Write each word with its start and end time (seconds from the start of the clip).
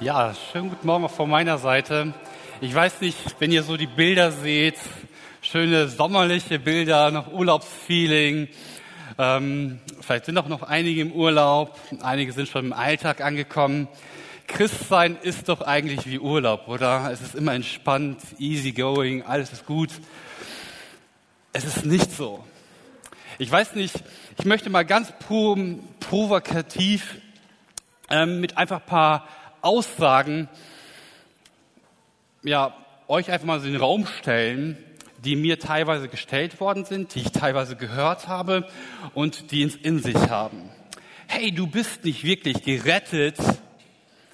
Ja, 0.00 0.32
schönen 0.52 0.68
guten 0.68 0.86
Morgen 0.86 1.04
auch 1.06 1.10
von 1.10 1.28
meiner 1.28 1.58
Seite. 1.58 2.14
Ich 2.60 2.72
weiß 2.72 3.00
nicht, 3.00 3.18
wenn 3.40 3.50
ihr 3.50 3.64
so 3.64 3.76
die 3.76 3.88
Bilder 3.88 4.30
seht, 4.30 4.76
schöne 5.42 5.88
sommerliche 5.88 6.60
Bilder, 6.60 7.10
noch 7.10 7.32
Urlaubsfeeling. 7.32 8.46
Ähm, 9.18 9.80
vielleicht 10.00 10.26
sind 10.26 10.38
auch 10.38 10.46
noch 10.46 10.62
einige 10.62 11.00
im 11.00 11.10
Urlaub, 11.10 11.76
einige 12.00 12.32
sind 12.32 12.46
schon 12.46 12.66
im 12.66 12.72
Alltag 12.72 13.20
angekommen. 13.20 13.88
Christsein 14.46 15.16
ist 15.20 15.48
doch 15.48 15.62
eigentlich 15.62 16.06
wie 16.06 16.20
Urlaub, 16.20 16.68
oder? 16.68 17.10
Es 17.10 17.20
ist 17.20 17.34
immer 17.34 17.54
entspannt, 17.54 18.20
easy 18.38 18.70
going, 18.70 19.24
alles 19.24 19.52
ist 19.52 19.66
gut. 19.66 19.90
Es 21.52 21.64
ist 21.64 21.84
nicht 21.84 22.12
so. 22.12 22.44
Ich 23.38 23.50
weiß 23.50 23.74
nicht, 23.74 23.96
ich 24.38 24.44
möchte 24.44 24.70
mal 24.70 24.84
ganz 24.84 25.12
provokativ 25.98 27.16
ähm, 28.10 28.40
mit 28.40 28.56
einfach 28.56 28.80
ein 28.80 28.86
paar 28.86 29.28
Aussagen, 29.68 30.48
ja, 32.42 32.74
euch 33.06 33.30
einfach 33.30 33.46
mal 33.46 33.60
so 33.60 33.66
in 33.66 33.72
den 33.72 33.82
Raum 33.82 34.06
stellen, 34.06 34.78
die 35.18 35.36
mir 35.36 35.58
teilweise 35.58 36.08
gestellt 36.08 36.58
worden 36.58 36.86
sind, 36.86 37.14
die 37.14 37.20
ich 37.20 37.32
teilweise 37.32 37.76
gehört 37.76 38.28
habe 38.28 38.66
und 39.12 39.50
die 39.50 39.60
ins 39.60 39.76
in 39.76 39.98
sich 39.98 40.16
haben. 40.16 40.70
Hey, 41.26 41.52
du 41.52 41.66
bist 41.66 42.04
nicht 42.04 42.24
wirklich 42.24 42.62
gerettet, 42.62 43.36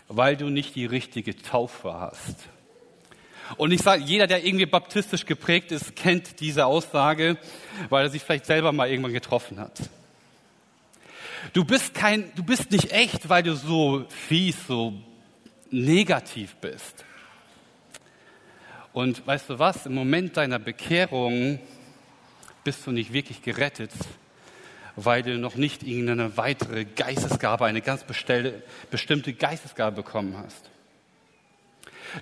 weil 0.06 0.37
du 0.37 0.51
nicht 0.51 0.77
die 0.77 0.87
richtige 0.87 1.37
Taufe 1.37 1.92
hast. 1.92 2.37
Und 3.56 3.73
ich 3.73 3.83
sage, 3.83 4.05
jeder, 4.05 4.28
der 4.28 4.45
irgendwie 4.45 4.66
baptistisch 4.66 5.27
geprägt 5.27 5.73
ist, 5.73 5.97
kennt 5.97 6.39
diese 6.39 6.66
Aussage, 6.66 7.39
weil 7.89 8.05
er 8.05 8.11
sich 8.11 8.23
vielleicht 8.23 8.47
selber 8.47 8.70
mal 8.70 8.89
irgendwann 8.89 9.12
getroffen 9.12 9.59
hat. 9.59 9.91
Du 11.53 11.64
bist 11.64 11.92
kein, 11.92 12.30
du 12.37 12.45
bist 12.45 12.70
nicht 12.70 12.92
echt, 12.92 13.28
weil 13.28 13.42
du 13.42 13.56
so 13.56 14.06
fies, 14.28 14.56
so 14.69 14.95
negativ 15.74 16.55
bist. 16.56 17.05
Und 18.92 19.27
weißt 19.27 19.50
du 19.50 19.58
was? 19.58 19.86
Im 19.86 19.94
Moment 19.94 20.36
deiner 20.36 20.61
Bekehrung 20.61 21.58
bist 22.62 22.86
du 22.86 22.92
nicht 22.92 23.12
wirklich 23.12 23.42
gerettet, 23.42 23.91
weil 24.95 25.22
du 25.22 25.36
noch 25.36 25.56
nicht 25.56 25.83
irgendeine 25.83 26.36
weitere 26.36 26.84
Geistesgabe, 26.84 27.64
eine 27.64 27.80
ganz 27.80 28.05
bestimmte 28.05 29.33
Geistesgabe 29.34 29.97
bekommen 29.97 30.36
hast. 30.39 30.70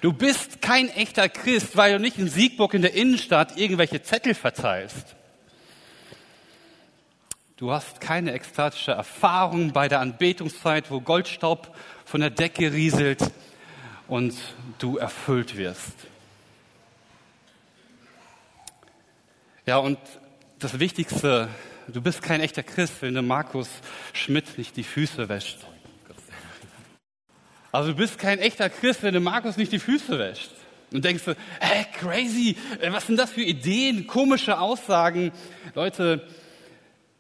Du 0.01 0.15
bist 0.15 0.63
kein 0.63 0.89
echter 0.89 1.29
Christ, 1.29 1.77
weil 1.77 1.93
du 1.93 2.01
nicht 2.01 2.17
in 2.17 2.29
Siegburg 2.29 2.73
in 2.73 2.81
der 2.81 2.95
Innenstadt 2.95 3.59
irgendwelche 3.59 4.03
Zettel 4.03 4.35
verteilst. 4.35 5.15
Du 7.57 7.71
hast 7.71 8.01
keine 8.01 8.33
ekstatische 8.33 8.93
Erfahrung 8.93 9.73
bei 9.73 9.87
der 9.87 10.01
Anbetungszeit, 10.01 10.91
wo 10.91 11.01
Goldstaub 11.01 11.77
von 12.07 12.23
der 12.23 12.31
Decke 12.31 12.73
rieselt 12.73 13.31
und 14.09 14.35
du 14.79 14.97
erfüllt 14.97 15.57
wirst. 15.57 15.95
Ja, 19.67 19.77
und 19.77 19.99
das 20.59 20.81
Wichtigste, 20.81 21.49
du 21.89 22.01
bist 22.01 22.23
kein 22.23 22.41
echter 22.41 22.63
Christ, 22.63 22.95
wenn 23.01 23.15
du 23.15 23.23
Markus 23.23 23.69
Schmidt 24.15 24.57
nicht 24.57 24.77
die 24.77 24.83
Füße 24.83 25.29
wäscht. 25.29 25.59
Also 27.71 27.91
du 27.91 27.97
bist 27.97 28.19
kein 28.19 28.39
echter 28.39 28.71
Christ, 28.71 29.03
wenn 29.03 29.15
du 29.15 29.21
Markus 29.21 29.59
nicht 29.59 29.73
die 29.73 29.79
Füße 29.79 30.19
wäscht. 30.19 30.51
Und 30.91 31.05
denkst 31.05 31.25
du, 31.25 31.35
hä, 31.61 31.87
crazy, 31.99 32.57
was 32.91 33.07
sind 33.07 33.19
das 33.19 33.31
für 33.31 33.43
Ideen, 33.43 34.07
komische 34.07 34.59
Aussagen. 34.59 35.33
Leute, 35.75 36.27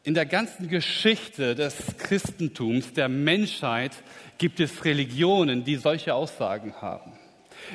in 0.05 0.15
der 0.15 0.27
ganzen 0.27 0.69
Geschichte 0.69 1.55
des 1.55 1.77
Christentums, 1.99 2.93
der 2.93 3.09
Menschheit, 3.09 3.93
gibt 4.39 4.59
es 4.59 4.85
Religionen, 4.85 5.65
die 5.65 5.77
solche 5.77 6.15
Aussagen 6.15 6.75
haben. 6.81 7.13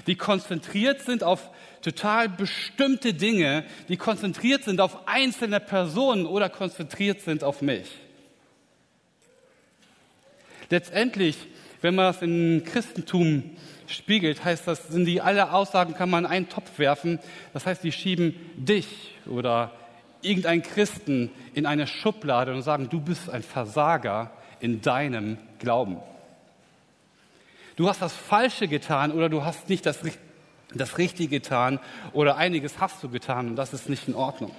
Die 0.08 0.16
konzentriert 0.16 1.02
sind 1.02 1.24
auf 1.24 1.50
total 1.82 2.28
bestimmte 2.28 3.14
Dinge, 3.14 3.64
die 3.88 3.96
konzentriert 3.96 4.66
sind 4.66 4.82
auf 4.82 5.08
einzelne 5.08 5.62
Personen 5.62 6.26
oder 6.26 6.50
konzentriert 6.50 7.22
sind 7.22 7.44
auf 7.44 7.62
mich. 7.62 7.88
Letztendlich, 10.70 11.38
wenn 11.82 11.96
man 11.96 12.08
das 12.08 12.22
im 12.22 12.64
Christentum 12.66 13.52
spiegelt, 13.88 14.44
heißt 14.44 14.68
das, 14.68 14.90
sind 14.90 15.06
die 15.06 15.22
alle 15.22 15.54
Aussagen 15.54 15.94
kann 15.94 16.10
man 16.10 16.26
in 16.26 16.30
einen 16.30 16.50
Topf 16.50 16.78
werfen. 16.78 17.20
Das 17.54 17.66
heißt, 17.66 17.86
die 17.86 17.94
schieben 17.94 18.36
dich 18.58 19.14
oder 19.26 19.72
irgendeinen 20.22 20.62
Christen 20.62 21.32
in 21.54 21.66
eine 21.66 21.88
Schublade 21.88 22.54
und 22.54 22.62
sagen, 22.62 22.90
du 22.90 23.00
bist 23.00 23.30
ein 23.30 23.44
Versager 23.44 24.32
in 24.60 24.82
deinem 24.82 25.38
Glauben. 25.60 25.98
Du 27.76 27.88
hast 27.88 28.02
das 28.02 28.14
Falsche 28.14 28.68
getan 28.68 29.12
oder 29.12 29.30
du 29.30 29.46
hast 29.46 29.70
nicht 29.70 29.86
das, 29.86 30.00
das 30.74 30.98
Richtige 30.98 31.40
getan 31.40 31.80
oder 32.14 32.38
einiges 32.38 32.80
hast 32.80 33.04
du 33.04 33.10
getan 33.10 33.50
und 33.50 33.56
das 33.56 33.74
ist 33.74 33.88
nicht 33.88 34.08
in 34.08 34.16
Ordnung. 34.16 34.52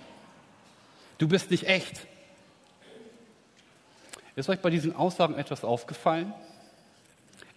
Du 1.19 1.27
bist 1.27 1.51
nicht 1.51 1.65
echt. 1.65 2.07
Ist 4.37 4.49
euch 4.49 4.61
bei 4.61 4.71
diesen 4.71 4.95
Aussagen 4.95 5.35
etwas 5.35 5.65
aufgefallen? 5.65 6.33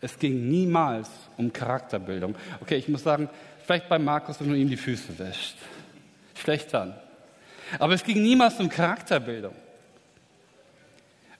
Es 0.02 0.18
ging 0.18 0.50
niemals 0.50 1.10
um 1.38 1.54
Charakterbildung. 1.54 2.36
Okay, 2.60 2.76
ich 2.76 2.90
muss 2.90 3.04
sagen, 3.04 3.30
vielleicht 3.64 3.88
bei 3.88 4.00
Markus, 4.00 4.42
wenn 4.42 4.50
du 4.50 4.56
ihm 4.56 4.68
die 4.68 4.78
Füße 4.78 5.20
wäscht. 5.20 5.58
Schlecht 6.34 6.74
dann. 6.74 6.96
Aber 7.80 7.94
es 7.94 8.04
ging 8.04 8.22
niemals 8.22 8.60
um 8.60 8.70
Charakterbildung. 8.70 9.56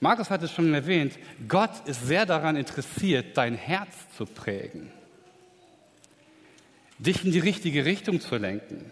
Markus 0.00 0.30
hat 0.30 0.42
es 0.42 0.52
schon 0.52 0.74
erwähnt, 0.74 1.16
Gott 1.46 1.86
ist 1.86 2.06
sehr 2.06 2.26
daran 2.26 2.56
interessiert, 2.56 3.36
dein 3.36 3.54
Herz 3.54 3.94
zu 4.16 4.26
prägen, 4.26 4.90
dich 6.98 7.24
in 7.24 7.30
die 7.30 7.38
richtige 7.38 7.84
Richtung 7.84 8.20
zu 8.20 8.36
lenken. 8.36 8.90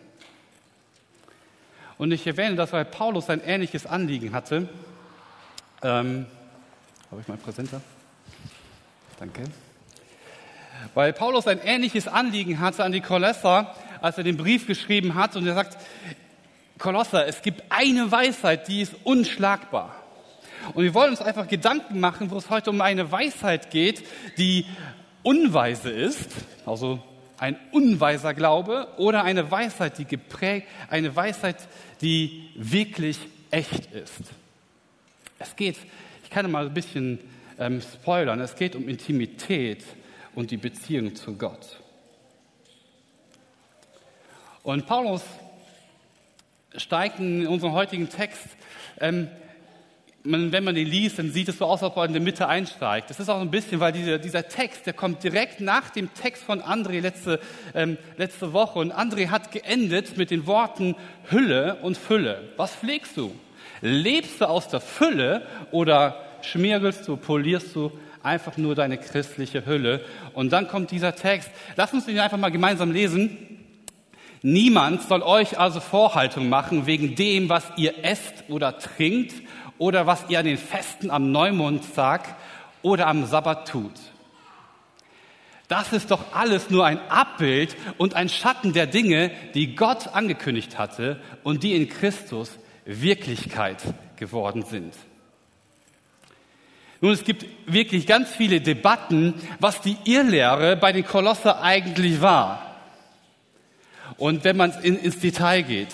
Und 1.98 2.12
ich 2.12 2.26
erwähne 2.26 2.54
das, 2.54 2.72
weil 2.72 2.84
Paulus 2.84 3.28
ein 3.28 3.42
ähnliches 3.44 3.86
Anliegen 3.86 4.32
hatte. 4.32 4.68
Ähm, 5.82 6.26
Habe 7.10 7.20
ich 7.20 7.28
mal 7.28 7.36
Präsenter? 7.36 7.80
Danke. 9.18 9.42
Weil 10.94 11.12
Paulus 11.12 11.46
ein 11.46 11.60
ähnliches 11.60 12.08
Anliegen 12.08 12.60
hatte 12.60 12.84
an 12.84 12.92
die 12.92 13.00
Kolosser, 13.00 13.74
als 14.00 14.16
er 14.16 14.24
den 14.24 14.36
Brief 14.36 14.66
geschrieben 14.66 15.14
hat. 15.14 15.36
Und 15.36 15.46
er 15.46 15.54
sagt, 15.54 15.76
Kolosser, 16.80 17.26
es 17.26 17.42
gibt 17.42 17.62
eine 17.68 18.10
Weisheit, 18.10 18.66
die 18.66 18.80
ist 18.80 18.94
unschlagbar. 19.04 19.94
Und 20.72 20.82
wir 20.82 20.94
wollen 20.94 21.10
uns 21.10 21.20
einfach 21.20 21.46
Gedanken 21.46 22.00
machen, 22.00 22.30
wo 22.30 22.38
es 22.38 22.48
heute 22.48 22.70
um 22.70 22.80
eine 22.80 23.12
Weisheit 23.12 23.70
geht, 23.70 24.02
die 24.38 24.64
unweise 25.22 25.90
ist, 25.90 26.30
also 26.64 26.98
ein 27.38 27.58
unweiser 27.72 28.32
Glaube, 28.32 28.88
oder 28.96 29.24
eine 29.24 29.50
Weisheit, 29.50 29.98
die 29.98 30.06
geprägt, 30.06 30.68
eine 30.88 31.14
Weisheit, 31.14 31.56
die 32.00 32.48
wirklich 32.54 33.18
echt 33.50 33.92
ist. 33.92 34.22
Es 35.38 35.54
geht, 35.56 35.76
ich 36.24 36.30
kann 36.30 36.50
mal 36.50 36.66
ein 36.66 36.74
bisschen 36.74 37.18
ähm, 37.58 37.82
spoilern, 37.82 38.40
es 38.40 38.56
geht 38.56 38.74
um 38.74 38.88
Intimität 38.88 39.84
und 40.34 40.50
die 40.50 40.56
Beziehung 40.56 41.14
zu 41.14 41.34
Gott. 41.36 41.78
Und 44.62 44.86
Paulus 44.86 45.22
steigt 46.76 47.18
in 47.18 47.46
unserem 47.46 47.72
heutigen 47.72 48.08
Text, 48.08 48.46
ähm, 49.00 49.28
man, 50.22 50.52
wenn 50.52 50.64
man 50.64 50.74
den 50.74 50.86
liest, 50.86 51.18
dann 51.18 51.30
sieht 51.30 51.48
es 51.48 51.58
so 51.58 51.64
aus, 51.64 51.82
als 51.82 51.92
ob 51.92 51.96
er 51.98 52.04
in 52.04 52.12
der 52.12 52.20
Mitte 52.20 52.46
einsteigt. 52.46 53.10
Das 53.10 53.20
ist 53.20 53.28
auch 53.28 53.40
ein 53.40 53.50
bisschen, 53.50 53.80
weil 53.80 53.92
dieser, 53.92 54.18
dieser 54.18 54.48
Text, 54.48 54.86
der 54.86 54.92
kommt 54.92 55.24
direkt 55.24 55.60
nach 55.60 55.90
dem 55.90 56.12
Text 56.12 56.42
von 56.42 56.60
André 56.60 57.00
letzte, 57.00 57.40
ähm, 57.74 57.96
letzte 58.16 58.52
Woche. 58.52 58.78
Und 58.78 58.92
André 58.92 59.28
hat 59.28 59.50
geendet 59.52 60.16
mit 60.16 60.30
den 60.30 60.46
Worten 60.46 60.94
Hülle 61.30 61.76
und 61.82 61.96
Fülle. 61.96 62.52
Was 62.56 62.74
pflegst 62.74 63.16
du? 63.16 63.34
Lebst 63.80 64.40
du 64.40 64.48
aus 64.48 64.68
der 64.68 64.80
Fülle 64.80 65.46
oder 65.70 66.22
schmiergelst 66.42 67.08
du, 67.08 67.16
polierst 67.16 67.74
du 67.74 67.90
einfach 68.22 68.58
nur 68.58 68.74
deine 68.74 68.98
christliche 68.98 69.64
Hülle? 69.64 70.04
Und 70.34 70.52
dann 70.52 70.68
kommt 70.68 70.90
dieser 70.90 71.14
Text. 71.14 71.50
Lass 71.76 71.94
uns 71.94 72.04
den 72.04 72.18
einfach 72.18 72.36
mal 72.36 72.50
gemeinsam 72.50 72.92
lesen. 72.92 73.59
Niemand 74.42 75.02
soll 75.02 75.22
euch 75.22 75.58
also 75.58 75.80
Vorhaltung 75.80 76.48
machen 76.48 76.86
wegen 76.86 77.14
dem, 77.14 77.48
was 77.48 77.64
ihr 77.76 78.04
esst 78.04 78.44
oder 78.48 78.78
trinkt 78.78 79.34
oder 79.76 80.06
was 80.06 80.24
ihr 80.28 80.38
an 80.38 80.46
den 80.46 80.58
Festen 80.58 81.10
am 81.10 81.30
Neumondtag 81.30 82.36
oder 82.82 83.06
am 83.06 83.26
Sabbat 83.26 83.68
tut. 83.68 83.92
Das 85.68 85.92
ist 85.92 86.10
doch 86.10 86.32
alles 86.32 86.70
nur 86.70 86.84
ein 86.84 86.98
Abbild 87.10 87.76
und 87.96 88.14
ein 88.14 88.28
Schatten 88.28 88.72
der 88.72 88.86
Dinge, 88.86 89.30
die 89.54 89.76
Gott 89.76 90.08
angekündigt 90.08 90.78
hatte 90.78 91.20
und 91.44 91.62
die 91.62 91.76
in 91.76 91.88
Christus 91.88 92.58
Wirklichkeit 92.84 93.82
geworden 94.16 94.64
sind. 94.64 94.94
Nun, 97.00 97.12
es 97.12 97.24
gibt 97.24 97.46
wirklich 97.66 98.06
ganz 98.06 98.30
viele 98.30 98.60
Debatten, 98.60 99.34
was 99.58 99.80
die 99.80 99.96
Irrlehre 100.04 100.76
bei 100.76 100.92
den 100.92 101.06
Kolosser 101.06 101.62
eigentlich 101.62 102.20
war. 102.20 102.69
Und 104.16 104.44
wenn 104.44 104.56
man 104.56 104.72
in, 104.82 104.98
ins 104.98 105.18
Detail 105.20 105.62
geht. 105.62 105.88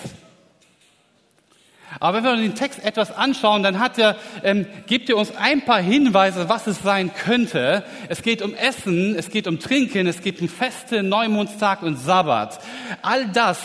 Aber 2.01 2.23
wenn 2.23 2.37
wir 2.37 2.43
den 2.43 2.55
Text 2.55 2.85
etwas 2.85 3.11
anschauen, 3.11 3.63
dann 3.63 3.79
hat 3.79 3.99
er, 3.99 4.17
ähm, 4.43 4.67
gibt 4.87 5.09
er 5.09 5.17
uns 5.17 5.35
ein 5.37 5.65
paar 5.65 5.81
Hinweise, 5.81 6.49
was 6.49 6.67
es 6.67 6.83
sein 6.83 7.13
könnte. 7.15 7.85
Es 8.09 8.23
geht 8.23 8.43
um 8.43 8.55
Essen, 8.55 9.15
es 9.17 9.31
geht 9.31 9.47
um 9.47 9.59
Trinken, 9.59 10.07
es 10.07 10.21
geht 10.21 10.41
um 10.41 10.49
Feste, 10.49 11.03
Neumondstag 11.03 11.83
und 11.83 11.97
Sabbat. 11.97 12.59
All 13.03 13.27
das, 13.29 13.59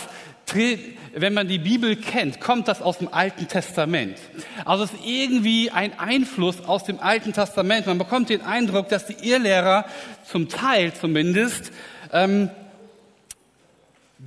wenn 1.13 1.33
man 1.33 1.48
die 1.48 1.59
Bibel 1.59 1.95
kennt, 1.95 2.39
kommt 2.39 2.68
das 2.68 2.81
aus 2.81 3.00
dem 3.00 3.13
Alten 3.13 3.48
Testament. 3.48 4.18
Also 4.65 4.83
es 4.83 4.92
ist 4.92 5.06
irgendwie 5.06 5.71
ein 5.71 5.98
Einfluss 5.98 6.65
aus 6.65 6.83
dem 6.83 7.00
Alten 7.00 7.33
Testament. 7.33 7.88
Man 7.88 7.98
bekommt 7.98 8.30
den 8.30 8.42
Eindruck, 8.42 8.89
dass 8.89 9.07
die 9.07 9.30
Irrlehrer 9.30 9.86
zum 10.25 10.50
Teil 10.50 10.94
zumindest 10.94 11.71
ähm, 12.13 12.50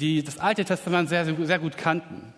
die 0.01 0.23
das 0.23 0.39
Alte 0.39 0.65
Testament 0.65 1.09
sehr, 1.09 1.25
sehr 1.25 1.59
gut 1.59 1.77
kannten. 1.77 2.33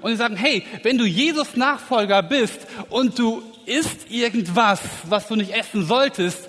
Und 0.00 0.10
sie 0.10 0.16
sagen, 0.16 0.36
hey, 0.36 0.64
wenn 0.82 0.98
du 0.98 1.04
Jesus 1.04 1.56
Nachfolger 1.56 2.22
bist 2.22 2.66
und 2.90 3.18
du 3.18 3.42
isst 3.66 4.10
irgendwas, 4.10 4.80
was 5.04 5.28
du 5.28 5.36
nicht 5.36 5.52
essen 5.52 5.84
solltest, 5.84 6.48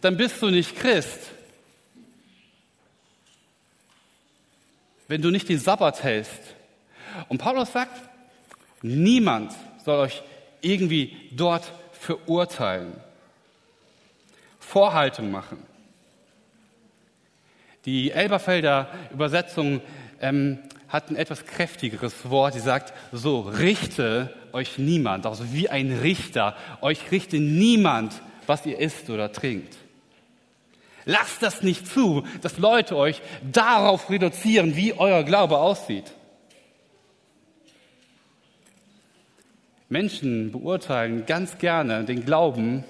dann 0.00 0.16
bist 0.16 0.40
du 0.42 0.50
nicht 0.50 0.76
Christ. 0.76 1.18
Wenn 5.08 5.22
du 5.22 5.30
nicht 5.30 5.48
den 5.48 5.58
Sabbat 5.58 6.02
hältst. 6.02 6.40
Und 7.28 7.38
Paulus 7.38 7.72
sagt, 7.72 8.00
niemand 8.82 9.52
soll 9.84 10.00
euch 10.00 10.22
irgendwie 10.60 11.16
dort 11.32 11.72
verurteilen, 11.92 12.92
Vorhaltung 14.60 15.30
machen. 15.30 15.71
Die 17.84 18.12
Elberfelder 18.12 18.88
Übersetzung 19.12 19.80
ähm, 20.20 20.58
hat 20.88 21.10
ein 21.10 21.16
etwas 21.16 21.46
kräftigeres 21.46 22.28
Wort. 22.30 22.54
Sie 22.54 22.60
sagt, 22.60 22.92
so 23.10 23.40
richte 23.40 24.32
euch 24.52 24.78
niemand, 24.78 25.26
also 25.26 25.52
wie 25.52 25.68
ein 25.68 25.90
Richter, 25.90 26.56
euch 26.80 27.10
richte 27.10 27.38
niemand, 27.38 28.20
was 28.46 28.66
ihr 28.66 28.78
isst 28.78 29.10
oder 29.10 29.32
trinkt. 29.32 29.76
Lasst 31.04 31.42
das 31.42 31.62
nicht 31.62 31.86
zu, 31.88 32.24
dass 32.42 32.58
Leute 32.58 32.96
euch 32.96 33.20
darauf 33.50 34.10
reduzieren, 34.10 34.76
wie 34.76 34.92
euer 34.92 35.24
Glaube 35.24 35.58
aussieht. 35.58 36.12
Menschen 39.88 40.52
beurteilen 40.52 41.26
ganz 41.26 41.58
gerne 41.58 42.04
den 42.04 42.24
Glauben, 42.24 42.84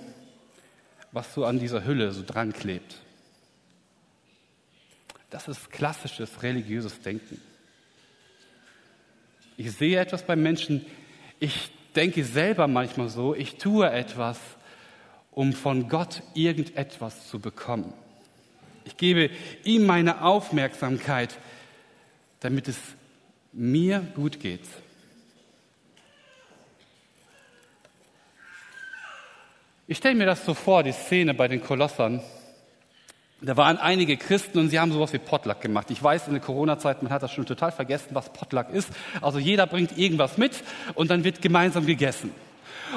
was 1.10 1.32
so 1.34 1.44
an 1.44 1.58
dieser 1.58 1.84
Hülle 1.84 2.12
so 2.12 2.22
dran 2.24 2.52
klebt. 2.52 3.01
Das 5.32 5.48
ist 5.48 5.72
klassisches 5.72 6.42
religiöses 6.42 7.00
Denken. 7.00 7.40
Ich 9.56 9.72
sehe 9.72 9.98
etwas 9.98 10.24
beim 10.24 10.42
Menschen, 10.42 10.84
ich 11.40 11.70
denke 11.96 12.22
selber 12.22 12.68
manchmal 12.68 13.08
so, 13.08 13.34
ich 13.34 13.56
tue 13.56 13.90
etwas, 13.90 14.38
um 15.30 15.54
von 15.54 15.88
Gott 15.88 16.22
irgendetwas 16.34 17.28
zu 17.28 17.40
bekommen. 17.40 17.94
Ich 18.84 18.98
gebe 18.98 19.30
ihm 19.64 19.86
meine 19.86 20.22
Aufmerksamkeit, 20.22 21.38
damit 22.40 22.68
es 22.68 22.76
mir 23.52 24.00
gut 24.14 24.38
geht. 24.38 24.68
Ich 29.86 29.96
stelle 29.96 30.14
mir 30.14 30.26
das 30.26 30.44
so 30.44 30.52
vor, 30.52 30.82
die 30.82 30.92
Szene 30.92 31.32
bei 31.32 31.48
den 31.48 31.62
Kolossern. 31.62 32.20
Da 33.44 33.56
waren 33.56 33.76
einige 33.76 34.16
Christen 34.16 34.58
und 34.58 34.68
sie 34.68 34.78
haben 34.78 34.92
sowas 34.92 35.12
wie 35.12 35.18
Potluck 35.18 35.60
gemacht. 35.60 35.90
Ich 35.90 36.00
weiß, 36.00 36.28
in 36.28 36.34
der 36.34 36.42
Corona-Zeit, 36.42 37.02
man 37.02 37.12
hat 37.12 37.24
das 37.24 37.32
schon 37.32 37.44
total 37.44 37.72
vergessen, 37.72 38.10
was 38.12 38.32
Potluck 38.32 38.70
ist. 38.70 38.88
Also 39.20 39.40
jeder 39.40 39.66
bringt 39.66 39.98
irgendwas 39.98 40.38
mit 40.38 40.52
und 40.94 41.10
dann 41.10 41.24
wird 41.24 41.42
gemeinsam 41.42 41.84
gegessen. 41.84 42.30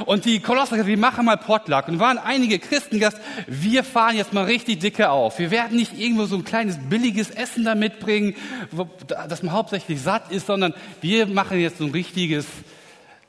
Und 0.05 0.25
die 0.25 0.39
Kolosser, 0.41 0.85
wir 0.85 0.97
machen 0.97 1.25
mal 1.25 1.37
Potluck. 1.37 1.87
Und 1.87 1.99
waren 1.99 2.19
einige 2.19 2.59
Christen 2.59 2.99
gesagt, 2.99 3.21
wir 3.47 3.83
fahren 3.83 4.17
jetzt 4.17 4.33
mal 4.33 4.43
richtig 4.45 4.79
dicke 4.79 5.09
auf. 5.09 5.39
Wir 5.39 5.49
werden 5.49 5.77
nicht 5.77 5.97
irgendwo 5.97 6.25
so 6.25 6.35
ein 6.35 6.43
kleines 6.43 6.77
billiges 6.77 7.31
Essen 7.31 7.63
da 7.63 7.73
mitbringen, 7.73 8.35
das 9.27 9.41
man 9.41 9.53
hauptsächlich 9.53 9.99
satt 9.99 10.31
ist, 10.31 10.45
sondern 10.45 10.75
wir 11.01 11.25
machen 11.25 11.59
jetzt 11.59 11.79
so 11.79 11.85
ein 11.85 11.91
richtiges 11.91 12.45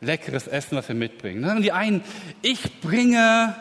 leckeres 0.03 0.49
Essen, 0.49 0.77
was 0.77 0.89
wir 0.89 0.95
mitbringen. 0.95 1.41
Dann 1.41 1.51
sagen 1.51 1.63
die 1.63 1.73
einen, 1.73 2.03
ich 2.43 2.81
bringe 2.81 3.55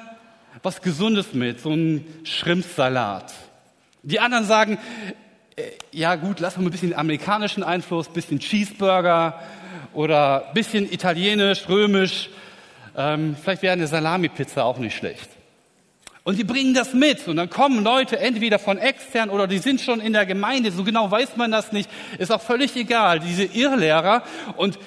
was 0.64 0.82
Gesundes 0.82 1.34
mit, 1.34 1.60
so 1.60 1.72
ein 1.72 2.06
Schrimpsalat. 2.24 3.34
Die 4.04 4.20
anderen 4.20 4.46
sagen, 4.46 4.78
äh, 5.56 5.64
ja 5.92 6.16
gut, 6.16 6.40
lass 6.40 6.58
mal 6.58 6.64
ein 6.64 6.72
bisschen 6.72 6.94
amerikanischen 6.94 7.64
Einfluss, 7.64 8.08
bisschen 8.08 8.40
Cheeseburger 8.40 9.40
oder 9.94 10.52
bisschen 10.54 10.92
italienisch, 10.92 11.68
römisch. 11.70 12.30
Ähm, 12.96 13.36
vielleicht 13.42 13.62
wäre 13.62 13.74
eine 13.74 13.88
Salami-Pizza 13.88 14.64
auch 14.64 14.78
nicht 14.78 14.96
schlecht. 14.96 15.30
Und 16.24 16.40
die 16.40 16.44
bringen 16.44 16.74
das 16.74 16.94
mit 16.94 17.28
und 17.28 17.36
dann 17.36 17.52
kommen 17.52 17.84
Leute 17.84 18.18
entweder 18.18 18.58
von 18.58 18.80
extern 18.80 19.30
oder 19.30 19.46
die 19.46 19.60
sind 19.60 19.80
schon 19.80 20.02
in 20.02 20.12
der 20.12 20.26
Gemeinde, 20.26 20.72
so 20.72 20.84
genau 20.84 21.12
weiß 21.12 21.38
man 21.38 21.52
das 21.52 21.72
nicht, 21.72 21.88
ist 22.18 22.32
auch 22.32 22.42
völlig 22.42 22.76
egal, 22.76 23.20
diese 23.20 23.44
Irrlehrer 23.44 24.24
und 24.58 24.80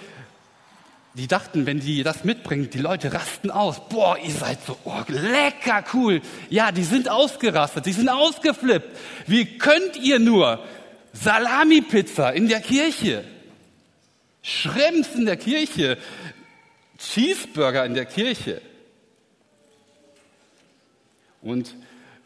die 1.18 1.26
dachten, 1.26 1.66
wenn 1.66 1.80
die 1.80 2.04
das 2.04 2.22
mitbringen, 2.22 2.70
die 2.70 2.78
Leute 2.78 3.12
rasten 3.12 3.50
aus. 3.50 3.88
Boah, 3.88 4.16
ihr 4.18 4.30
seid 4.30 4.64
so 4.64 4.78
oh, 4.84 5.02
lecker 5.08 5.84
cool. 5.92 6.22
Ja, 6.48 6.70
die 6.70 6.84
sind 6.84 7.08
ausgerastet, 7.08 7.86
die 7.86 7.92
sind 7.92 8.08
ausgeflippt. 8.08 8.96
Wie 9.26 9.58
könnt 9.58 9.96
ihr 9.96 10.20
nur 10.20 10.64
Salami-Pizza 11.12 12.30
in 12.30 12.48
der 12.48 12.60
Kirche, 12.60 13.24
Schrems 14.42 15.16
in 15.16 15.26
der 15.26 15.36
Kirche, 15.36 15.98
Cheeseburger 16.98 17.84
in 17.84 17.94
der 17.94 18.06
Kirche? 18.06 18.62
Und 21.42 21.74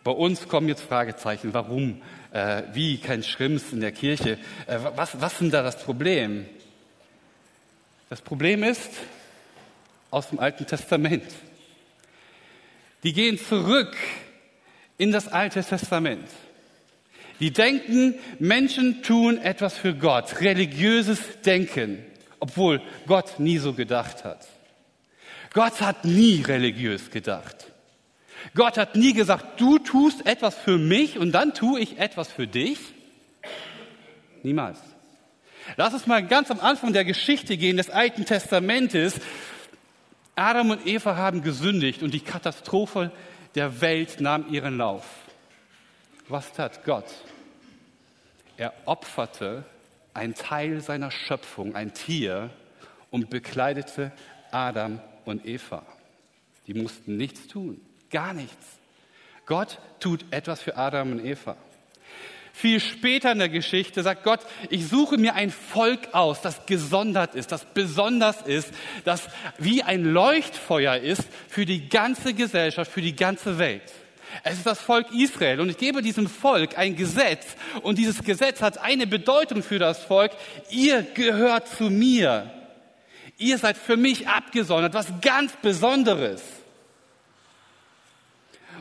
bei 0.04 0.12
uns 0.12 0.48
kommen 0.48 0.68
jetzt 0.68 0.82
Fragezeichen. 0.82 1.54
Warum? 1.54 2.02
Äh, 2.30 2.64
wie 2.74 2.98
kein 2.98 3.22
Schrimps 3.22 3.72
in 3.72 3.80
der 3.80 3.92
Kirche? 3.92 4.38
Äh, 4.66 4.78
was, 4.96 5.18
was 5.18 5.32
ist 5.32 5.40
denn 5.40 5.50
da 5.50 5.62
das 5.62 5.82
Problem? 5.82 6.44
Das 8.12 8.20
Problem 8.20 8.62
ist 8.62 8.90
aus 10.10 10.28
dem 10.28 10.38
Alten 10.38 10.66
Testament. 10.66 11.24
Die 13.04 13.14
gehen 13.14 13.38
zurück 13.38 13.96
in 14.98 15.12
das 15.12 15.28
Alte 15.28 15.64
Testament. 15.64 16.28
Die 17.40 17.52
denken, 17.52 18.16
Menschen 18.38 19.02
tun 19.02 19.38
etwas 19.38 19.78
für 19.78 19.94
Gott, 19.94 20.42
religiöses 20.42 21.20
Denken, 21.46 22.04
obwohl 22.38 22.82
Gott 23.06 23.40
nie 23.40 23.56
so 23.56 23.72
gedacht 23.72 24.24
hat. 24.24 24.46
Gott 25.54 25.80
hat 25.80 26.04
nie 26.04 26.42
religiös 26.42 27.10
gedacht. 27.10 27.72
Gott 28.54 28.76
hat 28.76 28.94
nie 28.94 29.14
gesagt, 29.14 29.58
du 29.58 29.78
tust 29.78 30.26
etwas 30.26 30.54
für 30.54 30.76
mich 30.76 31.18
und 31.18 31.32
dann 31.32 31.54
tue 31.54 31.80
ich 31.80 31.98
etwas 31.98 32.30
für 32.30 32.46
dich. 32.46 32.78
Niemals. 34.42 34.92
Lass 35.76 35.94
uns 35.94 36.06
mal 36.06 36.26
ganz 36.26 36.50
am 36.50 36.60
Anfang 36.60 36.93
der 36.93 37.05
Geschichte 37.05 37.56
gehen 37.56 37.76
des 37.76 37.91
Alten 37.91 38.24
Testamentes. 38.24 39.20
Adam 40.34 40.70
und 40.70 40.86
Eva 40.86 41.17
haben 41.17 41.43
gesündigt 41.43 42.02
und 42.02 42.12
die 42.12 42.20
Katastrophe 42.20 43.10
der 43.55 43.81
Welt 43.81 44.20
nahm 44.20 44.52
ihren 44.52 44.79
Lauf. 44.79 45.05
Was 46.29 46.52
tat 46.52 46.84
Gott? 46.84 47.06
Er 48.56 48.72
opferte 48.86 49.64
ein 50.14 50.34
Teil 50.34 50.81
seiner 50.81 51.10
Schöpfung, 51.10 51.74
ein 51.74 51.94
Tier, 51.94 52.50
und 53.10 53.31
bekleidete 53.31 54.10
Adam 54.50 54.98
und 55.24 55.46
Eva. 55.46 55.84
Die 56.67 56.74
mussten 56.74 57.17
nichts 57.17 57.46
tun, 57.46 57.81
gar 58.10 58.32
nichts. 58.32 58.79
Gott 59.46 59.79
tut 60.00 60.24
etwas 60.31 60.62
für 60.62 60.76
Adam 60.76 61.12
und 61.12 61.24
Eva. 61.24 61.56
Viel 62.52 62.80
später 62.80 63.32
in 63.32 63.38
der 63.38 63.48
Geschichte 63.48 64.02
sagt 64.02 64.24
Gott, 64.24 64.40
ich 64.68 64.86
suche 64.86 65.16
mir 65.16 65.34
ein 65.34 65.50
Volk 65.50 66.12
aus, 66.12 66.42
das 66.42 66.66
gesondert 66.66 67.34
ist, 67.34 67.50
das 67.50 67.64
besonders 67.64 68.42
ist, 68.42 68.70
das 69.04 69.22
wie 69.58 69.82
ein 69.82 70.04
Leuchtfeuer 70.04 70.96
ist 70.96 71.22
für 71.48 71.64
die 71.64 71.88
ganze 71.88 72.34
Gesellschaft, 72.34 72.92
für 72.92 73.00
die 73.00 73.16
ganze 73.16 73.58
Welt. 73.58 73.82
Es 74.44 74.58
ist 74.58 74.66
das 74.66 74.80
Volk 74.80 75.12
Israel 75.12 75.60
und 75.60 75.70
ich 75.70 75.78
gebe 75.78 76.02
diesem 76.02 76.28
Volk 76.28 76.78
ein 76.78 76.96
Gesetz 76.96 77.46
und 77.82 77.98
dieses 77.98 78.22
Gesetz 78.22 78.60
hat 78.60 78.78
eine 78.78 79.06
Bedeutung 79.06 79.62
für 79.62 79.78
das 79.78 80.04
Volk. 80.04 80.32
Ihr 80.70 81.02
gehört 81.02 81.68
zu 81.68 81.84
mir. 81.84 82.50
Ihr 83.38 83.58
seid 83.58 83.76
für 83.76 83.96
mich 83.96 84.28
abgesondert, 84.28 84.94
was 84.94 85.08
ganz 85.20 85.52
Besonderes. 85.60 86.42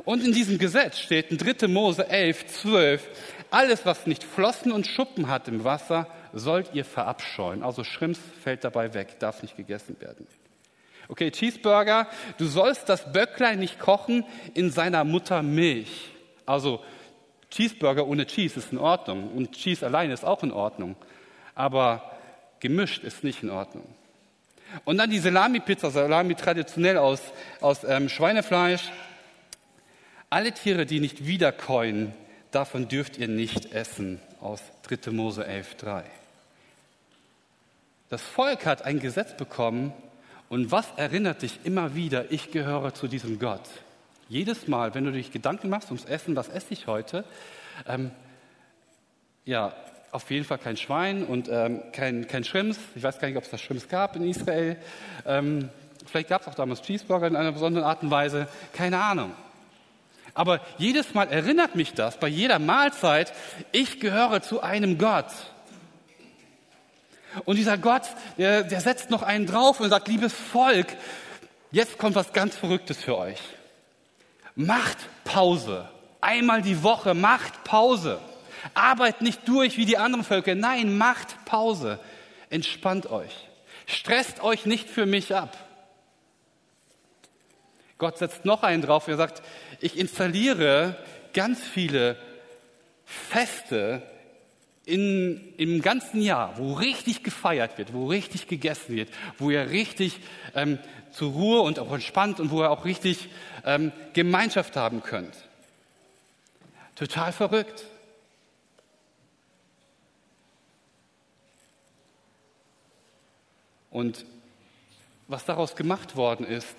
Und 0.05 0.23
in 0.23 0.31
diesem 0.31 0.57
Gesetz 0.57 0.99
steht 0.99 1.31
in 1.31 1.37
3. 1.37 1.67
Mose 1.67 2.07
11, 2.07 2.47
12, 2.47 3.07
alles, 3.51 3.85
was 3.85 4.07
nicht 4.07 4.23
Flossen 4.23 4.71
und 4.71 4.87
Schuppen 4.87 5.27
hat 5.27 5.47
im 5.47 5.63
Wasser, 5.63 6.07
sollt 6.33 6.73
ihr 6.73 6.85
verabscheuen. 6.85 7.63
Also 7.63 7.83
Schrimps 7.83 8.19
fällt 8.41 8.63
dabei 8.63 8.93
weg, 8.93 9.19
darf 9.19 9.41
nicht 9.43 9.57
gegessen 9.57 9.97
werden. 9.99 10.25
Okay, 11.09 11.29
Cheeseburger, 11.29 12.07
du 12.37 12.45
sollst 12.45 12.87
das 12.87 13.11
Böcklein 13.11 13.59
nicht 13.59 13.77
kochen 13.77 14.23
in 14.53 14.71
seiner 14.71 15.03
Mutter 15.03 15.43
Milch. 15.43 16.09
Also 16.45 16.81
Cheeseburger 17.49 18.07
ohne 18.07 18.25
Cheese 18.25 18.59
ist 18.59 18.71
in 18.71 18.77
Ordnung 18.77 19.29
und 19.35 19.51
Cheese 19.51 19.85
alleine 19.85 20.13
ist 20.13 20.23
auch 20.23 20.43
in 20.43 20.53
Ordnung. 20.53 20.95
Aber 21.53 22.09
gemischt 22.61 23.03
ist 23.03 23.25
nicht 23.25 23.43
in 23.43 23.49
Ordnung. 23.49 23.83
Und 24.85 24.97
dann 24.97 25.09
die 25.09 25.19
Salami-Pizza, 25.19 25.91
Salami 25.91 26.35
traditionell 26.35 26.97
aus, 26.97 27.21
aus 27.59 27.83
ähm, 27.83 28.07
Schweinefleisch. 28.07 28.89
Alle 30.29 30.53
Tiere, 30.53 30.85
die 30.85 31.01
nicht 31.01 31.25
wiederkäuen, 31.27 32.13
davon 32.51 32.87
dürft 32.87 33.17
ihr 33.17 33.27
nicht 33.27 33.73
essen, 33.73 34.19
aus 34.39 34.61
3. 34.83 35.11
Mose 35.11 35.47
11.3. 35.47 36.03
Das 38.09 38.21
Volk 38.21 38.65
hat 38.65 38.83
ein 38.83 38.99
Gesetz 38.99 39.35
bekommen 39.37 39.93
und 40.49 40.71
was 40.71 40.87
erinnert 40.97 41.43
dich 41.43 41.59
immer 41.63 41.95
wieder, 41.95 42.31
ich 42.31 42.51
gehöre 42.51 42.93
zu 42.93 43.07
diesem 43.07 43.39
Gott. 43.39 43.63
Jedes 44.27 44.67
Mal, 44.67 44.93
wenn 44.95 45.05
du 45.05 45.11
dich 45.11 45.31
Gedanken 45.31 45.69
machst 45.69 45.89
ums 45.89 46.05
Essen, 46.05 46.35
was 46.35 46.49
esse 46.49 46.73
ich 46.73 46.87
heute, 46.87 47.23
ähm, 47.87 48.11
ja, 49.45 49.73
auf 50.11 50.29
jeden 50.29 50.45
Fall 50.45 50.57
kein 50.57 50.77
Schwein 50.77 51.23
und 51.23 51.47
ähm, 51.49 51.81
kein, 51.93 52.27
kein 52.27 52.43
Schrimps. 52.43 52.77
Ich 52.95 53.03
weiß 53.03 53.19
gar 53.19 53.27
nicht, 53.29 53.37
ob 53.37 53.43
es 53.43 53.49
da 53.49 53.57
Schrimps 53.57 53.87
gab 53.87 54.15
in 54.15 54.27
Israel. 54.27 54.75
Ähm, 55.25 55.69
vielleicht 56.05 56.29
gab 56.29 56.41
es 56.41 56.47
auch 56.47 56.55
damals 56.55 56.81
Cheeseburger 56.81 57.27
in 57.27 57.35
einer 57.35 57.53
besonderen 57.53 57.85
Art 57.85 58.03
und 58.03 58.11
Weise. 58.11 58.47
Keine 58.73 58.97
Ahnung. 58.97 59.31
Aber 60.33 60.61
jedes 60.77 61.13
Mal 61.13 61.27
erinnert 61.29 61.75
mich 61.75 61.93
das, 61.93 62.17
bei 62.17 62.27
jeder 62.27 62.59
Mahlzeit, 62.59 63.33
ich 63.71 63.99
gehöre 63.99 64.41
zu 64.41 64.61
einem 64.61 64.97
Gott. 64.97 65.27
Und 67.45 67.57
dieser 67.57 67.77
Gott, 67.77 68.03
der, 68.37 68.63
der 68.63 68.81
setzt 68.81 69.09
noch 69.09 69.23
einen 69.23 69.45
drauf 69.45 69.79
und 69.79 69.89
sagt, 69.89 70.07
liebes 70.07 70.33
Volk, 70.33 70.87
jetzt 71.71 71.97
kommt 71.97 72.15
was 72.15 72.33
ganz 72.33 72.55
Verrücktes 72.57 73.01
für 73.03 73.17
euch. 73.17 73.39
Macht 74.55 74.97
Pause. 75.23 75.87
Einmal 76.19 76.61
die 76.61 76.83
Woche 76.83 77.13
macht 77.13 77.63
Pause. 77.63 78.19
Arbeit 78.73 79.21
nicht 79.21 79.47
durch 79.47 79.77
wie 79.77 79.85
die 79.85 79.97
anderen 79.97 80.23
Völker. 80.23 80.55
Nein, 80.55 80.97
macht 80.97 81.45
Pause. 81.45 81.99
Entspannt 82.49 83.09
euch. 83.09 83.31
Stresst 83.87 84.43
euch 84.43 84.65
nicht 84.65 84.89
für 84.89 85.05
mich 85.05 85.33
ab. 85.33 85.57
Gott 88.01 88.17
setzt 88.17 88.45
noch 88.45 88.63
einen 88.63 88.81
drauf. 88.81 89.07
Er 89.07 89.15
sagt, 89.15 89.43
ich 89.79 89.95
installiere 89.95 90.97
ganz 91.33 91.61
viele 91.61 92.17
Feste 93.05 94.01
in, 94.85 95.53
im 95.57 95.83
ganzen 95.83 96.19
Jahr, 96.19 96.57
wo 96.57 96.73
richtig 96.73 97.23
gefeiert 97.23 97.77
wird, 97.77 97.93
wo 97.93 98.07
richtig 98.07 98.47
gegessen 98.47 98.95
wird, 98.95 99.09
wo 99.37 99.51
ihr 99.51 99.69
richtig 99.69 100.19
ähm, 100.55 100.79
zur 101.11 101.33
Ruhe 101.33 101.61
und 101.61 101.77
auch 101.77 101.93
entspannt 101.93 102.39
und 102.39 102.49
wo 102.49 102.63
ihr 102.63 102.71
auch 102.71 102.85
richtig 102.85 103.29
ähm, 103.65 103.91
Gemeinschaft 104.13 104.75
haben 104.75 105.03
könnt. 105.03 105.35
Total 106.95 107.31
verrückt. 107.31 107.85
Und 113.91 114.25
was 115.27 115.45
daraus 115.45 115.75
gemacht 115.75 116.15
worden 116.15 116.47
ist, 116.47 116.75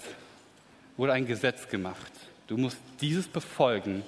wurde 0.96 1.12
ein 1.12 1.26
Gesetz 1.26 1.68
gemacht. 1.68 2.12
Du 2.46 2.56
musst 2.56 2.78
dieses 3.00 3.28
befolgen. 3.28 4.02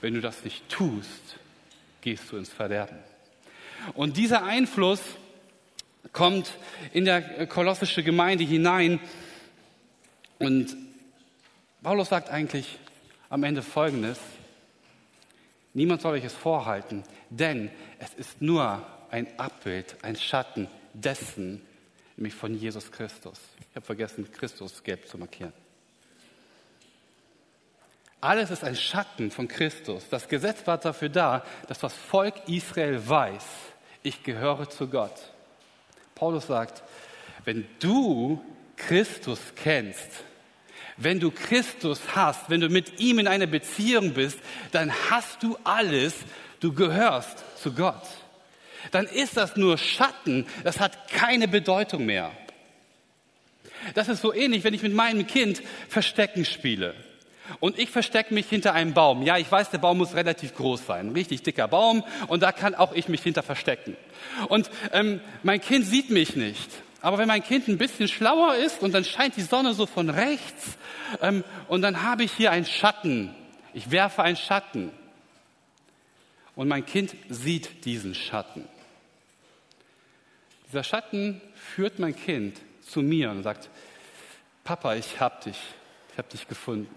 Wenn 0.00 0.14
du 0.14 0.20
das 0.20 0.44
nicht 0.44 0.68
tust, 0.68 1.36
gehst 2.00 2.30
du 2.30 2.36
ins 2.36 2.48
Verderben. 2.48 2.98
Und 3.94 4.16
dieser 4.16 4.44
Einfluss 4.44 5.00
kommt 6.12 6.50
in 6.92 7.04
der 7.04 7.46
kolossische 7.46 8.02
Gemeinde 8.02 8.44
hinein. 8.44 9.00
Und 10.38 10.76
Paulus 11.82 12.08
sagt 12.08 12.30
eigentlich 12.30 12.78
am 13.28 13.44
Ende 13.44 13.62
Folgendes. 13.62 14.18
Niemand 15.72 16.02
soll 16.02 16.14
euch 16.14 16.24
es 16.24 16.34
vorhalten, 16.34 17.04
denn 17.28 17.70
es 17.98 18.12
ist 18.14 18.42
nur 18.42 18.84
ein 19.10 19.26
Abbild, 19.38 19.96
ein 20.02 20.16
Schatten 20.16 20.68
dessen, 20.94 21.62
nämlich 22.16 22.34
von 22.34 22.54
Jesus 22.54 22.90
Christus. 22.90 23.38
Ich 23.60 23.76
habe 23.76 23.86
vergessen, 23.86 24.30
Christus 24.32 24.82
gelb 24.82 25.06
zu 25.06 25.16
markieren. 25.16 25.52
Alles 28.20 28.50
ist 28.50 28.64
ein 28.64 28.76
Schatten 28.76 29.30
von 29.30 29.48
Christus. 29.48 30.06
Das 30.10 30.28
Gesetz 30.28 30.66
war 30.66 30.78
dafür 30.78 31.08
da, 31.08 31.44
dass 31.68 31.78
das 31.78 31.94
Volk 31.94 32.34
Israel 32.48 33.00
weiß, 33.08 33.44
ich 34.02 34.22
gehöre 34.22 34.68
zu 34.68 34.88
Gott. 34.88 35.14
Paulus 36.14 36.46
sagt, 36.46 36.82
wenn 37.44 37.66
du 37.78 38.44
Christus 38.76 39.40
kennst, 39.56 40.24
wenn 40.98 41.18
du 41.18 41.30
Christus 41.30 42.00
hast, 42.14 42.50
wenn 42.50 42.60
du 42.60 42.68
mit 42.68 43.00
ihm 43.00 43.18
in 43.18 43.26
einer 43.26 43.46
Beziehung 43.46 44.12
bist, 44.12 44.38
dann 44.72 44.92
hast 45.08 45.42
du 45.42 45.56
alles, 45.64 46.14
du 46.60 46.74
gehörst 46.74 47.42
zu 47.56 47.72
Gott. 47.72 48.06
Dann 48.90 49.06
ist 49.06 49.38
das 49.38 49.56
nur 49.56 49.78
Schatten, 49.78 50.46
das 50.62 50.78
hat 50.78 51.08
keine 51.08 51.48
Bedeutung 51.48 52.04
mehr. 52.04 52.32
Das 53.94 54.08
ist 54.10 54.20
so 54.20 54.34
ähnlich, 54.34 54.62
wenn 54.62 54.74
ich 54.74 54.82
mit 54.82 54.92
meinem 54.92 55.26
Kind 55.26 55.62
Verstecken 55.88 56.44
spiele. 56.44 56.94
Und 57.58 57.78
ich 57.78 57.90
verstecke 57.90 58.32
mich 58.32 58.48
hinter 58.48 58.74
einem 58.74 58.94
Baum. 58.94 59.22
Ja, 59.22 59.36
ich 59.36 59.50
weiß, 59.50 59.70
der 59.70 59.78
Baum 59.78 59.98
muss 59.98 60.14
relativ 60.14 60.54
groß 60.54 60.86
sein, 60.86 61.08
ein 61.08 61.12
richtig 61.12 61.42
dicker 61.42 61.66
Baum. 61.66 62.04
Und 62.28 62.42
da 62.42 62.52
kann 62.52 62.74
auch 62.74 62.92
ich 62.92 63.08
mich 63.08 63.22
hinter 63.22 63.42
verstecken. 63.42 63.96
Und 64.48 64.70
ähm, 64.92 65.20
mein 65.42 65.60
Kind 65.60 65.86
sieht 65.86 66.10
mich 66.10 66.36
nicht. 66.36 66.70
Aber 67.02 67.18
wenn 67.18 67.28
mein 67.28 67.42
Kind 67.42 67.66
ein 67.68 67.78
bisschen 67.78 68.08
schlauer 68.08 68.56
ist 68.56 68.82
und 68.82 68.92
dann 68.92 69.04
scheint 69.04 69.36
die 69.36 69.42
Sonne 69.42 69.72
so 69.72 69.86
von 69.86 70.10
rechts 70.10 70.76
ähm, 71.22 71.44
und 71.66 71.82
dann 71.82 72.02
habe 72.02 72.24
ich 72.24 72.32
hier 72.32 72.52
einen 72.52 72.66
Schatten. 72.66 73.34
Ich 73.72 73.90
werfe 73.90 74.22
einen 74.22 74.36
Schatten. 74.36 74.90
Und 76.54 76.68
mein 76.68 76.84
Kind 76.84 77.16
sieht 77.28 77.84
diesen 77.86 78.14
Schatten. 78.14 78.68
Dieser 80.68 80.84
Schatten 80.84 81.40
führt 81.54 81.98
mein 81.98 82.14
Kind 82.14 82.60
zu 82.82 83.00
mir 83.00 83.30
und 83.30 83.42
sagt, 83.42 83.70
Papa, 84.62 84.94
ich 84.94 85.20
hab 85.20 85.40
dich, 85.42 85.58
ich 86.12 86.18
hab 86.18 86.28
dich 86.28 86.46
gefunden. 86.46 86.94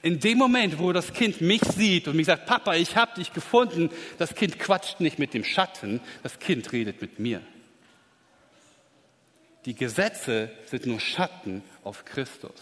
In 0.00 0.20
dem 0.20 0.38
Moment, 0.38 0.78
wo 0.78 0.92
das 0.92 1.12
Kind 1.12 1.40
mich 1.40 1.62
sieht 1.62 2.08
und 2.08 2.16
mich 2.16 2.26
sagt, 2.26 2.46
Papa, 2.46 2.74
ich 2.74 2.96
habe 2.96 3.14
dich 3.16 3.32
gefunden, 3.32 3.90
das 4.18 4.34
Kind 4.34 4.58
quatscht 4.58 5.00
nicht 5.00 5.18
mit 5.18 5.34
dem 5.34 5.44
Schatten, 5.44 6.00
das 6.22 6.38
Kind 6.38 6.72
redet 6.72 7.02
mit 7.02 7.18
mir. 7.18 7.42
Die 9.66 9.74
Gesetze 9.74 10.50
sind 10.66 10.86
nur 10.86 10.98
Schatten 10.98 11.62
auf 11.84 12.04
Christus. 12.04 12.54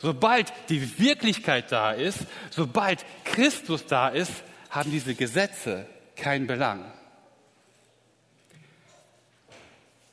Sobald 0.00 0.52
die 0.68 0.98
Wirklichkeit 0.98 1.70
da 1.70 1.92
ist, 1.92 2.20
sobald 2.50 3.04
Christus 3.24 3.86
da 3.86 4.08
ist, 4.08 4.32
haben 4.70 4.90
diese 4.90 5.14
Gesetze 5.14 5.86
keinen 6.16 6.46
Belang. 6.46 6.90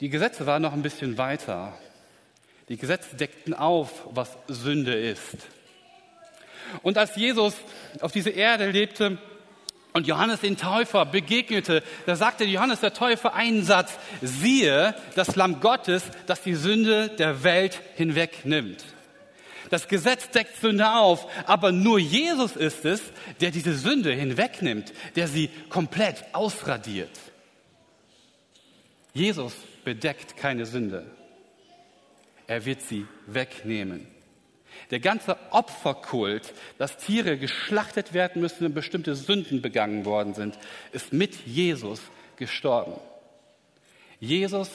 Die 0.02 0.10
Gesetze 0.10 0.46
waren 0.46 0.62
noch 0.62 0.74
ein 0.74 0.82
bisschen 0.82 1.18
weiter. 1.18 1.78
Die 2.70 2.78
Gesetze 2.78 3.16
deckten 3.16 3.54
auf, 3.54 4.08
was 4.12 4.38
Sünde 4.48 4.94
ist. 4.94 5.38
Und 6.84 6.98
als 6.98 7.16
Jesus 7.16 7.54
auf 8.02 8.12
dieser 8.12 8.34
Erde 8.34 8.70
lebte 8.70 9.18
und 9.94 10.08
Johannes 10.08 10.42
den 10.42 10.58
Täufer 10.58 11.06
begegnete, 11.06 11.84
da 12.06 12.16
sagte 12.16 12.46
Johannes 12.46 12.80
der 12.80 12.94
Täufer 12.94 13.34
einen 13.34 13.64
Satz, 13.64 13.98
siehe 14.22 14.94
das 15.16 15.36
Lamm 15.36 15.60
Gottes, 15.60 16.04
das 16.28 16.42
die 16.42 16.56
Sünde 16.56 17.10
der 17.10 17.44
Welt 17.44 17.82
hinwegnimmt. 17.96 18.86
Das 19.70 19.88
Gesetz 19.88 20.30
deckt 20.30 20.58
Sünde 20.58 20.94
auf, 20.94 21.28
aber 21.46 21.72
nur 21.72 22.00
Jesus 22.00 22.56
ist 22.56 22.86
es, 22.86 23.02
der 23.40 23.52
diese 23.52 23.76
Sünde 23.76 24.12
hinwegnimmt, 24.14 24.94
der 25.16 25.28
sie 25.28 25.50
komplett 25.70 26.24
ausradiert. 26.34 27.12
Jesus 29.14 29.54
bedeckt 29.84 30.38
keine 30.38 30.66
Sünde. 30.66 31.06
Er 32.48 32.66
wird 32.66 32.82
sie 32.82 33.06
wegnehmen. 33.28 34.08
Der 34.92 35.00
ganze 35.00 35.38
Opferkult, 35.52 36.54
dass 36.78 36.98
Tiere 36.98 37.38
geschlachtet 37.38 38.14
werden 38.14 38.42
müssen, 38.42 38.62
wenn 38.62 38.74
bestimmte 38.74 39.16
Sünden 39.16 39.62
begangen 39.62 40.06
worden 40.06 40.34
sind, 40.34 40.58
ist 40.92 41.14
mit 41.14 41.46
Jesus 41.46 42.02
gestorben. 42.38 43.00
Jesus, 44.20 44.70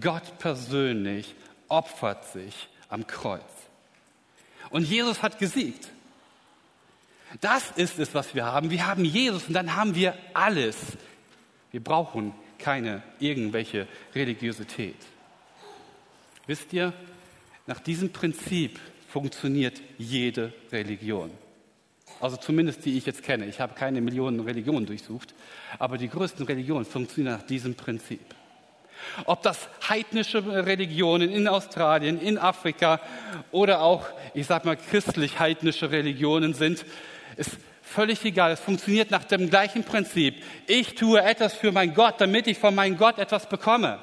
Gott 0.00 0.38
persönlich, 0.38 1.34
opfert 1.68 2.24
sich 2.26 2.68
am 2.88 3.06
Kreuz. 3.06 3.42
Und 4.70 4.84
Jesus 4.84 5.22
hat 5.22 5.38
gesiegt. 5.38 5.88
Das 7.40 7.70
ist 7.72 7.98
es, 7.98 8.14
was 8.14 8.34
wir 8.34 8.46
haben. 8.46 8.70
Wir 8.70 8.86
haben 8.86 9.04
Jesus 9.04 9.48
und 9.48 9.54
dann 9.54 9.76
haben 9.76 9.94
wir 9.94 10.16
alles. 10.34 10.76
Wir 11.70 11.82
brauchen 11.82 12.32
keine 12.58 13.02
irgendwelche 13.18 13.86
Religiosität. 14.14 14.96
Wisst 16.46 16.72
ihr, 16.72 16.92
nach 17.66 17.80
diesem 17.80 18.10
Prinzip 18.12 18.80
funktioniert 19.08 19.80
jede 19.96 20.52
Religion. 20.70 21.30
Also 22.20 22.36
zumindest 22.36 22.84
die 22.84 22.96
ich 22.98 23.06
jetzt 23.06 23.22
kenne. 23.22 23.46
Ich 23.46 23.60
habe 23.60 23.74
keine 23.74 24.00
Millionen 24.00 24.40
Religionen 24.40 24.86
durchsucht, 24.86 25.34
aber 25.78 25.98
die 25.98 26.08
größten 26.08 26.46
Religionen 26.46 26.84
funktionieren 26.84 27.34
nach 27.34 27.46
diesem 27.46 27.74
Prinzip. 27.74 28.20
Ob 29.24 29.42
das 29.42 29.68
heidnische 29.88 30.44
Religionen 30.44 31.30
in 31.30 31.48
Australien, 31.48 32.20
in 32.20 32.36
Afrika 32.36 33.00
oder 33.52 33.82
auch, 33.82 34.06
ich 34.34 34.46
sag 34.46 34.64
mal, 34.64 34.76
christlich-heidnische 34.76 35.90
Religionen 35.90 36.52
sind, 36.52 36.84
ist 37.36 37.56
völlig 37.82 38.24
egal. 38.24 38.50
Es 38.50 38.60
funktioniert 38.60 39.10
nach 39.10 39.24
dem 39.24 39.48
gleichen 39.48 39.84
Prinzip. 39.84 40.42
Ich 40.66 40.96
tue 40.96 41.22
etwas 41.22 41.54
für 41.54 41.72
meinen 41.72 41.94
Gott, 41.94 42.16
damit 42.18 42.48
ich 42.48 42.58
von 42.58 42.74
meinem 42.74 42.96
Gott 42.96 43.18
etwas 43.18 43.48
bekomme. 43.48 44.00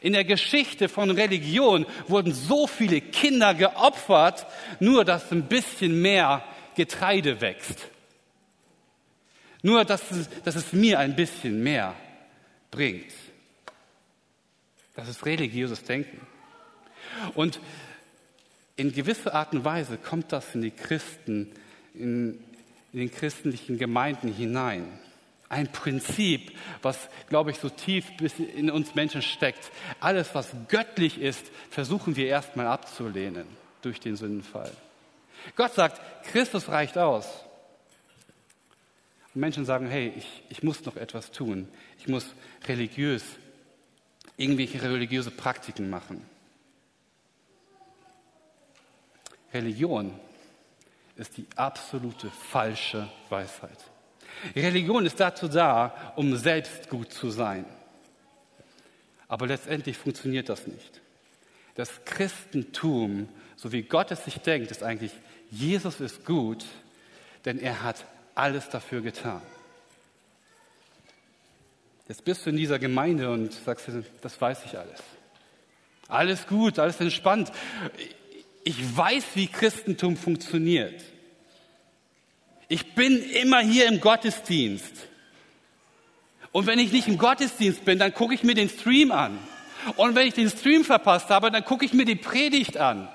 In 0.00 0.12
der 0.12 0.24
Geschichte 0.24 0.88
von 0.88 1.10
Religion 1.10 1.86
wurden 2.06 2.32
so 2.32 2.66
viele 2.66 3.00
Kinder 3.00 3.54
geopfert, 3.54 4.46
nur 4.78 5.04
dass 5.04 5.32
ein 5.32 5.44
bisschen 5.44 6.00
mehr 6.00 6.44
Getreide 6.76 7.40
wächst. 7.40 7.88
Nur 9.62 9.84
dass 9.84 10.10
es, 10.10 10.28
dass 10.44 10.56
es 10.56 10.72
mir 10.72 10.98
ein 10.98 11.16
bisschen 11.16 11.62
mehr 11.62 11.94
bringt. 12.70 13.12
Das 14.94 15.08
ist 15.08 15.26
religiöses 15.26 15.82
Denken. 15.84 16.26
Und 17.34 17.60
in 18.76 18.92
gewisser 18.92 19.34
Art 19.34 19.52
und 19.52 19.64
Weise 19.64 19.98
kommt 19.98 20.32
das 20.32 20.54
in 20.54 20.62
die 20.62 20.70
Christen, 20.70 21.52
in, 21.94 22.42
in 22.92 23.00
den 23.00 23.10
christlichen 23.10 23.76
Gemeinden 23.76 24.32
hinein. 24.32 24.86
Ein 25.50 25.70
Prinzip, 25.72 26.56
was, 26.80 27.08
glaube 27.28 27.50
ich, 27.50 27.58
so 27.58 27.68
tief 27.68 28.16
bis 28.16 28.38
in 28.38 28.70
uns 28.70 28.94
Menschen 28.94 29.20
steckt. 29.20 29.72
Alles, 29.98 30.32
was 30.32 30.54
göttlich 30.68 31.20
ist, 31.20 31.44
versuchen 31.70 32.14
wir 32.14 32.28
erstmal 32.28 32.68
abzulehnen 32.68 33.46
durch 33.82 33.98
den 33.98 34.14
Sündenfall. 34.14 34.70
Gott 35.56 35.74
sagt, 35.74 36.00
Christus 36.28 36.68
reicht 36.68 36.96
aus. 36.96 37.26
Und 39.34 39.40
Menschen 39.40 39.64
sagen, 39.64 39.88
hey, 39.88 40.12
ich, 40.16 40.42
ich 40.50 40.62
muss 40.62 40.84
noch 40.84 40.96
etwas 40.96 41.32
tun. 41.32 41.66
Ich 41.98 42.06
muss 42.06 42.32
religiös, 42.68 43.24
irgendwelche 44.36 44.80
religiöse 44.80 45.32
Praktiken 45.32 45.90
machen. 45.90 46.24
Religion 49.52 50.14
ist 51.16 51.36
die 51.36 51.46
absolute 51.56 52.30
falsche 52.30 53.10
Weisheit. 53.30 53.78
Religion 54.56 55.06
ist 55.06 55.20
dazu 55.20 55.48
da, 55.48 56.12
um 56.16 56.36
selbst 56.36 56.88
gut 56.88 57.12
zu 57.12 57.30
sein. 57.30 57.64
Aber 59.28 59.46
letztendlich 59.46 59.96
funktioniert 59.96 60.48
das 60.48 60.66
nicht. 60.66 61.00
Das 61.74 62.04
Christentum, 62.04 63.28
so 63.56 63.72
wie 63.72 63.82
Gott 63.82 64.10
es 64.10 64.24
sich 64.24 64.38
denkt, 64.38 64.70
ist 64.70 64.82
eigentlich, 64.82 65.12
Jesus 65.50 66.00
ist 66.00 66.24
gut, 66.24 66.64
denn 67.44 67.58
er 67.58 67.82
hat 67.82 68.04
alles 68.34 68.68
dafür 68.68 69.00
getan. 69.00 69.42
Jetzt 72.08 72.24
bist 72.24 72.44
du 72.44 72.50
in 72.50 72.56
dieser 72.56 72.78
Gemeinde 72.78 73.30
und 73.30 73.52
sagst, 73.52 73.88
das 74.20 74.40
weiß 74.40 74.64
ich 74.64 74.76
alles. 74.76 75.00
Alles 76.08 76.46
gut, 76.48 76.80
alles 76.80 77.00
entspannt. 77.00 77.52
Ich 78.64 78.96
weiß, 78.96 79.24
wie 79.34 79.46
Christentum 79.46 80.16
funktioniert. 80.16 81.00
Ich 82.70 82.94
bin 82.94 83.20
immer 83.32 83.58
hier 83.58 83.88
im 83.88 84.00
Gottesdienst. 84.00 84.94
Und 86.52 86.68
wenn 86.68 86.78
ich 86.78 86.92
nicht 86.92 87.08
im 87.08 87.18
Gottesdienst 87.18 87.84
bin, 87.84 87.98
dann 87.98 88.14
gucke 88.14 88.32
ich 88.32 88.44
mir 88.44 88.54
den 88.54 88.68
Stream 88.68 89.10
an. 89.10 89.40
Und 89.96 90.14
wenn 90.14 90.28
ich 90.28 90.34
den 90.34 90.48
Stream 90.48 90.84
verpasst 90.84 91.30
habe, 91.30 91.50
dann 91.50 91.64
gucke 91.64 91.84
ich 91.84 91.92
mir 91.92 92.04
die 92.04 92.14
Predigt 92.14 92.76
an. 92.76 93.08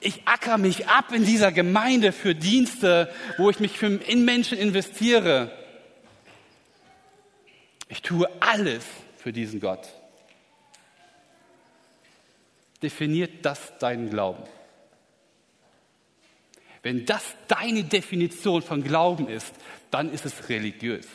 Ich, 0.00 0.22
acker 0.24 0.56
mich 0.56 0.88
ab 0.88 1.12
in 1.12 1.26
dieser 1.26 1.52
Gemeinde 1.52 2.12
für 2.12 2.34
Dienste, 2.34 3.12
wo 3.36 3.50
ich 3.50 3.60
mich 3.60 3.76
für, 3.76 3.88
in 3.88 4.24
Menschen 4.24 4.56
investiere. 4.56 5.50
Ich 7.90 8.00
tue 8.00 8.26
alles 8.40 8.86
für 9.18 9.34
diesen 9.34 9.60
Gott 9.60 9.86
definiert 12.82 13.44
das 13.44 13.78
deinen 13.78 14.10
Glauben? 14.10 14.42
Wenn 16.82 17.04
das 17.04 17.24
deine 17.48 17.82
Definition 17.84 18.62
von 18.62 18.82
Glauben 18.82 19.28
ist, 19.28 19.52
dann 19.90 20.12
ist 20.12 20.24
es 20.24 20.48
religiös. 20.48 21.06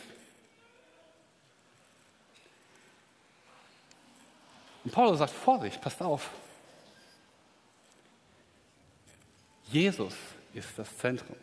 Und 4.84 4.92
Paulus 4.92 5.20
sagt, 5.20 5.32
Vorsicht, 5.32 5.80
passt 5.80 6.02
auf. 6.02 6.30
Jesus 9.72 10.14
ist 10.54 10.70
das 10.76 10.98
Zentrum. 10.98 11.38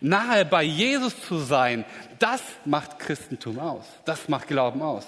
Nahe 0.00 0.46
bei 0.46 0.62
Jesus 0.62 1.20
zu 1.22 1.38
sein, 1.38 1.84
das 2.18 2.40
macht 2.64 2.98
Christentum 2.98 3.58
aus. 3.58 3.84
Das 4.06 4.28
macht 4.28 4.48
Glauben 4.48 4.80
aus. 4.80 5.04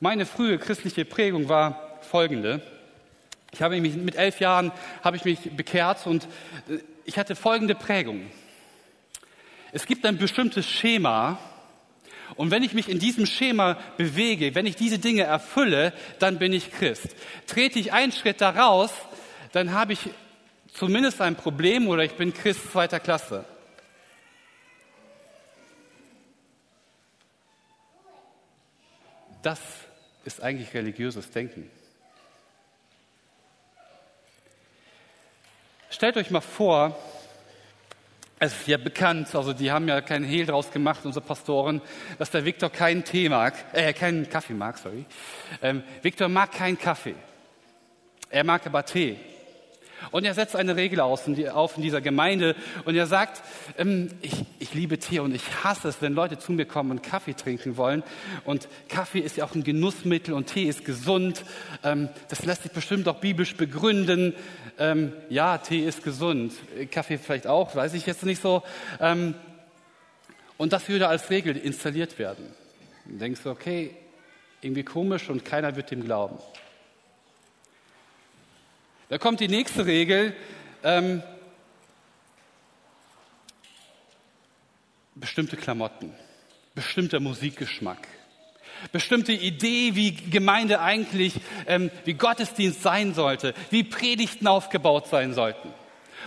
Meine 0.00 0.26
frühe 0.26 0.58
christliche 0.58 1.04
Prägung 1.04 1.48
war 1.48 1.98
folgende. 2.02 2.62
Ich 3.52 3.62
habe 3.62 3.80
mich 3.80 3.96
mit 3.96 4.14
elf 4.14 4.38
Jahren 4.38 4.70
habe 5.02 5.16
ich 5.16 5.24
mich 5.24 5.56
bekehrt 5.56 6.06
und 6.06 6.24
äh, 6.68 6.78
ich 7.04 7.18
hatte 7.18 7.34
folgende 7.34 7.74
Prägung. 7.74 8.30
Es 9.72 9.86
gibt 9.86 10.06
ein 10.06 10.16
bestimmtes 10.16 10.66
Schema 10.66 11.38
und 12.36 12.52
wenn 12.52 12.62
ich 12.62 12.74
mich 12.74 12.88
in 12.88 13.00
diesem 13.00 13.26
Schema 13.26 13.76
bewege, 13.96 14.54
wenn 14.54 14.66
ich 14.66 14.76
diese 14.76 15.00
Dinge 15.00 15.22
erfülle, 15.22 15.92
dann 16.20 16.38
bin 16.38 16.52
ich 16.52 16.70
Christ. 16.70 17.16
Trete 17.48 17.80
ich 17.80 17.92
einen 17.92 18.12
Schritt 18.12 18.40
daraus, 18.40 18.92
dann 19.50 19.72
habe 19.72 19.94
ich 19.94 20.10
zumindest 20.72 21.20
ein 21.20 21.34
Problem 21.34 21.88
oder 21.88 22.04
ich 22.04 22.12
bin 22.12 22.32
Christ 22.32 22.70
zweiter 22.70 23.00
Klasse. 23.00 23.44
Das 29.42 29.87
ist 30.28 30.42
eigentlich 30.42 30.74
religiöses 30.74 31.30
Denken. 31.30 31.70
Stellt 35.88 36.18
euch 36.18 36.30
mal 36.30 36.42
vor, 36.42 36.96
es 38.38 38.52
ist 38.52 38.68
ja 38.68 38.76
bekannt, 38.76 39.34
also 39.34 39.54
die 39.54 39.72
haben 39.72 39.88
ja 39.88 40.02
keinen 40.02 40.26
Hehl 40.26 40.44
draus 40.44 40.70
gemacht, 40.70 41.00
unsere 41.04 41.24
Pastoren, 41.24 41.80
dass 42.18 42.30
der 42.30 42.44
Viktor 42.44 42.70
keinen 42.70 43.04
Tee 43.04 43.30
mag, 43.30 43.54
äh, 43.72 43.94
keinen 43.94 44.28
Kaffee 44.28 44.52
mag, 44.52 44.76
sorry. 44.76 45.06
Ähm, 45.62 45.82
Viktor 46.02 46.28
mag 46.28 46.52
keinen 46.52 46.78
Kaffee. 46.78 47.14
Er 48.28 48.44
mag 48.44 48.66
aber 48.66 48.84
Tee. 48.84 49.16
Und 50.10 50.24
er 50.24 50.34
setzt 50.34 50.56
eine 50.56 50.76
Regel 50.76 51.00
auf 51.00 51.26
in 51.26 51.82
dieser 51.82 52.00
Gemeinde 52.00 52.56
und 52.84 52.94
er 52.94 53.06
sagt, 53.06 53.42
ähm, 53.76 54.10
ich, 54.22 54.44
ich 54.58 54.74
liebe 54.74 54.98
Tee 54.98 55.20
und 55.20 55.34
ich 55.34 55.64
hasse 55.64 55.88
es, 55.88 56.00
wenn 56.00 56.14
Leute 56.14 56.38
zu 56.38 56.52
mir 56.52 56.66
kommen 56.66 56.90
und 56.90 57.02
Kaffee 57.02 57.34
trinken 57.34 57.76
wollen. 57.76 58.02
Und 58.44 58.68
Kaffee 58.88 59.20
ist 59.20 59.36
ja 59.36 59.44
auch 59.44 59.54
ein 59.54 59.64
Genussmittel 59.64 60.34
und 60.34 60.46
Tee 60.46 60.64
ist 60.64 60.84
gesund. 60.84 61.44
Ähm, 61.84 62.08
das 62.28 62.44
lässt 62.44 62.62
sich 62.62 62.72
bestimmt 62.72 63.08
auch 63.08 63.16
biblisch 63.16 63.56
begründen. 63.56 64.34
Ähm, 64.78 65.12
ja, 65.28 65.58
Tee 65.58 65.84
ist 65.84 66.02
gesund. 66.02 66.52
Kaffee 66.90 67.18
vielleicht 67.18 67.46
auch, 67.46 67.74
weiß 67.74 67.94
ich 67.94 68.06
jetzt 68.06 68.24
nicht 68.24 68.40
so. 68.40 68.62
Ähm, 69.00 69.34
und 70.56 70.72
das 70.72 70.88
würde 70.88 71.08
als 71.08 71.30
Regel 71.30 71.56
installiert 71.56 72.18
werden. 72.18 72.44
Du 73.06 73.16
denkst 73.16 73.42
du, 73.44 73.50
okay, 73.50 73.94
irgendwie 74.60 74.82
komisch 74.82 75.30
und 75.30 75.44
keiner 75.44 75.76
wird 75.76 75.90
dem 75.90 76.04
glauben. 76.04 76.38
Da 79.08 79.16
kommt 79.16 79.40
die 79.40 79.48
nächste 79.48 79.86
Regel. 79.86 80.34
Ähm, 80.84 81.22
bestimmte 85.14 85.56
Klamotten, 85.56 86.12
bestimmter 86.74 87.18
Musikgeschmack, 87.18 88.06
bestimmte 88.92 89.32
Idee, 89.32 89.94
wie 89.94 90.12
Gemeinde 90.12 90.80
eigentlich, 90.80 91.34
ähm, 91.66 91.90
wie 92.04 92.14
Gottesdienst 92.14 92.82
sein 92.82 93.14
sollte, 93.14 93.54
wie 93.70 93.82
Predigten 93.82 94.46
aufgebaut 94.46 95.08
sein 95.08 95.34
sollten. 95.34 95.72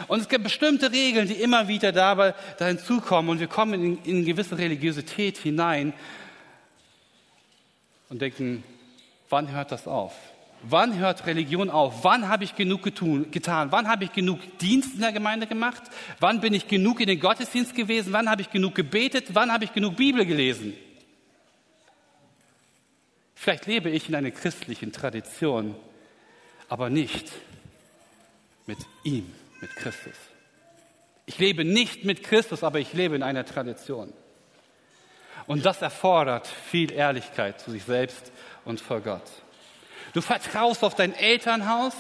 Und 0.07 0.19
es 0.19 0.27
gibt 0.27 0.43
bestimmte 0.43 0.91
Regeln, 0.91 1.27
die 1.27 1.35
immer 1.35 1.67
wieder 1.67 1.91
dabei 1.91 2.33
da 2.57 2.67
hinzukommen 2.67 3.29
und 3.29 3.39
wir 3.39 3.47
kommen 3.47 3.73
in, 3.73 4.03
in 4.03 4.15
eine 4.17 4.25
gewisse 4.25 4.57
Religiosität 4.57 5.37
hinein 5.37 5.93
und 8.09 8.21
denken, 8.21 8.63
wann 9.29 9.51
hört 9.51 9.71
das 9.71 9.87
auf? 9.87 10.13
Wann 10.63 10.97
hört 10.97 11.26
Religion 11.26 11.69
auf? 11.69 12.04
Wann 12.04 12.28
habe 12.28 12.43
ich 12.43 12.56
genug 12.56 12.84
getun, 12.84 13.32
getan? 13.32 13.71
Wann 13.71 13.88
habe 13.88 14.04
ich 14.04 14.13
genug 14.13 14.39
Dienst 14.60 14.93
in 14.93 15.02
der 15.02 15.12
Gemeinde 15.12 15.47
gemacht? 15.47 15.82
Wann 16.19 16.39
bin 16.39 16.54
ich 16.54 16.67
genug 16.67 17.00
in 17.00 17.08
den 17.08 17.19
Gottesdienst 17.19 17.76
gewesen? 17.76 18.13
Wann 18.13 18.30
habe 18.30 18.41
ich 18.41 18.52
genug 18.52 18.76
gebetet? 18.76 19.30
Wann 19.34 19.52
habe 19.52 19.63
ich 19.63 19.74
genug 19.74 19.95
Bibel 19.95 20.26
gelesen? 20.26 20.76
Vielleicht 23.34 23.65
lebe 23.65 23.89
ich 23.89 24.08
in 24.08 24.13
einer 24.13 24.30
christlichen 24.30 24.91
Tradition, 24.91 25.76
aber 26.69 26.91
nicht 26.91 27.32
mit 28.67 28.78
ihm, 29.04 29.34
mit 29.62 29.76
Christus. 29.76 30.13
Ich 31.26 31.39
lebe 31.39 31.65
nicht 31.65 32.06
mit 32.06 32.21
Christus, 32.21 32.63
aber 32.63 32.80
ich 32.80 32.93
lebe 32.93 33.15
in 33.15 33.24
einer 33.24 33.45
Tradition. 33.45 34.13
Und 35.47 35.65
das 35.65 35.82
erfordert 35.82 36.45
viel 36.45 36.91
Ehrlichkeit 36.91 37.60
zu 37.60 37.71
sich 37.71 37.84
selbst 37.84 38.32
und 38.63 38.80
vor 38.80 39.02
Gott. 39.02 39.24
Du 40.13 40.21
vertraust 40.21 40.84
auf 40.84 40.95
dein 40.95 41.13
Elternhaus. 41.13 41.93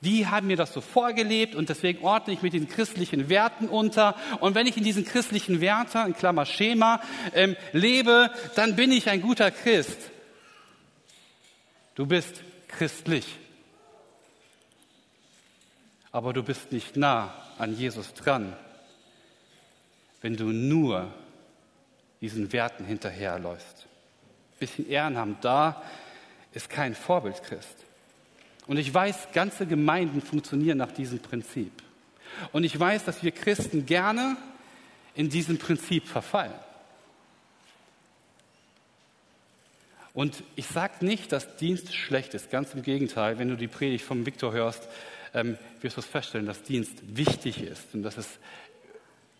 Die 0.00 0.26
haben 0.26 0.46
mir 0.46 0.56
das 0.56 0.72
so 0.72 0.80
vorgelebt 0.80 1.56
und 1.56 1.68
deswegen 1.68 2.04
ordne 2.04 2.32
ich 2.32 2.42
mit 2.42 2.52
den 2.52 2.68
christlichen 2.68 3.28
Werten 3.28 3.68
unter. 3.68 4.14
Und 4.40 4.54
wenn 4.54 4.66
ich 4.66 4.76
in 4.76 4.84
diesen 4.84 5.04
christlichen 5.04 5.60
Werten, 5.60 6.06
in 6.06 6.14
Klammer 6.14 6.46
Schema, 6.46 7.00
ähm, 7.34 7.56
lebe, 7.72 8.30
dann 8.54 8.76
bin 8.76 8.92
ich 8.92 9.10
ein 9.10 9.20
guter 9.20 9.50
Christ. 9.50 9.98
Du 11.96 12.06
bist 12.06 12.42
christlich. 12.68 13.26
Aber 16.12 16.32
du 16.32 16.44
bist 16.44 16.70
nicht 16.70 16.96
nah 16.96 17.34
an 17.58 17.76
Jesus 17.76 18.14
dran. 18.14 18.56
wenn 20.20 20.36
du 20.36 20.46
nur 20.46 21.12
diesen 22.20 22.52
Werten 22.52 22.84
hinterherläufst. 22.84 23.86
Bisschen 24.58 24.88
Ehrenamt 24.88 25.44
da 25.44 25.82
ist 26.58 26.70
kein 26.70 26.96
Vorbild 26.96 27.40
Christ. 27.44 27.76
Und 28.66 28.78
ich 28.78 28.92
weiß, 28.92 29.28
ganze 29.32 29.64
Gemeinden 29.64 30.20
funktionieren 30.20 30.78
nach 30.78 30.90
diesem 30.90 31.20
Prinzip. 31.20 31.70
Und 32.52 32.64
ich 32.64 32.78
weiß, 32.78 33.04
dass 33.04 33.22
wir 33.22 33.30
Christen 33.30 33.86
gerne 33.86 34.36
in 35.14 35.30
diesem 35.30 35.58
Prinzip 35.58 36.08
verfallen. 36.08 36.52
Und 40.14 40.42
ich 40.56 40.66
sage 40.66 41.06
nicht, 41.06 41.30
dass 41.30 41.56
Dienst 41.56 41.94
schlecht 41.94 42.34
ist, 42.34 42.50
ganz 42.50 42.74
im 42.74 42.82
Gegenteil. 42.82 43.38
Wenn 43.38 43.48
du 43.48 43.56
die 43.56 43.68
Predigt 43.68 44.04
vom 44.04 44.26
Viktor 44.26 44.52
hörst, 44.52 44.88
ähm, 45.34 45.56
wirst 45.80 45.96
du 45.96 46.02
feststellen, 46.02 46.46
dass 46.46 46.64
Dienst 46.64 47.16
wichtig 47.16 47.62
ist 47.62 47.94
und 47.94 48.02
dass 48.02 48.16
es 48.16 48.26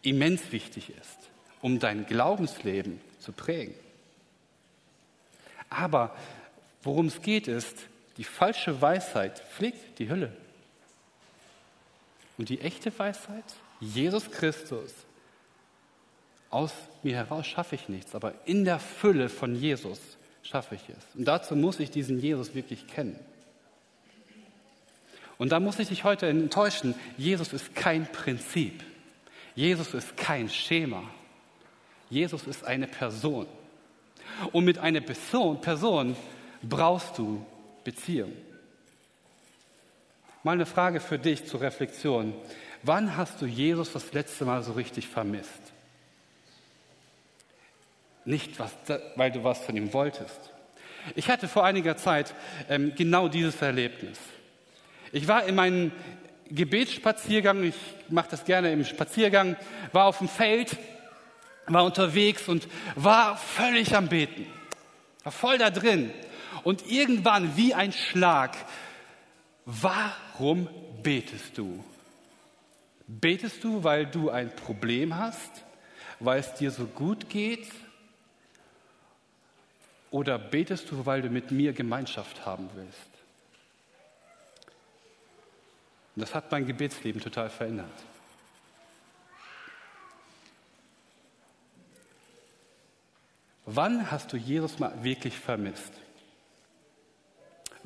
immens 0.02 0.52
wichtig 0.52 0.90
ist, 0.90 1.18
um 1.62 1.81
dein 1.81 2.07
Glaubensleben 2.07 3.00
zu 3.18 3.33
prägen. 3.33 3.74
Aber 5.68 6.14
worum 6.88 7.07
es 7.07 7.20
geht, 7.20 7.48
ist, 7.48 7.77
die 8.16 8.24
falsche 8.24 8.81
Weisheit 8.81 9.38
pflegt 9.38 9.98
die 9.98 10.09
Hülle. 10.09 10.33
Und 12.38 12.48
die 12.48 12.61
echte 12.61 12.96
Weisheit, 12.98 13.44
Jesus 13.79 14.31
Christus, 14.31 14.94
aus 16.51 16.72
mir 17.03 17.16
heraus 17.16 17.46
schaffe 17.46 17.74
ich 17.74 17.90
nichts, 17.90 18.14
aber 18.14 18.33
in 18.46 18.64
der 18.64 18.79
Fülle 18.79 19.29
von 19.29 19.55
Jesus 19.55 20.01
schaffe 20.42 20.77
ich 20.77 20.88
es. 20.88 21.14
Und 21.14 21.27
dazu 21.27 21.55
muss 21.55 21.79
ich 21.79 21.90
diesen 21.90 22.18
Jesus 22.20 22.55
wirklich 22.55 22.87
kennen. 22.87 23.18
Und 25.37 25.53
da 25.53 25.61
muss 25.61 25.79
ich 25.79 25.88
dich 25.88 26.05
heute 26.05 26.27
enttäuschen, 26.27 26.94
Jesus 27.18 27.53
ist 27.53 27.74
kein 27.74 28.11
Prinzip. 28.11 28.83
Jesus 29.55 29.92
ist 29.92 30.16
kein 30.16 30.48
Schema. 30.48 31.03
Jesus 32.09 32.46
ist 32.46 32.64
eine 32.64 32.87
Person. 32.87 33.46
Und 34.53 34.64
mit 34.64 34.79
einer 34.79 35.01
Person, 35.01 35.61
Person 35.61 36.16
brauchst 36.62 37.18
du 37.18 37.44
Beziehung. 37.85 38.33
Mal 40.42 40.53
eine 40.53 40.66
Frage 40.66 41.01
für 41.01 41.18
dich 41.18 41.47
zur 41.47 41.61
Reflexion. 41.61 42.35
Wann 42.83 43.16
hast 43.16 43.40
du 43.42 43.47
Jesus 43.47 43.92
das 43.92 44.12
letzte 44.12 44.44
Mal 44.44 44.62
so 44.62 44.73
richtig 44.73 45.09
vermisst? 45.09 45.73
Nicht, 48.25 48.59
was, 48.59 48.73
weil 49.16 49.33
du 49.33 49.42
was 49.42 49.59
von 49.59 49.77
ihm 49.77 49.92
wolltest. 49.92 50.51
Ich 51.16 51.29
hatte 51.29 51.49
vor 51.49 51.64
einiger 51.64 51.97
Zeit 51.97 52.35
ähm, 52.68 52.92
genau 52.94 53.29
dieses 53.29 53.61
Erlebnis. 53.62 54.18
Ich 55.12 55.27
war 55.27 55.44
in 55.44 55.55
meinem 55.55 55.92
Gebetsspaziergang, 56.51 57.64
ich 57.64 57.75
mache 58.09 58.29
das 58.31 58.44
gerne 58.44 58.73
im 58.73 58.85
Spaziergang, 58.85 59.57
war 59.92 60.07
auf 60.07 60.18
dem 60.18 60.29
Feld, 60.29 60.77
war 61.66 61.85
unterwegs 61.85 62.49
und 62.49 62.68
war 62.94 63.37
völlig 63.37 63.94
am 63.94 64.09
Beten, 64.09 64.47
war 65.25 65.33
voll 65.33 65.59
da 65.59 65.71
drin. 65.71 66.11
Und 66.64 66.87
irgendwann 66.90 67.57
wie 67.57 67.75
ein 67.75 67.92
Schlag, 67.92 68.57
warum 69.64 70.68
betest 71.03 71.57
du? 71.57 71.85
Betest 73.07 73.64
du, 73.64 73.85
weil 73.85 74.07
du 74.07 74.31
ein 74.31 74.55
Problem 74.55 75.16
hast, 75.16 75.64
weil 76.21 76.40
es 76.40 76.55
dir 76.55 76.71
so 76.71 76.87
gut 76.87 77.29
geht? 77.29 77.68
Oder 80.11 80.38
betest 80.38 80.90
du, 80.90 81.05
weil 81.07 81.23
du 81.23 81.31
mit 81.31 81.51
mir 81.51 81.73
Gemeinschaft 81.73 82.44
haben 82.44 82.68
willst? 82.75 83.11
Und 86.16 86.23
das 86.23 86.35
hat 86.35 86.51
mein 86.51 86.66
Gebetsleben 86.66 87.21
total 87.21 87.49
verändert. 87.49 87.87
Wann 93.66 94.11
hast 94.11 94.33
du 94.33 94.37
Jesus 94.37 94.79
mal 94.79 95.05
wirklich 95.05 95.38
vermisst? 95.38 95.92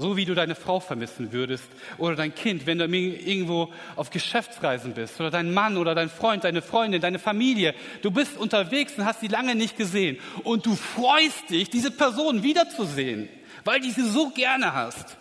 So 0.03 0.17
wie 0.17 0.25
du 0.25 0.35
deine 0.35 0.57
Frau 0.57 0.81
vermissen 0.81 1.31
würdest 1.31 1.63
oder 1.97 2.17
dein 2.17 2.35
Kind, 2.35 2.67
wenn 2.67 2.79
du 2.79 2.87
irgendwo 2.87 3.73
auf 3.95 4.11
Geschäftsreisen 4.11 4.95
bist 4.95 5.21
oder 5.21 5.31
dein 5.31 5.55
Mann 5.55 5.77
oder 5.77 5.95
dein 5.95 6.11
Freund, 6.11 6.43
deine 6.43 6.61
Freundin, 6.61 7.01
deine 7.01 7.21
Familie. 7.21 7.73
Du 8.03 8.11
bist 8.11 8.37
unterwegs 8.37 8.95
und 8.99 9.05
hast 9.05 9.21
sie 9.21 9.29
lange 9.29 9.55
nicht 9.55 9.77
gesehen 9.77 10.19
und 10.43 10.67
du 10.67 10.75
freust 10.75 11.51
dich, 11.51 11.71
diese 11.71 11.93
Person 11.93 12.43
wiederzusehen, 12.43 13.29
weil 13.63 13.79
du 13.79 13.93
sie 13.93 14.03
so 14.03 14.31
gerne 14.31 14.75
hast. 14.75 15.19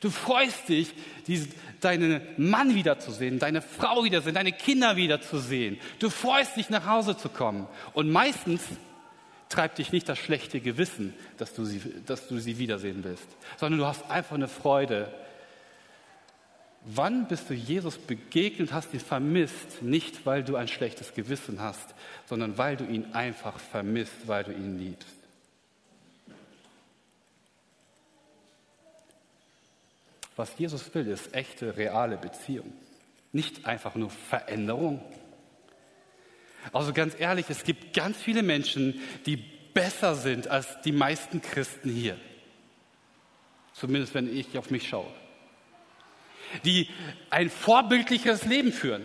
Du 0.00 0.10
freust 0.10 0.68
dich, 0.68 0.88
deinen 1.80 2.20
Mann 2.36 2.74
wiederzusehen, 2.74 3.38
deine 3.38 3.62
Frau 3.62 4.02
wiederzusehen, 4.02 4.34
deine 4.34 4.52
Kinder 4.52 4.96
wiederzusehen. 4.96 5.78
Du 6.00 6.10
freust 6.10 6.56
dich, 6.56 6.68
nach 6.68 6.86
Hause 6.86 7.16
zu 7.16 7.28
kommen. 7.28 7.68
Und 7.92 8.10
meistens 8.10 8.60
treibt 9.48 9.78
dich 9.78 9.92
nicht 9.92 10.08
das 10.08 10.18
schlechte 10.18 10.60
Gewissen, 10.60 11.14
dass 11.36 11.54
du 11.54 11.64
sie, 11.64 11.80
dass 12.06 12.28
du 12.28 12.38
sie 12.38 12.58
wiedersehen 12.58 13.04
willst, 13.04 13.26
sondern 13.56 13.80
du 13.80 13.86
hast 13.86 14.10
einfach 14.10 14.36
eine 14.36 14.48
Freude. 14.48 15.12
Wann 16.84 17.28
bist 17.28 17.50
du 17.50 17.54
Jesus 17.54 17.98
begegnet, 17.98 18.72
hast 18.72 18.94
ihn 18.94 19.00
vermisst, 19.00 19.82
nicht 19.82 20.24
weil 20.26 20.44
du 20.44 20.56
ein 20.56 20.68
schlechtes 20.68 21.14
Gewissen 21.14 21.60
hast, 21.60 21.94
sondern 22.26 22.56
weil 22.56 22.76
du 22.76 22.84
ihn 22.84 23.14
einfach 23.14 23.58
vermisst, 23.58 24.26
weil 24.26 24.44
du 24.44 24.52
ihn 24.52 24.78
liebst. 24.78 25.18
Was 30.36 30.56
Jesus 30.56 30.94
will, 30.94 31.08
ist 31.08 31.34
echte, 31.34 31.76
reale 31.76 32.16
Beziehung. 32.16 32.72
Nicht 33.32 33.66
einfach 33.66 33.96
nur 33.96 34.08
Veränderung. 34.08 35.02
Also 36.72 36.92
ganz 36.92 37.14
ehrlich, 37.18 37.46
es 37.48 37.64
gibt 37.64 37.94
ganz 37.94 38.16
viele 38.16 38.42
Menschen, 38.42 39.00
die 39.26 39.36
besser 39.36 40.14
sind 40.14 40.48
als 40.48 40.80
die 40.82 40.92
meisten 40.92 41.40
Christen 41.40 41.90
hier. 41.90 42.16
Zumindest 43.72 44.14
wenn 44.14 44.34
ich 44.34 44.58
auf 44.58 44.70
mich 44.70 44.88
schaue. 44.88 45.12
Die 46.64 46.88
ein 47.30 47.50
vorbildliches 47.50 48.44
Leben 48.44 48.72
führen. 48.72 49.04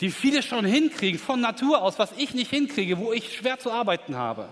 Die 0.00 0.10
viele 0.10 0.42
schon 0.42 0.64
hinkriegen 0.64 1.18
von 1.18 1.40
Natur 1.40 1.82
aus, 1.82 1.98
was 1.98 2.12
ich 2.16 2.34
nicht 2.34 2.50
hinkriege, 2.50 2.98
wo 2.98 3.12
ich 3.12 3.36
schwer 3.36 3.58
zu 3.58 3.72
arbeiten 3.72 4.16
habe. 4.16 4.48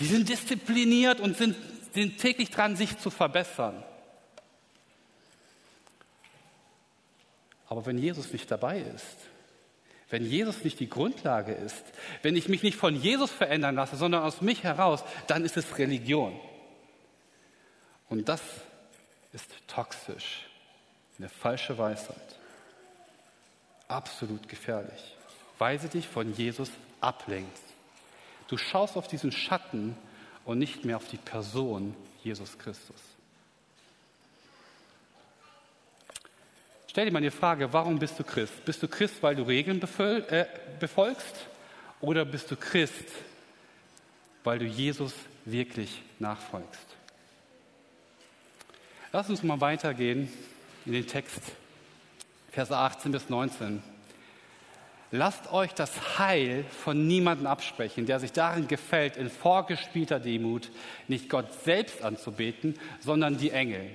Die 0.00 0.06
sind 0.06 0.28
diszipliniert 0.28 1.20
und 1.20 1.36
sind 1.36 1.56
sind 1.98 2.18
täglich 2.18 2.50
dran, 2.50 2.76
sich 2.76 2.98
zu 2.98 3.10
verbessern. 3.10 3.82
Aber 7.68 7.86
wenn 7.86 7.98
Jesus 7.98 8.32
nicht 8.32 8.50
dabei 8.50 8.80
ist, 8.80 9.16
wenn 10.10 10.24
Jesus 10.24 10.64
nicht 10.64 10.80
die 10.80 10.88
Grundlage 10.88 11.52
ist, 11.52 11.84
wenn 12.22 12.34
ich 12.34 12.48
mich 12.48 12.62
nicht 12.62 12.78
von 12.78 12.96
Jesus 12.96 13.30
verändern 13.30 13.74
lasse, 13.74 13.96
sondern 13.96 14.22
aus 14.22 14.40
mich 14.40 14.64
heraus, 14.64 15.04
dann 15.26 15.44
ist 15.44 15.56
es 15.56 15.76
Religion. 15.76 16.38
Und 18.08 18.28
das 18.28 18.40
ist 19.32 19.50
toxisch, 19.66 20.46
eine 21.18 21.28
falsche 21.28 21.76
Weisheit. 21.76 22.16
Absolut 23.86 24.48
gefährlich, 24.48 25.16
weil 25.58 25.78
sie 25.78 25.88
dich 25.88 26.08
von 26.08 26.34
Jesus 26.34 26.70
ablenkt. 27.00 27.60
Du 28.48 28.56
schaust 28.56 28.96
auf 28.96 29.08
diesen 29.08 29.30
Schatten 29.30 29.96
und 30.46 30.58
nicht 30.58 30.86
mehr 30.86 30.96
auf 30.96 31.06
die 31.08 31.18
Person 31.18 31.94
Jesus 32.22 32.58
Christus. 32.58 33.00
Stell 36.98 37.06
dir 37.06 37.12
mal 37.12 37.22
die 37.22 37.30
Frage, 37.30 37.72
warum 37.72 38.00
bist 38.00 38.18
du 38.18 38.24
Christ? 38.24 38.64
Bist 38.64 38.82
du 38.82 38.88
Christ, 38.88 39.22
weil 39.22 39.36
du 39.36 39.44
Regeln 39.44 39.80
äh, 39.80 40.46
befolgst? 40.80 41.46
Oder 42.00 42.24
bist 42.24 42.50
du 42.50 42.56
Christ, 42.56 43.04
weil 44.42 44.58
du 44.58 44.64
Jesus 44.64 45.14
wirklich 45.44 46.02
nachfolgst? 46.18 46.88
Lass 49.12 49.30
uns 49.30 49.44
mal 49.44 49.60
weitergehen 49.60 50.28
in 50.86 50.92
den 50.92 51.06
Text, 51.06 51.40
Verse 52.50 52.76
18 52.76 53.12
bis 53.12 53.28
19. 53.28 53.80
Lasst 55.12 55.52
euch 55.52 55.74
das 55.74 56.18
Heil 56.18 56.64
von 56.82 57.06
niemandem 57.06 57.46
absprechen, 57.46 58.06
der 58.06 58.18
sich 58.18 58.32
darin 58.32 58.66
gefällt, 58.66 59.16
in 59.16 59.30
vorgespielter 59.30 60.18
Demut 60.18 60.72
nicht 61.06 61.28
Gott 61.28 61.46
selbst 61.62 62.02
anzubeten, 62.02 62.74
sondern 62.98 63.38
die 63.38 63.52
Engel. 63.52 63.88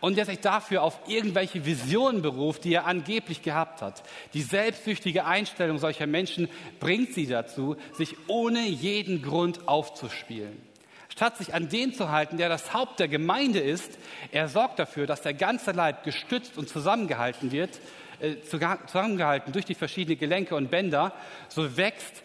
Und 0.00 0.16
der 0.16 0.26
sich 0.26 0.40
dafür 0.40 0.82
auf 0.82 0.98
irgendwelche 1.06 1.64
Visionen 1.64 2.22
beruft, 2.22 2.64
die 2.64 2.74
er 2.74 2.86
angeblich 2.86 3.42
gehabt 3.42 3.82
hat. 3.82 4.02
Die 4.34 4.42
selbstsüchtige 4.42 5.24
Einstellung 5.24 5.78
solcher 5.78 6.06
Menschen 6.06 6.48
bringt 6.80 7.14
sie 7.14 7.26
dazu, 7.26 7.76
sich 7.92 8.16
ohne 8.28 8.66
jeden 8.66 9.22
Grund 9.22 9.66
aufzuspielen. 9.66 10.62
Statt 11.08 11.36
sich 11.36 11.52
an 11.52 11.68
den 11.68 11.92
zu 11.94 12.10
halten, 12.10 12.36
der 12.36 12.48
das 12.48 12.72
Haupt 12.72 13.00
der 13.00 13.08
Gemeinde 13.08 13.58
ist, 13.58 13.98
er 14.30 14.48
sorgt 14.48 14.78
dafür, 14.78 15.06
dass 15.06 15.22
der 15.22 15.34
ganze 15.34 15.72
Leib 15.72 16.04
gestützt 16.04 16.56
und 16.56 16.68
zusammengehalten 16.68 17.50
wird, 17.50 17.80
äh, 18.20 18.36
zusammengehalten 18.42 19.52
durch 19.52 19.64
die 19.64 19.74
verschiedenen 19.74 20.18
Gelenke 20.18 20.54
und 20.54 20.70
Bänder, 20.70 21.12
so 21.48 21.76
wächst, 21.76 22.22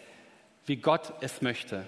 wie 0.66 0.76
Gott 0.76 1.12
es 1.20 1.42
möchte. 1.42 1.84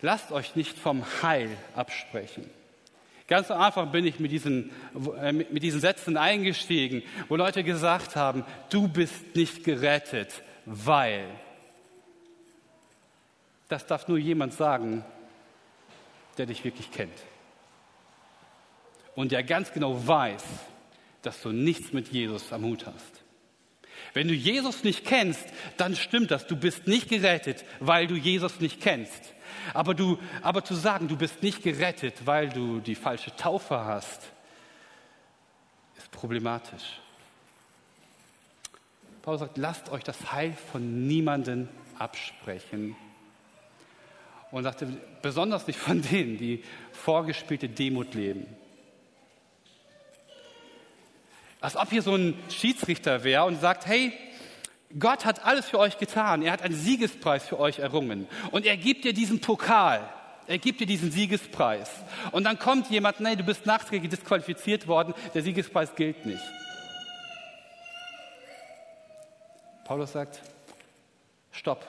Lasst 0.00 0.32
euch 0.32 0.54
nicht 0.54 0.78
vom 0.78 1.04
Heil 1.22 1.56
absprechen. 1.74 2.48
Ganz 3.26 3.50
einfach 3.50 3.90
bin 3.92 4.06
ich 4.06 4.20
mit 4.20 4.32
diesen, 4.32 4.70
äh, 5.20 5.32
mit 5.32 5.62
diesen 5.62 5.80
Sätzen 5.80 6.16
eingestiegen, 6.16 7.02
wo 7.28 7.36
Leute 7.36 7.62
gesagt 7.62 8.16
haben, 8.16 8.44
du 8.70 8.88
bist 8.88 9.34
nicht 9.34 9.64
gerettet, 9.64 10.42
weil. 10.64 11.26
Das 13.68 13.86
darf 13.86 14.08
nur 14.08 14.16
jemand 14.16 14.54
sagen, 14.54 15.04
der 16.38 16.46
dich 16.46 16.64
wirklich 16.64 16.90
kennt. 16.90 17.18
Und 19.14 19.32
der 19.32 19.42
ganz 19.42 19.72
genau 19.72 20.06
weiß, 20.06 20.44
dass 21.20 21.42
du 21.42 21.50
nichts 21.50 21.92
mit 21.92 22.08
Jesus 22.08 22.50
am 22.52 22.64
Hut 22.64 22.86
hast. 22.86 23.17
Wenn 24.18 24.26
du 24.26 24.34
Jesus 24.34 24.82
nicht 24.82 25.04
kennst, 25.04 25.46
dann 25.76 25.94
stimmt 25.94 26.32
das. 26.32 26.48
Du 26.48 26.56
bist 26.56 26.88
nicht 26.88 27.08
gerettet, 27.08 27.64
weil 27.78 28.08
du 28.08 28.16
Jesus 28.16 28.58
nicht 28.58 28.80
kennst. 28.80 29.32
Aber, 29.74 29.94
du, 29.94 30.18
aber 30.42 30.64
zu 30.64 30.74
sagen, 30.74 31.06
du 31.06 31.16
bist 31.16 31.40
nicht 31.44 31.62
gerettet, 31.62 32.26
weil 32.26 32.48
du 32.48 32.80
die 32.80 32.96
falsche 32.96 33.30
Taufe 33.36 33.78
hast, 33.78 34.22
ist 35.96 36.10
problematisch. 36.10 37.00
Paulus 39.22 39.38
sagt, 39.38 39.56
lasst 39.56 39.88
euch 39.90 40.02
das 40.02 40.32
Heil 40.32 40.52
von 40.72 41.06
niemandem 41.06 41.68
absprechen. 41.96 42.96
Und 44.50 44.64
sagte, 44.64 44.88
besonders 45.22 45.68
nicht 45.68 45.78
von 45.78 46.02
denen, 46.02 46.38
die 46.38 46.64
vorgespielte 46.90 47.68
Demut 47.68 48.14
leben. 48.14 48.48
Als 51.60 51.76
ob 51.76 51.90
hier 51.90 52.02
so 52.02 52.14
ein 52.14 52.38
Schiedsrichter 52.50 53.24
wäre 53.24 53.44
und 53.44 53.60
sagt, 53.60 53.86
hey, 53.86 54.12
Gott 54.98 55.24
hat 55.24 55.44
alles 55.44 55.68
für 55.68 55.78
euch 55.78 55.98
getan. 55.98 56.42
Er 56.42 56.52
hat 56.52 56.62
einen 56.62 56.74
Siegespreis 56.74 57.46
für 57.46 57.58
euch 57.58 57.78
errungen. 57.78 58.26
Und 58.52 58.64
er 58.64 58.76
gibt 58.76 59.04
dir 59.04 59.12
diesen 59.12 59.40
Pokal. 59.40 60.08
Er 60.46 60.58
gibt 60.58 60.80
dir 60.80 60.86
diesen 60.86 61.10
Siegespreis. 61.10 61.90
Und 62.32 62.44
dann 62.44 62.58
kommt 62.58 62.88
jemand, 62.90 63.20
nein, 63.20 63.36
du 63.36 63.44
bist 63.44 63.66
nachträglich 63.66 64.10
disqualifiziert 64.10 64.86
worden. 64.86 65.12
Der 65.34 65.42
Siegespreis 65.42 65.94
gilt 65.94 66.24
nicht. 66.24 66.42
Paulus 69.84 70.12
sagt, 70.12 70.40
stopp. 71.50 71.86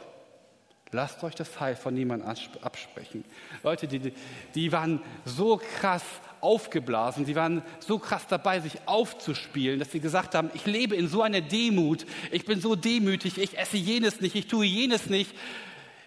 Lasst 0.92 1.24
euch 1.24 1.36
das 1.36 1.60
Heil 1.60 1.76
von 1.76 1.94
niemandem 1.94 2.28
absprechen. 2.62 3.24
Leute, 3.62 3.88
die, 3.88 4.14
die 4.56 4.72
waren 4.72 5.02
so 5.24 5.62
krass 5.80 6.04
aufgeblasen, 6.42 7.26
sie 7.26 7.36
waren 7.36 7.62
so 7.80 8.00
krass 8.00 8.28
dabei, 8.28 8.60
sich 8.60 8.74
aufzuspielen, 8.86 9.80
dass 9.80 9.92
sie 9.92 10.00
gesagt 10.00 10.36
haben, 10.36 10.50
ich 10.54 10.66
lebe 10.66 10.96
in 10.96 11.08
so 11.08 11.22
einer 11.22 11.42
Demut, 11.42 12.06
ich 12.32 12.46
bin 12.46 12.62
so 12.62 12.76
demütig, 12.76 13.38
ich 13.38 13.58
esse 13.58 13.78
jenes 13.78 14.22
nicht, 14.22 14.36
ich 14.36 14.48
tue 14.48 14.66
jenes 14.66 15.08
nicht, 15.08 15.34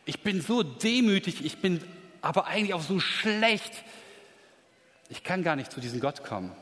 ich 0.04 0.20
bin 0.20 0.40
so 0.40 0.62
demütig, 0.62 1.44
ich 1.44 1.58
bin 1.58 1.80
aber 2.20 2.46
eigentlich 2.46 2.74
auch 2.74 2.82
so 2.82 3.00
schlecht, 3.00 3.72
ich 5.08 5.22
kann 5.22 5.42
gar 5.42 5.56
nicht 5.56 5.72
zu 5.72 5.80
diesem 5.80 6.00
Gott 6.00 6.24
kommen. 6.24 6.52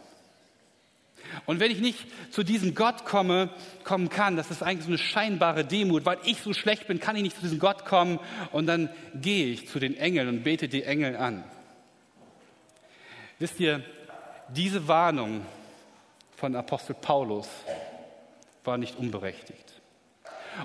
Und 1.46 1.60
wenn 1.60 1.70
ich 1.70 1.80
nicht 1.80 2.06
zu 2.32 2.42
diesem 2.42 2.74
Gott 2.74 3.04
komme, 3.04 3.50
kommen 3.84 4.08
kann, 4.08 4.36
das 4.36 4.50
ist 4.50 4.62
eigentlich 4.62 4.84
so 4.84 4.90
eine 4.90 4.98
scheinbare 4.98 5.64
Demut, 5.64 6.04
weil 6.04 6.18
ich 6.24 6.38
so 6.40 6.52
schlecht 6.52 6.86
bin, 6.86 7.00
kann 7.00 7.16
ich 7.16 7.22
nicht 7.22 7.36
zu 7.36 7.42
diesem 7.42 7.58
Gott 7.58 7.84
kommen. 7.84 8.18
Und 8.52 8.66
dann 8.66 8.88
gehe 9.14 9.46
ich 9.46 9.68
zu 9.68 9.78
den 9.78 9.96
Engeln 9.96 10.28
und 10.28 10.42
bete 10.42 10.68
die 10.68 10.82
Engel 10.82 11.16
an. 11.16 11.44
Wisst 13.40 13.58
ihr, 13.58 13.82
diese 14.50 14.86
Warnung 14.86 15.46
von 16.36 16.54
Apostel 16.54 16.94
Paulus 16.94 17.48
war 18.64 18.76
nicht 18.76 18.98
unberechtigt. 18.98 19.64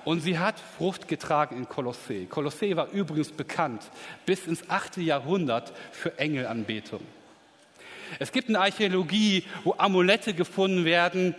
Und 0.04 0.20
sie 0.20 0.38
hat 0.38 0.56
Frucht 0.78 1.08
getragen 1.08 1.56
in 1.56 1.70
Kolossee. 1.70 2.26
Kolossee 2.26 2.76
war 2.76 2.90
übrigens 2.90 3.32
bekannt 3.32 3.82
bis 4.26 4.46
ins 4.46 4.70
8. 4.70 4.98
Jahrhundert 4.98 5.72
für 5.94 6.20
Engelanbetung. 6.20 7.00
Es 8.20 8.34
gibt 8.34 8.50
eine 8.50 8.60
Archäologie, 8.60 9.46
wo 9.64 9.76
Amulette 9.78 10.34
gefunden 10.34 10.84
werden, 10.84 11.34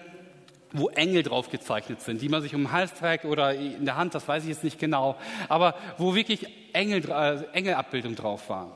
wo 0.72 0.88
Engel 0.88 1.22
drauf 1.22 1.50
gezeichnet 1.50 2.00
sind, 2.00 2.22
die 2.22 2.30
man 2.30 2.40
sich 2.40 2.54
um 2.54 2.62
den 2.62 2.72
Hals 2.72 2.94
trägt 2.94 3.26
oder 3.26 3.54
in 3.54 3.84
der 3.84 3.96
Hand, 3.96 4.14
das 4.14 4.26
weiß 4.26 4.44
ich 4.44 4.48
jetzt 4.48 4.64
nicht 4.64 4.78
genau, 4.78 5.16
aber 5.50 5.74
wo 5.98 6.14
wirklich 6.14 6.46
Engel, 6.72 7.10
äh, 7.10 7.44
Engelabbildung 7.52 8.16
drauf 8.16 8.48
waren. 8.48 8.72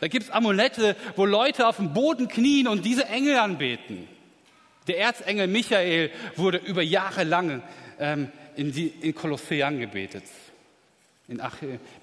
Da 0.00 0.08
gibt 0.08 0.26
es 0.26 0.30
Amulette, 0.30 0.96
wo 1.16 1.24
Leute 1.24 1.66
auf 1.66 1.76
dem 1.76 1.92
Boden 1.92 2.28
knien 2.28 2.68
und 2.68 2.84
diese 2.84 3.06
Engel 3.06 3.36
anbeten. 3.36 4.08
Der 4.86 4.98
Erzengel 4.98 5.46
Michael 5.46 6.10
wurde 6.36 6.58
über 6.58 6.82
Jahre 6.82 7.24
lang 7.24 7.62
ähm, 7.98 8.30
in, 8.54 8.72
die, 8.72 8.88
in 8.88 9.14
Kolossee 9.14 9.62
angebetet. 9.62 10.24
In 11.28 11.40
ach, 11.40 11.56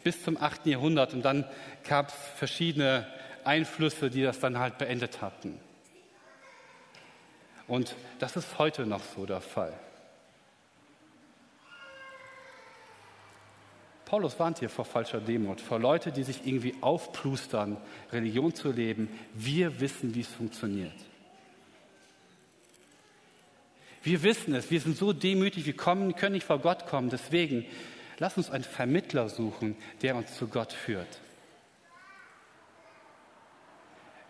bis 0.03 0.23
zum 0.23 0.37
8. 0.37 0.65
Jahrhundert. 0.65 1.13
Und 1.13 1.23
dann 1.23 1.45
gab 1.87 2.09
es 2.09 2.15
verschiedene 2.37 3.07
Einflüsse, 3.45 4.09
die 4.09 4.23
das 4.23 4.39
dann 4.39 4.57
halt 4.59 4.77
beendet 4.77 5.21
hatten. 5.21 5.59
Und 7.67 7.95
das 8.19 8.35
ist 8.35 8.59
heute 8.59 8.85
noch 8.85 9.01
so 9.15 9.25
der 9.25 9.41
Fall. 9.41 9.73
Paulus 14.05 14.37
warnt 14.39 14.59
hier 14.59 14.69
vor 14.69 14.85
falscher 14.85 15.19
Demut, 15.19 15.61
vor 15.61 15.79
Leute, 15.79 16.11
die 16.11 16.23
sich 16.23 16.45
irgendwie 16.45 16.75
aufplustern, 16.81 17.77
Religion 18.11 18.53
zu 18.53 18.71
leben. 18.71 19.07
Wir 19.33 19.79
wissen, 19.79 20.13
wie 20.13 20.21
es 20.21 20.27
funktioniert. 20.27 20.93
Wir 24.03 24.21
wissen 24.21 24.53
es, 24.53 24.69
wir 24.69 24.81
sind 24.81 24.97
so 24.97 25.13
demütig, 25.13 25.65
wir 25.65 25.77
kommen, 25.77 26.15
können 26.15 26.33
nicht 26.33 26.45
vor 26.45 26.59
Gott 26.59 26.85
kommen. 26.87 27.09
Deswegen 27.09 27.65
lass 28.19 28.37
uns 28.37 28.51
einen 28.51 28.65
Vermittler 28.65 29.29
suchen, 29.29 29.77
der 30.01 30.15
uns 30.17 30.35
zu 30.35 30.47
Gott 30.47 30.73
führt. 30.73 31.07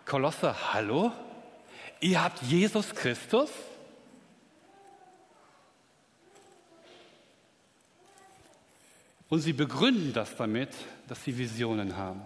Kolosser, 0.06 0.72
hallo? 0.72 1.10
Ihr 2.00 2.22
habt 2.22 2.42
Jesus 2.42 2.94
Christus? 2.94 3.50
Und 9.34 9.40
sie 9.40 9.52
begründen 9.52 10.12
das 10.12 10.36
damit, 10.36 10.68
dass 11.08 11.24
sie 11.24 11.36
Visionen 11.36 11.96
haben. 11.96 12.22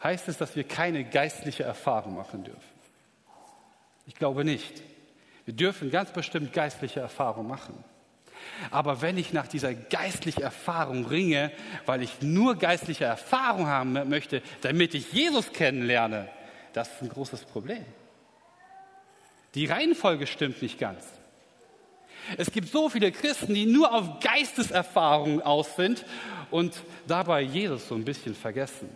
Heißt 0.00 0.28
es, 0.28 0.38
dass 0.38 0.54
wir 0.54 0.62
keine 0.62 1.02
geistliche 1.02 1.64
Erfahrung 1.64 2.14
machen 2.14 2.44
dürfen? 2.44 2.62
Ich 4.06 4.14
glaube 4.14 4.44
nicht. 4.44 4.84
Wir 5.46 5.54
dürfen 5.54 5.90
ganz 5.90 6.12
bestimmt 6.12 6.52
geistliche 6.52 7.00
Erfahrung 7.00 7.48
machen. 7.48 7.74
Aber 8.70 9.02
wenn 9.02 9.18
ich 9.18 9.32
nach 9.32 9.48
dieser 9.48 9.74
geistlichen 9.74 10.42
Erfahrung 10.42 11.06
ringe, 11.06 11.50
weil 11.86 12.02
ich 12.02 12.22
nur 12.22 12.54
geistliche 12.54 13.06
Erfahrung 13.06 13.66
haben 13.66 13.94
möchte, 14.08 14.42
damit 14.60 14.94
ich 14.94 15.12
Jesus 15.12 15.52
kennenlerne, 15.52 16.28
das 16.72 16.86
ist 16.86 17.02
ein 17.02 17.08
großes 17.08 17.46
Problem. 17.46 17.84
Die 19.56 19.64
Reihenfolge 19.64 20.26
stimmt 20.26 20.60
nicht 20.60 20.78
ganz. 20.78 21.02
Es 22.36 22.52
gibt 22.52 22.68
so 22.68 22.90
viele 22.90 23.10
Christen, 23.10 23.54
die 23.54 23.64
nur 23.64 23.92
auf 23.94 24.20
Geisteserfahrung 24.20 25.40
aus 25.40 25.76
sind 25.76 26.04
und 26.50 26.74
dabei 27.06 27.40
Jesus 27.40 27.88
so 27.88 27.94
ein 27.94 28.04
bisschen 28.04 28.34
vergessen. 28.34 28.94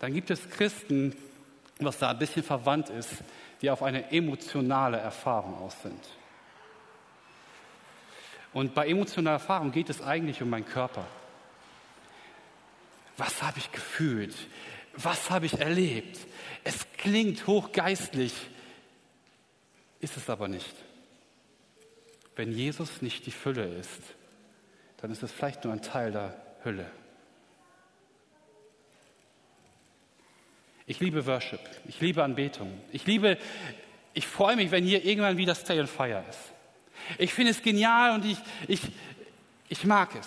Dann 0.00 0.12
gibt 0.12 0.30
es 0.30 0.50
Christen, 0.50 1.14
was 1.78 1.98
da 1.98 2.10
ein 2.10 2.18
bisschen 2.18 2.42
verwandt 2.42 2.90
ist, 2.90 3.10
die 3.62 3.70
auf 3.70 3.84
eine 3.84 4.10
emotionale 4.10 4.96
Erfahrung 4.96 5.56
aus 5.58 5.80
sind. 5.82 6.04
Und 8.52 8.74
bei 8.74 8.88
emotionaler 8.88 9.34
Erfahrung 9.34 9.70
geht 9.70 9.90
es 9.90 10.02
eigentlich 10.02 10.42
um 10.42 10.50
meinen 10.50 10.66
Körper. 10.66 11.06
Was 13.16 13.42
habe 13.42 13.58
ich 13.58 13.70
gefühlt? 13.70 14.34
Was 15.00 15.30
habe 15.30 15.46
ich 15.46 15.60
erlebt? 15.60 16.18
Es 16.64 16.86
klingt 16.96 17.46
hochgeistlich, 17.46 18.32
ist 20.00 20.16
es 20.16 20.28
aber 20.28 20.48
nicht. 20.48 20.74
Wenn 22.34 22.50
Jesus 22.50 23.00
nicht 23.00 23.24
die 23.26 23.30
Fülle 23.30 23.64
ist, 23.76 24.00
dann 24.96 25.12
ist 25.12 25.22
es 25.22 25.30
vielleicht 25.30 25.64
nur 25.64 25.72
ein 25.72 25.82
Teil 25.82 26.10
der 26.10 26.40
Hülle. 26.64 26.90
Ich 30.86 30.98
liebe 30.98 31.26
Worship, 31.26 31.60
ich 31.86 32.00
liebe 32.00 32.24
Anbetung, 32.24 32.80
ich 32.92 33.06
liebe, 33.06 33.38
ich 34.14 34.26
freue 34.26 34.56
mich, 34.56 34.72
wenn 34.72 34.84
hier 34.84 35.04
irgendwann 35.04 35.36
wieder 35.36 35.54
Stay 35.54 35.78
on 35.78 35.86
Fire 35.86 36.24
ist. 36.28 36.40
Ich 37.18 37.32
finde 37.32 37.52
es 37.52 37.62
genial 37.62 38.14
und 38.14 38.24
ich, 38.24 38.38
ich, 38.66 38.80
ich 39.68 39.84
mag 39.84 40.14
es. 40.16 40.26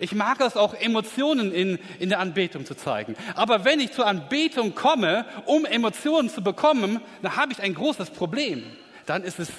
Ich 0.00 0.14
mag 0.14 0.40
es 0.40 0.56
auch, 0.56 0.74
Emotionen 0.74 1.52
in, 1.52 1.78
in 1.98 2.08
der 2.08 2.20
Anbetung 2.20 2.64
zu 2.64 2.74
zeigen. 2.74 3.14
Aber 3.34 3.64
wenn 3.64 3.80
ich 3.80 3.92
zur 3.92 4.06
Anbetung 4.06 4.74
komme, 4.74 5.26
um 5.46 5.64
Emotionen 5.64 6.30
zu 6.30 6.42
bekommen, 6.42 7.00
dann 7.22 7.36
habe 7.36 7.52
ich 7.52 7.60
ein 7.60 7.74
großes 7.74 8.10
Problem. 8.10 8.64
Dann 9.06 9.22
ist 9.22 9.38
es 9.38 9.50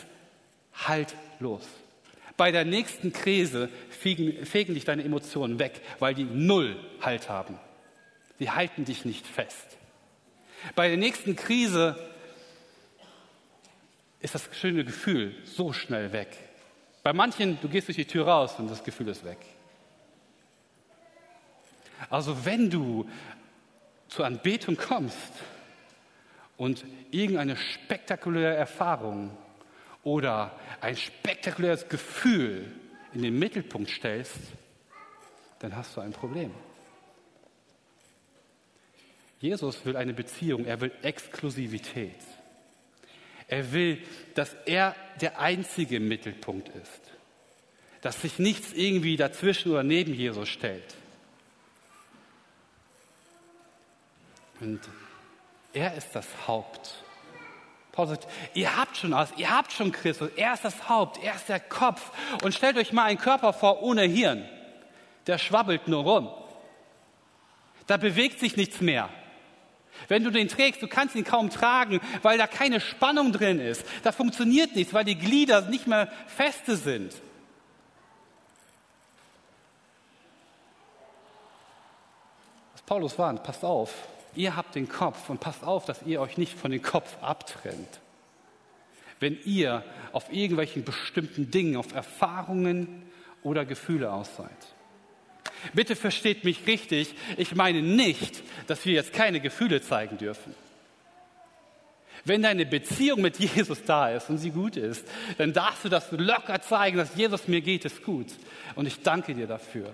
haltlos. 0.73 1.63
Bei 2.35 2.51
der 2.51 2.65
nächsten 2.65 3.13
Krise 3.13 3.69
fegen, 3.89 4.45
fegen 4.45 4.73
dich 4.73 4.85
deine 4.85 5.03
Emotionen 5.03 5.59
weg, 5.59 5.81
weil 5.99 6.15
die 6.15 6.23
null 6.23 6.77
Halt 7.01 7.29
haben. 7.29 7.59
Sie 8.39 8.49
halten 8.49 8.85
dich 8.85 9.05
nicht 9.05 9.27
fest. 9.27 9.77
Bei 10.75 10.87
der 10.87 10.97
nächsten 10.97 11.35
Krise 11.35 11.95
ist 14.21 14.33
das 14.33 14.49
schöne 14.53 14.85
Gefühl 14.85 15.35
so 15.43 15.73
schnell 15.73 16.11
weg. 16.13 16.29
Bei 17.03 17.13
manchen, 17.13 17.59
du 17.61 17.67
gehst 17.67 17.89
durch 17.89 17.97
die 17.97 18.05
Tür 18.05 18.25
raus 18.25 18.55
und 18.57 18.71
das 18.71 18.83
Gefühl 18.83 19.09
ist 19.09 19.25
weg. 19.25 19.37
Also 22.09 22.45
wenn 22.45 22.69
du 22.69 23.09
zur 24.07 24.25
Anbetung 24.25 24.77
kommst 24.77 25.31
und 26.57 26.85
irgendeine 27.11 27.55
spektakuläre 27.55 28.55
Erfahrung 28.55 29.35
oder 30.03 30.57
ein 30.81 30.95
spektakuläres 30.95 31.87
Gefühl 31.89 32.71
in 33.13 33.21
den 33.21 33.37
Mittelpunkt 33.39 33.89
stellst, 33.89 34.37
dann 35.59 35.75
hast 35.75 35.95
du 35.95 36.01
ein 36.01 36.11
Problem. 36.11 36.51
Jesus 39.39 39.85
will 39.85 39.97
eine 39.97 40.13
Beziehung, 40.13 40.65
er 40.65 40.79
will 40.79 40.91
Exklusivität. 41.01 42.15
Er 43.47 43.73
will, 43.73 44.01
dass 44.35 44.55
er 44.65 44.95
der 45.19 45.39
einzige 45.39 45.99
Mittelpunkt 45.99 46.69
ist, 46.69 47.01
dass 48.01 48.21
sich 48.21 48.39
nichts 48.39 48.73
irgendwie 48.73 49.17
dazwischen 49.17 49.71
oder 49.71 49.83
neben 49.83 50.13
Jesus 50.13 50.49
stellt. 50.49 50.95
Und 54.63 54.79
er 55.73 55.93
ist 55.95 56.09
das 56.13 56.25
Haupt. 56.47 56.95
Paulus 57.91 58.11
sagt, 58.11 58.27
ihr 58.53 58.75
habt 58.75 58.95
schon 58.97 59.13
alles, 59.13 59.29
ihr 59.37 59.49
habt 59.49 59.71
schon 59.71 59.91
Christus, 59.91 60.29
er 60.35 60.53
ist 60.53 60.63
das 60.63 60.89
Haupt, 60.89 61.21
er 61.21 61.35
ist 61.35 61.49
der 61.49 61.59
Kopf. 61.59 62.11
Und 62.43 62.53
stellt 62.53 62.77
euch 62.77 62.93
mal 62.93 63.03
einen 63.03 63.19
Körper 63.19 63.53
vor 63.53 63.83
ohne 63.83 64.03
Hirn. 64.03 64.47
Der 65.27 65.37
schwabbelt 65.37 65.87
nur 65.87 66.03
rum. 66.03 66.29
Da 67.87 67.97
bewegt 67.97 68.39
sich 68.39 68.55
nichts 68.55 68.79
mehr. 68.79 69.09
Wenn 70.07 70.23
du 70.23 70.31
den 70.31 70.47
trägst, 70.47 70.81
du 70.81 70.87
kannst 70.87 71.15
ihn 71.15 71.23
kaum 71.23 71.49
tragen, 71.49 71.99
weil 72.23 72.37
da 72.37 72.47
keine 72.47 72.79
Spannung 72.79 73.31
drin 73.31 73.59
ist. 73.59 73.85
Da 74.03 74.11
funktioniert 74.11 74.75
nichts, 74.75 74.93
weil 74.93 75.05
die 75.05 75.17
Glieder 75.17 75.61
nicht 75.61 75.85
mehr 75.85 76.11
feste 76.27 76.77
sind. 76.77 77.13
Was 82.73 82.81
Paulus 82.81 83.19
warnt, 83.19 83.43
passt 83.43 83.63
auf, 83.63 83.93
ihr 84.35 84.55
habt 84.55 84.75
den 84.75 84.87
Kopf 84.87 85.29
und 85.29 85.39
passt 85.39 85.63
auf, 85.63 85.85
dass 85.85 86.03
ihr 86.03 86.21
euch 86.21 86.37
nicht 86.37 86.57
von 86.57 86.71
dem 86.71 86.81
Kopf 86.81 87.17
abtrennt. 87.21 87.99
Wenn 89.19 89.37
ihr 89.45 89.83
auf 90.11 90.31
irgendwelchen 90.31 90.83
bestimmten 90.83 91.49
Dingen, 91.51 91.77
auf 91.77 91.93
Erfahrungen 91.93 93.03
oder 93.41 93.65
Gefühle 93.65 94.11
aus 94.11 94.35
seid. 94.35 94.49
Bitte 95.73 95.95
versteht 95.95 96.43
mich 96.43 96.67
richtig, 96.67 97.15
ich 97.37 97.55
meine 97.55 97.81
nicht, 97.81 98.43
dass 98.67 98.85
wir 98.85 98.93
jetzt 98.93 99.13
keine 99.13 99.39
Gefühle 99.39 99.81
zeigen 99.81 100.17
dürfen. 100.17 100.53
Wenn 102.25 102.41
deine 102.41 102.65
Beziehung 102.65 103.21
mit 103.21 103.37
Jesus 103.37 103.83
da 103.83 104.09
ist 104.09 104.29
und 104.29 104.37
sie 104.37 104.51
gut 104.51 104.77
ist, 104.77 105.05
dann 105.37 105.51
darfst 105.51 105.83
du 105.83 105.89
das 105.89 106.11
locker 106.11 106.61
zeigen, 106.61 106.97
dass 106.97 107.15
Jesus 107.15 107.47
mir 107.47 107.61
geht 107.61 107.85
es 107.85 108.01
gut. 108.01 108.27
Und 108.75 108.85
ich 108.85 109.01
danke 109.01 109.33
dir 109.33 109.47
dafür. 109.47 109.93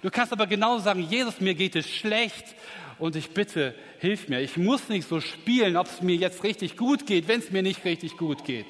Du 0.00 0.10
kannst 0.10 0.32
aber 0.32 0.46
genauso 0.46 0.84
sagen, 0.84 1.02
Jesus 1.02 1.40
mir 1.40 1.54
geht 1.54 1.76
es 1.76 1.88
schlecht 1.88 2.54
und 2.98 3.16
ich 3.16 3.30
bitte, 3.34 3.74
hilf 3.98 4.28
mir. 4.28 4.40
Ich 4.40 4.56
muss 4.56 4.88
nicht 4.88 5.08
so 5.08 5.20
spielen, 5.20 5.76
ob 5.76 5.86
es 5.86 6.00
mir 6.00 6.16
jetzt 6.16 6.44
richtig 6.44 6.76
gut 6.76 7.06
geht, 7.06 7.28
wenn 7.28 7.40
es 7.40 7.50
mir 7.50 7.62
nicht 7.62 7.84
richtig 7.84 8.16
gut 8.16 8.44
geht. 8.44 8.66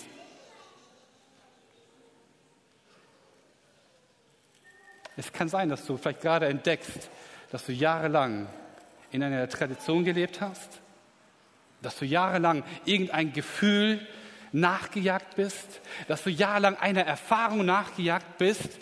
Es 5.16 5.32
kann 5.32 5.48
sein, 5.48 5.68
dass 5.68 5.86
du 5.86 5.96
vielleicht 5.96 6.22
gerade 6.22 6.46
entdeckst, 6.46 7.10
dass 7.50 7.66
du 7.66 7.72
jahrelang 7.72 8.48
in 9.10 9.22
einer 9.22 9.48
Tradition 9.48 10.04
gelebt 10.04 10.40
hast, 10.40 10.80
dass 11.82 11.98
du 11.98 12.06
jahrelang 12.06 12.64
irgendein 12.86 13.32
Gefühl 13.32 14.00
nachgejagt 14.52 15.36
bist, 15.36 15.80
dass 16.08 16.22
du 16.22 16.30
jahrelang 16.30 16.76
einer 16.76 17.02
Erfahrung 17.02 17.64
nachgejagt 17.64 18.38
bist 18.38 18.78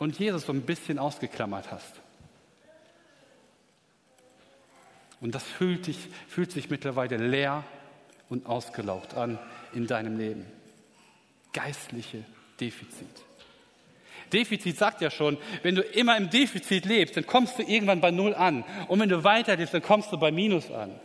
und 0.00 0.18
Jesus 0.18 0.46
so 0.46 0.52
ein 0.52 0.62
bisschen 0.62 0.98
ausgeklammert 0.98 1.70
hast. 1.70 2.00
Und 5.20 5.34
das 5.34 5.44
fühlt, 5.44 5.86
dich, 5.86 5.98
fühlt 6.26 6.50
sich 6.50 6.70
mittlerweile 6.70 7.18
leer 7.18 7.62
und 8.30 8.46
ausgelaugt 8.46 9.14
an 9.14 9.38
in 9.74 9.86
deinem 9.86 10.18
Leben. 10.18 10.46
Geistliche 11.52 12.24
Defizit. 12.58 13.06
Defizit 14.32 14.78
sagt 14.78 15.02
ja 15.02 15.10
schon, 15.10 15.36
wenn 15.62 15.74
du 15.74 15.82
immer 15.82 16.16
im 16.16 16.30
Defizit 16.30 16.86
lebst, 16.86 17.16
dann 17.16 17.26
kommst 17.26 17.58
du 17.58 17.62
irgendwann 17.62 18.00
bei 18.00 18.10
Null 18.10 18.34
an. 18.34 18.64
Und 18.88 19.00
wenn 19.00 19.08
du 19.08 19.22
weiter 19.22 19.56
lebst, 19.56 19.74
dann 19.74 19.82
kommst 19.82 20.10
du 20.12 20.18
bei 20.18 20.30
Minus 20.30 20.70
an. 20.70 20.98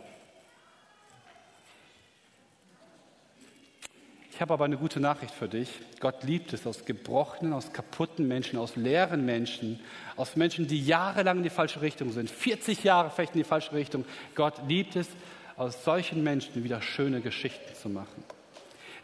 Ich 4.36 4.42
habe 4.42 4.52
aber 4.52 4.66
eine 4.66 4.76
gute 4.76 5.00
Nachricht 5.00 5.32
für 5.32 5.48
dich. 5.48 5.70
Gott 5.98 6.22
liebt 6.22 6.52
es 6.52 6.66
aus 6.66 6.84
gebrochenen, 6.84 7.54
aus 7.54 7.72
kaputten 7.72 8.28
Menschen, 8.28 8.58
aus 8.58 8.76
leeren 8.76 9.24
Menschen, 9.24 9.80
aus 10.14 10.36
Menschen, 10.36 10.68
die 10.68 10.78
jahrelang 10.78 11.38
in 11.38 11.42
die 11.44 11.48
falsche 11.48 11.80
Richtung 11.80 12.12
sind, 12.12 12.28
40 12.28 12.84
Jahre 12.84 13.08
vielleicht 13.08 13.32
in 13.32 13.38
die 13.38 13.48
falsche 13.48 13.72
Richtung. 13.72 14.04
Gott 14.34 14.60
liebt 14.68 14.94
es, 14.94 15.08
aus 15.56 15.82
solchen 15.84 16.22
Menschen 16.22 16.62
wieder 16.64 16.82
schöne 16.82 17.22
Geschichten 17.22 17.74
zu 17.74 17.88
machen. 17.88 18.22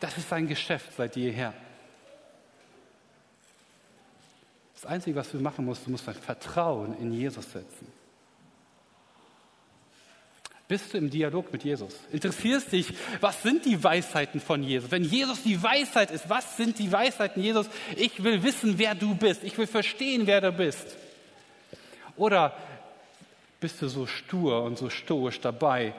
Das 0.00 0.18
ist 0.18 0.28
sein 0.28 0.46
Geschäft 0.48 0.92
seit 0.94 1.16
jeher. 1.16 1.54
Das 4.74 4.84
Einzige, 4.84 5.16
was 5.16 5.30
du 5.30 5.38
machen 5.38 5.64
musst, 5.64 5.86
du 5.86 5.90
musst 5.92 6.06
dein 6.06 6.14
Vertrauen 6.14 6.94
in 7.00 7.10
Jesus 7.10 7.50
setzen. 7.50 7.86
Bist 10.72 10.94
du 10.94 10.96
im 10.96 11.10
Dialog 11.10 11.52
mit 11.52 11.64
Jesus? 11.64 11.94
Interessierst 12.12 12.72
dich, 12.72 12.94
was 13.20 13.42
sind 13.42 13.66
die 13.66 13.84
Weisheiten 13.84 14.40
von 14.40 14.62
Jesus? 14.62 14.90
Wenn 14.90 15.04
Jesus 15.04 15.42
die 15.42 15.62
Weisheit 15.62 16.10
ist, 16.10 16.30
was 16.30 16.56
sind 16.56 16.78
die 16.78 16.90
Weisheiten 16.90 17.42
Jesus? 17.42 17.66
Ich 17.94 18.24
will 18.24 18.42
wissen, 18.42 18.78
wer 18.78 18.94
du 18.94 19.14
bist. 19.14 19.44
Ich 19.44 19.58
will 19.58 19.66
verstehen, 19.66 20.26
wer 20.26 20.40
du 20.40 20.50
bist. 20.50 20.96
Oder 22.16 22.56
bist 23.60 23.82
du 23.82 23.88
so 23.88 24.06
stur 24.06 24.62
und 24.62 24.78
so 24.78 24.88
stoisch 24.88 25.40
dabei? 25.40 25.92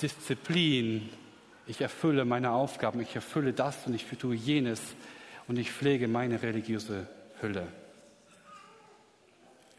Disziplin. 0.00 1.08
Ich 1.66 1.80
erfülle 1.80 2.24
meine 2.24 2.52
Aufgaben. 2.52 3.00
Ich 3.00 3.16
erfülle 3.16 3.52
das 3.52 3.84
und 3.84 3.94
ich 3.94 4.04
tue 4.16 4.36
jenes 4.36 4.80
und 5.48 5.58
ich 5.58 5.72
pflege 5.72 6.06
meine 6.06 6.40
religiöse 6.40 7.08
Hülle. 7.40 7.66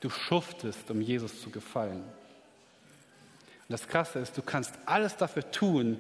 Du 0.02 0.10
schuftest, 0.10 0.92
um 0.92 1.00
Jesus 1.00 1.40
zu 1.42 1.50
gefallen. 1.52 2.04
Und 3.70 3.74
das 3.74 3.88
Krasse 3.88 4.18
ist, 4.18 4.36
du 4.36 4.42
kannst 4.42 4.74
alles 4.88 5.16
dafür 5.16 5.52
tun, 5.52 6.00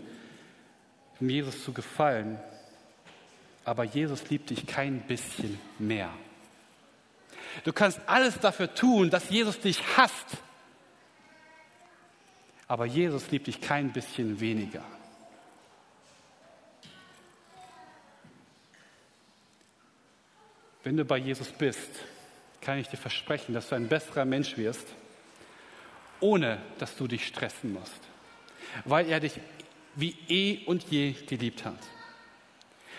um 1.19 1.29
Jesus 1.29 1.63
zu 1.63 1.71
gefallen, 1.71 2.39
aber 3.63 3.84
Jesus 3.84 4.27
liebt 4.32 4.49
dich 4.49 4.65
kein 4.65 5.01
bisschen 5.01 5.60
mehr. 5.77 6.10
Du 7.63 7.71
kannst 7.71 8.01
alles 8.08 8.39
dafür 8.39 8.73
tun, 8.73 9.12
dass 9.12 9.29
Jesus 9.29 9.60
dich 9.60 9.84
hasst, 9.95 10.38
aber 12.67 12.88
Jesus 12.88 13.29
liebt 13.29 13.45
dich 13.45 13.62
kein 13.62 13.93
bisschen 13.93 14.39
weniger. 14.39 14.84
Wenn 20.84 20.97
du 20.97 21.05
bei 21.05 21.17
Jesus 21.17 21.51
bist, 21.51 21.91
kann 22.62 22.79
ich 22.79 22.88
dir 22.88 22.97
versprechen, 22.97 23.53
dass 23.53 23.69
du 23.69 23.75
ein 23.75 23.88
besserer 23.88 24.25
Mensch 24.25 24.58
wirst, 24.58 24.88
ohne 26.19 26.60
dass 26.77 26.95
du 26.95 27.08
dich 27.08 27.25
stressen 27.25 27.73
musst, 27.73 27.99
weil 28.86 29.10
er 29.10 29.19
dich 29.19 29.34
wie 29.95 30.15
eh 30.27 30.65
und 30.65 30.84
je 30.89 31.13
geliebt 31.27 31.65
hat. 31.65 31.79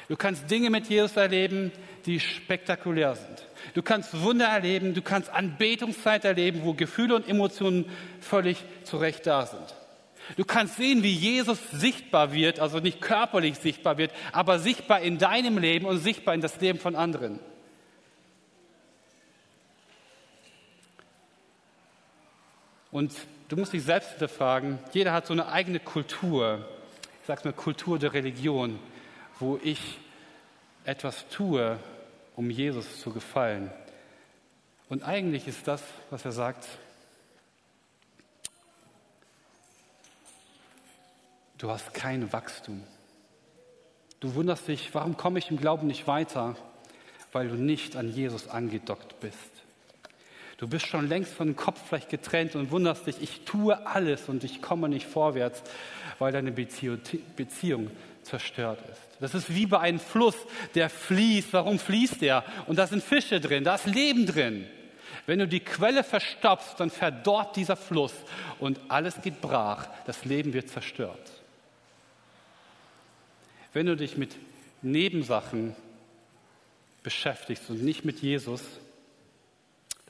Du 0.09 0.17
kannst 0.17 0.51
Dinge 0.51 0.71
mit 0.71 0.89
Jesus 0.89 1.17
erleben, 1.17 1.71
die 2.05 2.19
spektakulär 2.19 3.15
sind. 3.15 3.47
Du 3.75 3.83
kannst 3.83 4.21
Wunder 4.21 4.47
erleben, 4.47 4.95
du 4.95 5.03
kannst 5.03 5.31
Anbetungszeit 5.31 6.25
erleben, 6.25 6.63
wo 6.65 6.75
Gefühle 6.75 7.15
und 7.15 7.29
Emotionen 7.29 7.89
völlig 8.21 8.59
zurecht 8.85 9.27
da 9.27 9.47
sind. 9.47 9.75
Du 10.37 10.45
kannst 10.45 10.77
sehen, 10.77 11.03
wie 11.03 11.13
Jesus 11.13 11.59
sichtbar 11.73 12.33
wird, 12.33 12.61
also 12.61 12.79
nicht 12.79 13.01
körperlich 13.01 13.57
sichtbar 13.59 13.99
wird, 13.99 14.13
aber 14.33 14.59
sichtbar 14.59 15.01
in 15.01 15.19
deinem 15.19 15.59
Leben 15.59 15.87
und 15.87 15.99
sichtbar 15.99 16.35
in 16.35 16.41
das 16.41 16.61
Leben 16.61 16.79
von 16.79 16.97
anderen. 16.97 17.41
Und 22.91 23.15
du 23.49 23.57
musst 23.57 23.73
dich 23.73 23.85
selbst 23.85 24.11
hinterfragen, 24.11 24.79
jeder 24.93 25.13
hat 25.13 25.27
so 25.27 25.33
eine 25.33 25.49
eigene 25.49 25.81
Kultur, 25.81 26.67
ich 27.21 27.27
sage 27.27 27.43
mal 27.45 27.53
Kultur 27.53 27.99
der 27.99 28.13
Religion, 28.13 28.79
wo 29.39 29.59
ich 29.63 29.99
etwas 30.85 31.29
tue, 31.29 31.79
um 32.37 32.51
Jesus 32.51 33.01
zu 33.01 33.13
gefallen. 33.13 33.71
Und 34.89 35.05
eigentlich 35.05 35.47
ist 35.47 35.69
das, 35.69 35.83
was 36.11 36.25
er 36.25 36.33
sagt, 36.33 36.67
du 41.59 41.71
hast 41.71 41.95
kein 41.95 42.33
Wachstum. 42.33 42.83
Du 44.19 44.35
wunderst 44.35 44.67
dich, 44.69 44.93
warum 44.95 45.17
komme 45.17 45.39
ich 45.39 45.51
im 45.51 45.59
Glauben 45.59 45.87
nicht 45.87 46.07
weiter? 46.07 46.57
Weil 47.33 47.49
du 47.49 47.55
nicht 47.55 47.97
an 47.97 48.13
Jesus 48.13 48.49
angedockt 48.49 49.21
bist. 49.21 49.60
Du 50.61 50.69
bist 50.69 50.87
schon 50.87 51.09
längst 51.09 51.33
von 51.33 51.49
dem 51.49 51.57
Kopf 51.57 51.81
vielleicht 51.89 52.11
getrennt 52.11 52.55
und 52.55 52.71
wunderst 52.71 53.07
dich, 53.07 53.17
ich 53.23 53.47
tue 53.47 53.87
alles 53.87 54.29
und 54.29 54.45
ich 54.45 54.61
komme 54.61 54.91
nicht 54.91 55.07
vorwärts, 55.07 55.63
weil 56.19 56.33
deine 56.33 56.53
Beziehung 56.53 57.91
zerstört 58.23 58.79
ist. 58.93 59.01
Das 59.21 59.35
ist 59.35 59.55
wie 59.55 59.65
bei 59.65 59.81
einem 59.81 59.99
Fluss, 59.99 60.37
der 60.75 60.91
fließt. 60.91 61.55
Warum 61.55 61.79
fließt 61.79 62.21
der? 62.21 62.45
Und 62.67 62.79
da 62.79 62.87
sind 62.87 63.03
Fische 63.03 63.41
drin, 63.41 63.65
da 63.65 63.77
ist 63.77 63.87
Leben 63.87 64.27
drin. 64.27 64.67
Wenn 65.25 65.39
du 65.39 65.49
die 65.49 65.61
Quelle 65.61 66.05
verstopfst, 66.05 66.75
dann 66.79 66.91
verdorrt 66.91 67.57
dieser 67.57 67.77
Fluss 67.77 68.13
und 68.59 68.79
alles 68.89 69.15
geht 69.23 69.41
brach. 69.41 69.89
Das 70.05 70.27
Leben 70.27 70.53
wird 70.53 70.69
zerstört. 70.69 71.31
Wenn 73.73 73.87
du 73.87 73.97
dich 73.97 74.19
mit 74.19 74.37
Nebensachen 74.83 75.75
beschäftigst 77.03 77.71
und 77.71 77.83
nicht 77.83 78.05
mit 78.05 78.21
Jesus, 78.21 78.61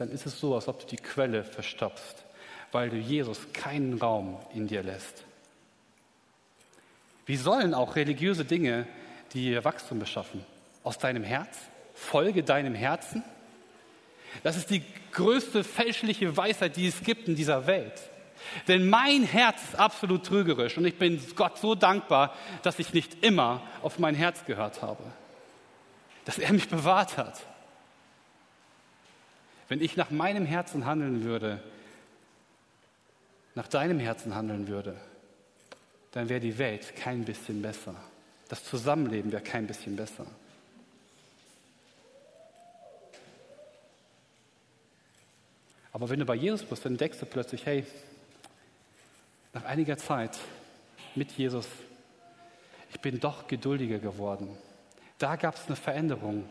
dann 0.01 0.11
ist 0.11 0.24
es 0.24 0.40
so, 0.40 0.55
als 0.55 0.66
ob 0.66 0.80
du 0.80 0.86
die 0.86 0.96
Quelle 0.96 1.44
verstopfst, 1.44 2.24
weil 2.72 2.88
du 2.88 2.96
Jesus 2.96 3.53
keinen 3.53 3.98
Raum 3.98 4.38
in 4.55 4.66
dir 4.66 4.82
lässt. 4.82 5.24
Wie 7.26 7.36
sollen 7.36 7.74
auch 7.74 7.96
religiöse 7.96 8.46
Dinge 8.46 8.86
dir 9.34 9.62
Wachstum 9.62 9.98
beschaffen? 9.98 10.42
Aus 10.84 10.96
deinem 10.96 11.22
Herz? 11.22 11.59
Folge 11.92 12.42
deinem 12.42 12.74
Herzen? 12.74 13.22
Das 14.42 14.57
ist 14.57 14.70
die 14.70 14.82
größte 15.12 15.64
fälschliche 15.64 16.34
Weisheit, 16.34 16.76
die 16.76 16.86
es 16.86 17.03
gibt 17.03 17.28
in 17.28 17.36
dieser 17.36 17.66
Welt. 17.66 18.01
Denn 18.68 18.88
mein 18.88 19.24
Herz 19.24 19.62
ist 19.64 19.78
absolut 19.78 20.24
trügerisch 20.24 20.78
und 20.78 20.86
ich 20.86 20.96
bin 20.96 21.20
Gott 21.36 21.59
so 21.59 21.74
dankbar, 21.74 22.34
dass 22.62 22.78
ich 22.78 22.94
nicht 22.94 23.22
immer 23.22 23.61
auf 23.82 23.98
mein 23.98 24.14
Herz 24.14 24.46
gehört 24.46 24.80
habe. 24.80 25.05
Dass 26.24 26.38
er 26.38 26.55
mich 26.55 26.70
bewahrt 26.70 27.18
hat. 27.18 27.42
Wenn 29.70 29.80
ich 29.80 29.96
nach 29.96 30.10
meinem 30.10 30.46
Herzen 30.46 30.84
handeln 30.84 31.22
würde, 31.22 31.62
nach 33.54 33.68
deinem 33.68 34.00
Herzen 34.00 34.34
handeln 34.34 34.66
würde, 34.66 34.96
dann 36.10 36.28
wäre 36.28 36.40
die 36.40 36.58
Welt 36.58 36.96
kein 36.96 37.24
bisschen 37.24 37.62
besser. 37.62 37.94
Das 38.48 38.64
Zusammenleben 38.64 39.30
wäre 39.30 39.44
kein 39.44 39.68
bisschen 39.68 39.94
besser. 39.94 40.26
Aber 45.92 46.08
wenn 46.08 46.18
du 46.18 46.24
bei 46.24 46.34
Jesus 46.34 46.64
bist, 46.64 46.84
dann 46.84 46.94
entdeckst 46.94 47.22
du 47.22 47.26
plötzlich, 47.26 47.64
hey, 47.64 47.86
nach 49.52 49.66
einiger 49.66 49.96
Zeit 49.96 50.36
mit 51.14 51.30
Jesus, 51.30 51.68
ich 52.92 53.00
bin 53.00 53.20
doch 53.20 53.46
geduldiger 53.46 54.00
geworden. 54.00 54.48
Da 55.18 55.36
gab 55.36 55.54
es 55.54 55.66
eine 55.68 55.76
Veränderung. 55.76 56.44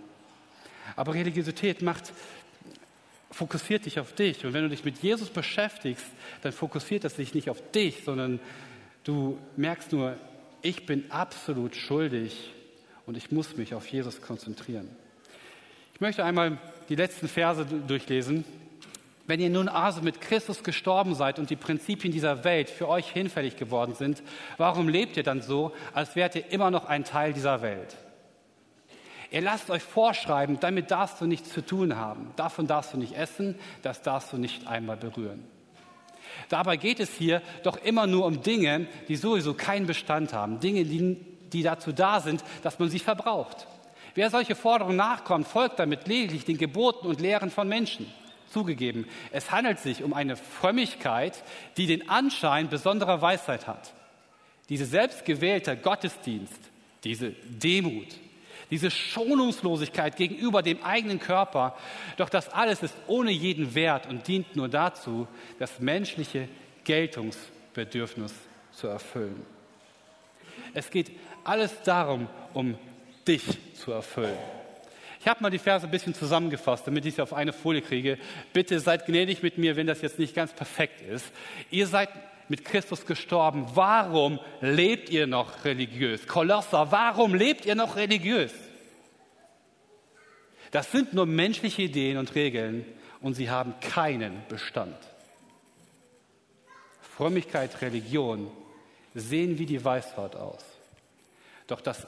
Aber 0.96 1.14
Religiosität 1.14 1.82
macht, 1.82 2.14
fokussiert 3.32 3.86
dich 3.86 4.00
auf 4.00 4.14
dich. 4.14 4.46
Und 4.46 4.54
wenn 4.54 4.64
du 4.64 4.70
dich 4.70 4.86
mit 4.86 5.00
Jesus 5.00 5.30
beschäftigst, 5.30 6.06
dann 6.42 6.52
fokussiert 6.52 7.06
es 7.06 7.16
sich 7.16 7.34
nicht 7.34 7.50
auf 7.50 7.62
dich, 7.72 8.04
sondern 8.04 8.40
du 9.04 9.38
merkst 9.56 9.92
nur, 9.92 10.16
ich 10.62 10.86
bin 10.86 11.10
absolut 11.12 11.76
schuldig 11.76 12.52
und 13.06 13.18
ich 13.18 13.32
muss 13.32 13.56
mich 13.56 13.74
auf 13.74 13.88
Jesus 13.88 14.22
konzentrieren. 14.22 14.90
Ich 15.94 16.02
möchte 16.02 16.24
einmal 16.24 16.58
die 16.90 16.96
letzten 16.96 17.28
Verse 17.28 17.66
durchlesen. 17.66 18.46
Wenn 19.28 19.40
ihr 19.40 19.50
nun 19.50 19.68
also 19.68 20.02
mit 20.02 20.22
Christus 20.22 20.64
gestorben 20.64 21.14
seid 21.14 21.38
und 21.38 21.52
die 21.52 21.56
Prinzipien 21.56 22.12
dieser 22.12 22.44
Welt 22.44 22.70
für 22.70 22.88
euch 22.88 23.12
hinfällig 23.12 23.58
geworden 23.58 23.94
sind, 23.94 24.24
warum 24.58 24.90
lebt 24.90 25.18
ihr 25.18 25.24
dann 25.24 25.42
so, 25.42 25.72
als 25.94 26.16
wärt 26.16 26.36
ihr 26.36 26.52
immer 26.52 26.72
noch 26.72 26.86
ein 26.86 27.04
Teil 27.04 27.34
dieser 27.34 27.62
Welt? 27.62 27.96
Ihr 29.32 29.42
lasst 29.42 29.70
euch 29.70 29.84
vorschreiben, 29.84 30.60
damit 30.60 30.90
darfst 30.92 31.22
du 31.22 31.26
nichts 31.26 31.54
zu 31.54 31.64
tun 31.64 31.96
haben. 31.96 32.32
Davon 32.36 32.66
darfst 32.66 32.94
du 32.94 32.98
nicht 32.98 33.16
essen, 33.16 33.56
das 33.84 34.02
darfst 34.02 34.34
du 34.34 34.38
nicht 34.38 34.68
einmal 34.68 34.98
berühren. 34.98 35.44
Dabei 36.48 36.78
geht 36.78 37.00
es 37.00 37.12
hier 37.12 37.42
doch 37.64 37.78
immer 37.84 38.08
nur 38.08 38.26
um 38.26 38.42
Dinge, 38.42 38.88
die 39.08 39.16
sowieso 39.16 39.54
keinen 39.54 39.86
Bestand 39.86 40.34
haben. 40.34 40.60
Dinge, 40.60 40.84
die, 40.84 41.18
die 41.52 41.64
dazu 41.64 41.92
da 41.92 42.22
sind, 42.22 42.44
dass 42.64 42.80
man 42.80 42.90
sie 42.90 43.00
verbraucht. 43.00 43.68
Wer 44.16 44.30
solche 44.30 44.56
Forderungen 44.56 44.98
nachkommt, 44.98 45.48
folgt 45.48 45.80
damit 45.80 46.08
lediglich 46.08 46.46
den 46.46 46.58
Geboten 46.58 47.08
und 47.08 47.22
Lehren 47.22 47.52
von 47.52 47.68
Menschen. 47.68 48.12
Zugegeben, 48.50 49.06
es 49.32 49.52
handelt 49.52 49.80
sich 49.80 50.04
um 50.04 50.14
eine 50.14 50.36
Frömmigkeit, 50.36 51.44
die 51.78 51.86
den 51.86 52.10
Anschein 52.10 52.68
besonderer 52.68 53.22
Weisheit 53.22 53.68
hat. 53.68 53.94
Diese 54.70 54.86
selbstgewählte 54.86 55.78
Gottesdienst, 55.78 56.60
diese 57.04 57.30
Demut, 57.30 58.08
diese 58.72 58.92
Schonungslosigkeit 58.92 60.16
gegenüber 60.16 60.62
dem 60.62 60.84
eigenen 60.84 61.20
Körper, 61.20 61.76
doch 62.18 62.30
das 62.30 62.50
alles 62.50 62.84
ist 62.84 62.96
ohne 63.08 63.32
jeden 63.32 63.76
Wert 63.76 64.08
und 64.08 64.28
dient 64.28 64.56
nur 64.56 64.70
dazu, 64.70 65.28
das 65.58 65.80
menschliche 65.80 66.48
Geltungsbedürfnis 66.84 68.34
zu 68.72 68.88
erfüllen. 68.88 69.46
Es 70.74 70.90
geht 70.90 71.12
alles 71.44 71.82
darum, 71.84 72.28
um 72.54 72.78
dich 73.28 73.44
zu 73.76 73.92
erfüllen. 73.92 74.38
Ich 75.20 75.28
habe 75.28 75.44
mal 75.44 75.50
die 75.50 75.60
Verse 75.60 75.86
ein 75.86 75.92
bisschen 75.92 76.14
zusammengefasst, 76.14 76.88
damit 76.88 77.06
ich 77.06 77.16
sie 77.16 77.22
auf 77.22 77.34
eine 77.34 77.52
Folie 77.52 77.82
kriege. 77.82 78.18
Bitte 78.54 78.80
seid 78.80 79.06
gnädig 79.06 79.44
mit 79.44 79.58
mir, 79.58 79.76
wenn 79.76 79.86
das 79.86 80.02
jetzt 80.02 80.18
nicht 80.18 80.34
ganz 80.34 80.54
perfekt 80.54 81.02
ist. 81.02 81.26
Ihr 81.70 81.88
seid 81.88 82.10
mit 82.50 82.66
Christus 82.66 83.06
gestorben. 83.06 83.66
Warum 83.74 84.40
lebt 84.60 85.10
ihr 85.10 85.28
noch 85.28 85.64
religiös? 85.66 86.28
Kolosser, 86.28 86.92
warum 86.92 87.34
lebt 87.34 87.66
ihr 87.66 87.76
noch 87.76 87.96
religiös? 87.96 88.54
Das 90.72 90.92
sind 90.92 91.14
nur 91.14 91.26
menschliche 91.26 91.84
Ideen 91.84 92.18
und 92.18 92.36
Regeln 92.36 92.86
und 93.22 93.36
sie 93.36 93.50
haben 93.50 93.80
keinen 93.80 94.44
Bestand. 94.50 94.98
Frömmigkeit, 97.02 97.82
Religion 97.82 98.52
sehen 99.14 99.58
wie 99.58 99.66
die 99.66 99.84
Weisheit 99.84 100.36
aus. 100.36 100.64
Doch 101.68 101.82
das 101.82 102.08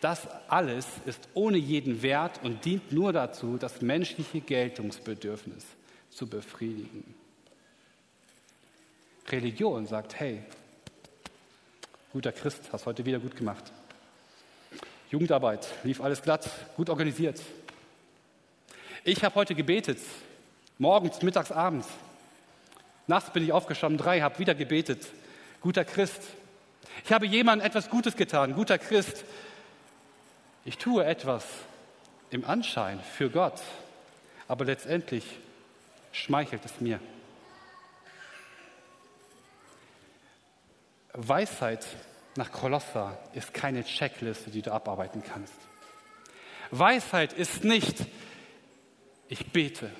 das 0.00 0.28
alles 0.48 0.86
ist 1.06 1.28
ohne 1.34 1.58
jeden 1.58 2.02
Wert 2.02 2.40
und 2.44 2.64
dient 2.64 2.92
nur 2.92 3.12
dazu, 3.12 3.56
das 3.58 3.82
menschliche 3.82 4.40
Geltungsbedürfnis 4.40 5.64
zu 6.10 6.28
befriedigen. 6.28 7.14
Religion 9.30 9.86
sagt, 9.86 10.18
hey, 10.18 10.42
guter 12.12 12.32
Christ, 12.32 12.62
hast 12.72 12.86
heute 12.86 13.04
wieder 13.04 13.18
gut 13.18 13.36
gemacht. 13.36 13.72
Jugendarbeit, 15.10 15.66
lief 15.84 16.00
alles 16.00 16.22
glatt, 16.22 16.48
gut 16.76 16.90
organisiert. 16.90 17.40
Ich 19.04 19.24
habe 19.24 19.34
heute 19.34 19.54
gebetet, 19.54 19.98
morgens, 20.78 21.22
mittags, 21.22 21.52
abends. 21.52 21.88
Nachts 23.06 23.32
bin 23.32 23.42
ich 23.42 23.52
aufgestanden, 23.52 23.98
drei, 23.98 24.20
habe 24.20 24.38
wieder 24.38 24.54
gebetet. 24.54 25.06
Guter 25.60 25.84
Christ. 25.84 26.22
Ich 27.04 27.12
habe 27.12 27.26
jemandem 27.26 27.66
etwas 27.66 27.88
Gutes 27.88 28.16
getan, 28.16 28.54
guter 28.54 28.78
Christ. 28.78 29.24
Ich 30.64 30.76
tue 30.76 31.04
etwas 31.04 31.44
im 32.30 32.44
Anschein 32.44 33.00
für 33.00 33.30
Gott, 33.30 33.60
aber 34.46 34.66
letztendlich 34.66 35.24
schmeichelt 36.12 36.64
es 36.64 36.80
mir. 36.80 37.00
Weisheit 41.12 41.86
nach 42.36 42.52
Kolosser 42.52 43.18
ist 43.32 43.52
keine 43.52 43.84
Checkliste, 43.84 44.50
die 44.50 44.62
du 44.62 44.72
abarbeiten 44.72 45.22
kannst. 45.22 45.54
Weisheit 46.70 47.32
ist 47.32 47.64
nicht, 47.64 47.96
ich 49.28 49.52
bete, 49.52 49.90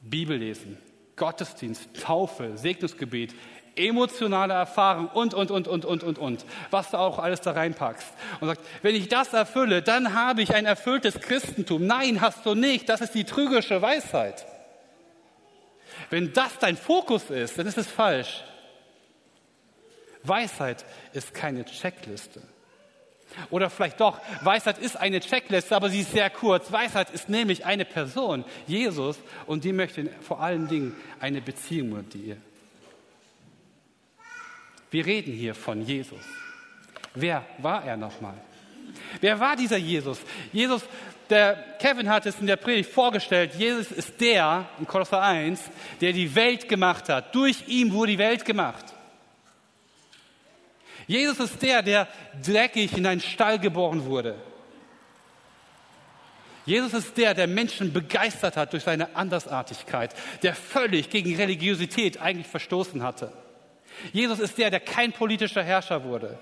Bibel 0.00 0.36
lesen, 0.36 0.78
Gottesdienst, 1.16 1.88
Taufe, 2.02 2.56
Segnungsgebet, 2.56 3.34
emotionale 3.76 4.54
Erfahrung 4.54 5.08
und, 5.08 5.34
und, 5.34 5.50
und, 5.50 5.68
und, 5.68 5.84
und, 5.84 6.02
und, 6.02 6.18
und, 6.18 6.44
was 6.70 6.90
du 6.90 6.98
auch 6.98 7.18
alles 7.18 7.40
da 7.40 7.52
reinpackst. 7.52 8.08
Und 8.40 8.48
sagt, 8.48 8.62
wenn 8.82 8.94
ich 8.94 9.08
das 9.08 9.32
erfülle, 9.32 9.82
dann 9.82 10.14
habe 10.14 10.42
ich 10.42 10.54
ein 10.54 10.66
erfülltes 10.66 11.20
Christentum. 11.20 11.86
Nein, 11.86 12.20
hast 12.20 12.44
du 12.44 12.54
nicht. 12.54 12.88
Das 12.88 13.00
ist 13.00 13.14
die 13.14 13.24
trügerische 13.24 13.80
Weisheit. 13.80 14.46
Wenn 16.10 16.32
das 16.32 16.58
dein 16.58 16.76
Fokus 16.76 17.30
ist, 17.30 17.58
dann 17.58 17.66
ist 17.66 17.78
es 17.78 17.86
falsch. 17.86 18.42
Weisheit 20.22 20.84
ist 21.12 21.34
keine 21.34 21.64
Checkliste. 21.64 22.42
Oder 23.50 23.70
vielleicht 23.70 24.00
doch, 24.00 24.20
Weisheit 24.42 24.78
ist 24.78 24.96
eine 24.96 25.20
Checkliste, 25.20 25.76
aber 25.76 25.90
sie 25.90 26.00
ist 26.00 26.12
sehr 26.12 26.30
kurz. 26.30 26.72
Weisheit 26.72 27.10
ist 27.10 27.28
nämlich 27.28 27.64
eine 27.66 27.84
Person, 27.84 28.44
Jesus, 28.66 29.18
und 29.46 29.64
die 29.64 29.72
möchte 29.72 30.10
vor 30.22 30.40
allen 30.40 30.66
Dingen 30.66 30.96
eine 31.20 31.40
Beziehung 31.40 31.90
mit 31.90 32.14
dir. 32.14 32.36
Wir 34.90 35.04
reden 35.04 35.32
hier 35.32 35.54
von 35.54 35.82
Jesus. 35.82 36.24
Wer 37.14 37.44
war 37.58 37.84
er 37.84 37.96
nochmal? 37.96 38.34
Wer 39.20 39.38
war 39.38 39.54
dieser 39.54 39.76
Jesus? 39.76 40.20
Jesus, 40.52 40.82
der 41.28 41.56
Kevin 41.78 42.08
hat 42.08 42.24
es 42.24 42.40
in 42.40 42.46
der 42.46 42.56
Predigt 42.56 42.90
vorgestellt. 42.90 43.54
Jesus 43.54 43.92
ist 43.92 44.18
der, 44.20 44.66
in 44.78 44.86
Kolosser 44.86 45.20
1, 45.20 45.60
der 46.00 46.12
die 46.12 46.34
Welt 46.34 46.68
gemacht 46.68 47.08
hat. 47.10 47.34
Durch 47.34 47.68
ihn 47.68 47.92
wurde 47.92 48.12
die 48.12 48.18
Welt 48.18 48.44
gemacht. 48.46 48.84
Jesus 51.08 51.40
ist 51.40 51.60
der, 51.62 51.82
der 51.82 52.06
dreckig 52.44 52.96
in 52.96 53.06
einen 53.06 53.20
Stall 53.20 53.58
geboren 53.58 54.04
wurde. 54.04 54.36
Jesus 56.66 56.92
ist 56.92 57.16
der, 57.16 57.32
der 57.32 57.46
Menschen 57.46 57.94
begeistert 57.94 58.58
hat 58.58 58.74
durch 58.74 58.84
seine 58.84 59.16
Andersartigkeit, 59.16 60.14
der 60.42 60.54
völlig 60.54 61.08
gegen 61.08 61.34
Religiosität 61.34 62.20
eigentlich 62.20 62.46
verstoßen 62.46 63.02
hatte. 63.02 63.32
Jesus 64.12 64.38
ist 64.38 64.58
der, 64.58 64.70
der 64.70 64.80
kein 64.80 65.12
politischer 65.12 65.62
Herrscher 65.62 66.04
wurde. 66.04 66.38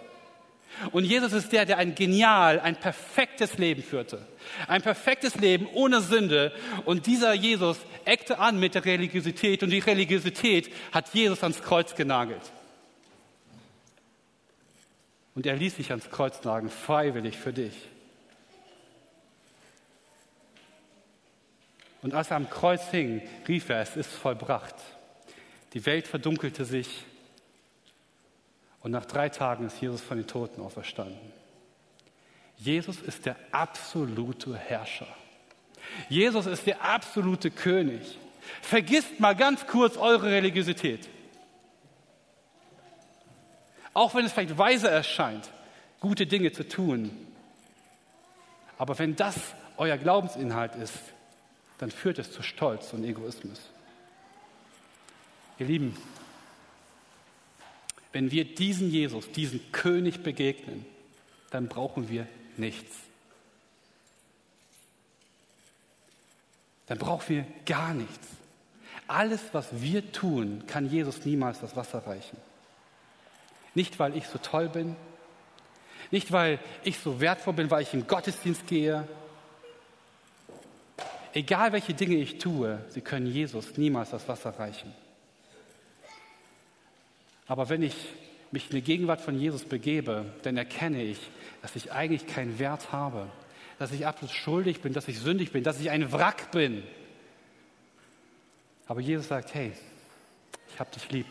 Und 0.91 1.05
Jesus 1.05 1.33
ist 1.33 1.53
der, 1.53 1.65
der 1.65 1.79
ein 1.79 1.95
genial, 1.95 2.59
ein 2.59 2.75
perfektes 2.75 3.57
Leben 3.59 3.85
führte. 3.85 4.27
Ein 4.67 4.83
perfektes 4.83 5.37
Leben 5.37 5.69
ohne 5.73 6.01
Sünde. 6.01 6.53
Und 6.85 7.07
dieser 7.07 7.33
Jesus 7.33 7.79
eckte 8.05 8.41
an 8.41 8.59
mit 8.59 8.75
der 8.75 8.85
Religiosität 8.85 9.63
und 9.63 9.71
die 9.71 9.79
Religiosität 9.79 10.73
hat 10.91 11.15
Jesus 11.15 11.43
ans 11.45 11.63
Kreuz 11.63 11.95
genagelt. 11.95 12.43
Und 15.37 15.47
er 15.47 15.55
ließ 15.55 15.77
sich 15.77 15.91
ans 15.91 16.11
Kreuz 16.11 16.43
nageln, 16.45 16.71
freiwillig 16.71 17.37
für 17.37 17.53
dich. 17.53 17.75
Und 22.01 22.15
als 22.15 22.31
er 22.31 22.39
am 22.39 22.49
Kreuz 22.49 22.91
hing, 22.91 23.21
rief 23.47 23.69
er, 23.69 23.83
es 23.83 23.97
ist 23.97 24.11
vollbracht. 24.11 24.75
Die 25.75 25.85
Welt 25.85 26.09
verdunkelte 26.09 26.65
sich 26.65 27.05
und 28.81 28.93
nach 28.93 29.05
drei 29.05 29.29
Tagen 29.29 29.67
ist 29.67 29.81
Jesus 29.81 30.01
von 30.01 30.17
den 30.17 30.27
Toten 30.27 30.63
auferstanden. 30.63 31.19
Jesus 32.57 33.03
ist 33.03 33.27
der 33.27 33.37
absolute 33.53 34.57
Herrscher. 34.57 35.09
Jesus 36.09 36.47
ist 36.47 36.67
der 36.67 36.83
absolute 36.83 37.51
König. 37.51 38.19
Vergisst 38.63 39.21
mal 39.21 39.37
ganz 39.37 39.67
kurz 39.67 39.99
eure 39.99 40.31
Religiosität. 40.31 41.09
Auch 43.97 44.15
wenn 44.15 44.27
es 44.27 44.35
vielleicht 44.35 44.59
weise 44.59 44.91
erscheint, 44.91 45.51
gute 46.01 46.27
Dinge 46.27 46.53
zu 46.53 46.69
tun. 46.69 47.11
Aber 48.77 48.99
wenn 48.99 49.17
das 49.17 49.35
euer 49.79 49.97
Glaubensinhalt 49.97 50.75
ist, 50.75 50.99
dann 51.79 51.91
führt 51.91 52.19
es 52.19 52.31
zu 52.31 52.43
Stolz 52.43 52.93
und 52.93 53.05
Egoismus. 53.05 53.59
Ihr 55.59 55.65
Lieben, 55.65 55.97
wenn 58.13 58.31
wir 58.31 58.45
diesen 58.45 58.91
Jesus, 58.91 59.33
diesen 59.33 59.73
König 59.73 60.23
begegnen, 60.23 60.85
dann 61.49 61.67
brauchen 61.67 62.11
wir 62.11 62.27
nichts. 62.59 62.95
Dann 66.85 66.99
brauchen 66.99 67.31
wir 67.31 67.47
gar 67.65 67.95
nichts. 67.95 68.29
Alles, 69.09 69.41
was 69.53 69.69
wir 69.81 70.13
tun, 70.13 70.65
kann 70.67 70.91
Jesus 70.91 71.25
niemals 71.25 71.61
das 71.61 71.77
Wasser 71.77 72.07
reichen. 72.07 72.37
Nicht, 73.77 74.01
weil 74.01 74.17
ich 74.17 74.27
so 74.27 74.39
toll 74.39 74.69
bin, 74.71 74.97
nicht, 76.11 76.33
weil 76.33 76.59
ich 76.83 76.99
so 76.99 77.21
wertvoll 77.21 77.53
bin, 77.53 77.71
weil 77.71 77.83
ich 77.83 77.93
in 77.93 78.07
Gottesdienst 78.07 78.67
gehe. 78.67 79.07
Egal 81.35 81.73
welche 81.73 81.93
Dinge 81.93 82.17
ich 82.17 82.39
tue, 82.39 82.83
sie 82.89 83.03
können 83.03 83.27
Jesus 83.27 83.77
niemals 83.77 84.11
das 84.11 84.27
Wasser 84.29 84.59
reichen. 84.59 84.95
Aber 87.47 87.69
wenn 87.69 87.83
ich 87.83 87.95
mich 88.51 88.71
in 88.71 88.77
die 88.77 88.83
Gegenwart 88.83 89.21
von 89.21 89.39
Jesus 89.39 89.65
begebe, 89.65 90.25
dann 90.43 90.57
erkenne 90.57 91.03
ich, 91.03 91.19
dass 91.61 91.77
ich 91.77 91.93
eigentlich 91.93 92.27
keinen 92.27 92.59
Wert 92.59 92.93
habe, 92.93 93.29
dass 93.79 93.93
ich 93.93 94.07
absolut 94.07 94.35
schuldig 94.35 94.81
bin, 94.81 94.95
dass 94.95 95.09
ich 95.09 95.19
sündig 95.19 95.53
bin, 95.53 95.63
dass 95.63 95.81
ich 95.81 95.91
ein 95.91 96.11
Wrack 96.13 96.51
bin. 96.51 96.83
Aber 98.87 99.01
Jesus 99.01 99.29
sagt, 99.29 99.53
hey, 99.53 99.73
ich 100.73 100.81
habe 100.81 100.91
dich 100.93 101.11
lieb. 101.11 101.27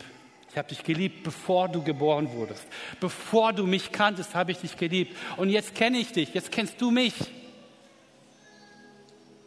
Ich 0.56 0.58
habe 0.58 0.68
dich 0.70 0.84
geliebt, 0.84 1.22
bevor 1.22 1.68
du 1.68 1.82
geboren 1.82 2.32
wurdest. 2.32 2.66
Bevor 2.98 3.52
du 3.52 3.66
mich 3.66 3.92
kanntest, 3.92 4.34
habe 4.34 4.52
ich 4.52 4.56
dich 4.56 4.78
geliebt. 4.78 5.14
Und 5.36 5.50
jetzt 5.50 5.74
kenne 5.74 5.98
ich 5.98 6.12
dich, 6.12 6.32
jetzt 6.32 6.50
kennst 6.50 6.80
du 6.80 6.90
mich. 6.90 7.12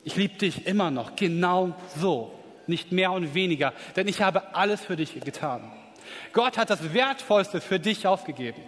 Ich 0.03 0.15
liebe 0.15 0.35
dich 0.35 0.67
immer 0.67 0.91
noch, 0.91 1.15
genau 1.15 1.73
so, 1.97 2.31
nicht 2.67 2.91
mehr 2.91 3.11
und 3.11 3.33
weniger, 3.33 3.73
denn 3.95 4.07
ich 4.07 4.21
habe 4.21 4.53
alles 4.53 4.81
für 4.81 4.95
dich 4.95 5.19
getan. 5.19 5.71
Gott 6.31 6.59
hat 6.59 6.69
das 6.69 6.93
Wertvollste 6.93 7.59
für 7.59 7.79
dich 7.79 8.05
aufgegeben. 8.05 8.61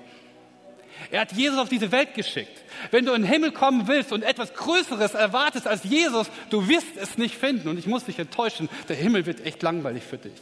Er 1.11 1.21
hat 1.21 1.33
Jesus 1.33 1.59
auf 1.59 1.69
diese 1.69 1.91
Welt 1.91 2.15
geschickt. 2.15 2.63
Wenn 2.89 3.05
du 3.05 3.13
in 3.13 3.21
den 3.21 3.31
Himmel 3.31 3.51
kommen 3.51 3.87
willst 3.87 4.11
und 4.11 4.23
etwas 4.23 4.55
Größeres 4.55 5.13
erwartest 5.13 5.67
als 5.67 5.83
Jesus, 5.83 6.25
du 6.49 6.67
wirst 6.67 6.97
es 6.99 7.19
nicht 7.19 7.35
finden. 7.35 7.67
Und 7.67 7.77
ich 7.77 7.85
muss 7.85 8.05
dich 8.05 8.17
enttäuschen, 8.17 8.67
der 8.89 8.95
Himmel 8.95 9.27
wird 9.27 9.45
echt 9.45 9.61
langweilig 9.61 10.01
für 10.01 10.17
dich. 10.17 10.33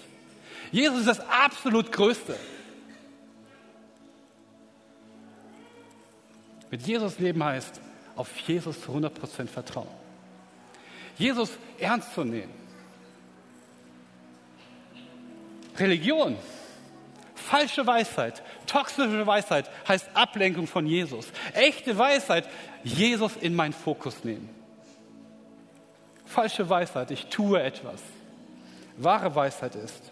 Jesus 0.71 0.99
ist 0.99 1.07
das 1.07 1.19
absolut 1.29 1.91
Größte. 1.91 2.35
Mit 6.71 6.85
Jesus 6.85 7.17
leben 7.19 7.43
heißt, 7.43 7.81
auf 8.15 8.37
Jesus 8.39 8.81
zu 8.81 8.91
100% 8.91 9.47
vertrauen. 9.47 9.87
Jesus 11.17 11.51
ernst 11.79 12.13
zu 12.13 12.23
nehmen. 12.23 12.53
Religion 15.77 16.37
Falsche 17.49 17.87
Weisheit, 17.87 18.43
toxische 18.67 19.25
Weisheit 19.25 19.71
heißt 19.87 20.07
Ablenkung 20.13 20.67
von 20.67 20.85
Jesus. 20.85 21.31
Echte 21.53 21.97
Weisheit, 21.97 22.47
Jesus 22.83 23.35
in 23.37 23.55
meinen 23.55 23.73
Fokus 23.73 24.23
nehmen. 24.23 24.49
Falsche 26.25 26.69
Weisheit, 26.69 27.09
ich 27.09 27.25
tue 27.25 27.59
etwas. 27.59 28.01
Wahre 28.97 29.33
Weisheit 29.33 29.73
ist, 29.73 30.11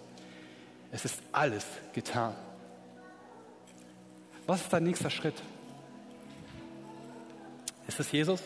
es 0.97 1.05
ist 1.05 1.21
alles 1.31 1.63
getan. 1.93 2.33
Was 4.47 4.61
ist 4.61 4.73
dein 4.73 4.83
nächster 4.83 5.11
Schritt? 5.11 5.35
Ist 7.87 7.99
es 7.99 8.11
Jesus? 8.11 8.41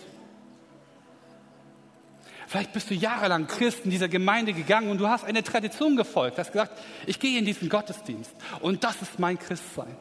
Vielleicht 2.47 2.73
bist 2.73 2.89
du 2.89 2.93
jahrelang 2.93 3.47
Christ 3.47 3.85
in 3.85 3.91
dieser 3.91 4.09
Gemeinde 4.09 4.51
gegangen 4.51 4.89
und 4.89 4.97
du 4.97 5.07
hast 5.07 5.23
eine 5.23 5.43
Tradition 5.43 5.95
gefolgt. 5.95 6.37
Du 6.37 6.41
hast 6.41 6.51
gesagt, 6.51 6.77
ich 7.05 7.21
gehe 7.21 7.39
in 7.39 7.45
diesen 7.45 7.69
Gottesdienst 7.69 8.33
und 8.59 8.83
das 8.83 9.01
ist 9.01 9.17
mein 9.17 9.39
Christsein. 9.39 9.95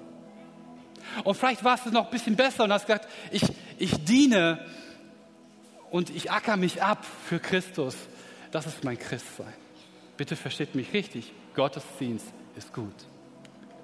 Und 1.22 1.36
vielleicht 1.36 1.62
warst 1.62 1.86
du 1.86 1.90
noch 1.90 2.06
ein 2.06 2.10
bisschen 2.10 2.34
besser 2.34 2.64
und 2.64 2.72
hast 2.72 2.86
gesagt, 2.86 3.08
ich, 3.30 3.44
ich 3.78 4.04
diene 4.04 4.66
und 5.92 6.10
ich 6.10 6.32
acker 6.32 6.56
mich 6.56 6.82
ab 6.82 7.06
für 7.28 7.38
Christus. 7.38 7.94
Das 8.50 8.66
ist 8.66 8.82
mein 8.82 8.98
Christsein. 8.98 9.54
Bitte 10.16 10.34
versteht 10.34 10.74
mich 10.74 10.92
richtig. 10.92 11.32
Gottesdienst 11.54 12.26
ist 12.56 12.72
gut. 12.72 12.94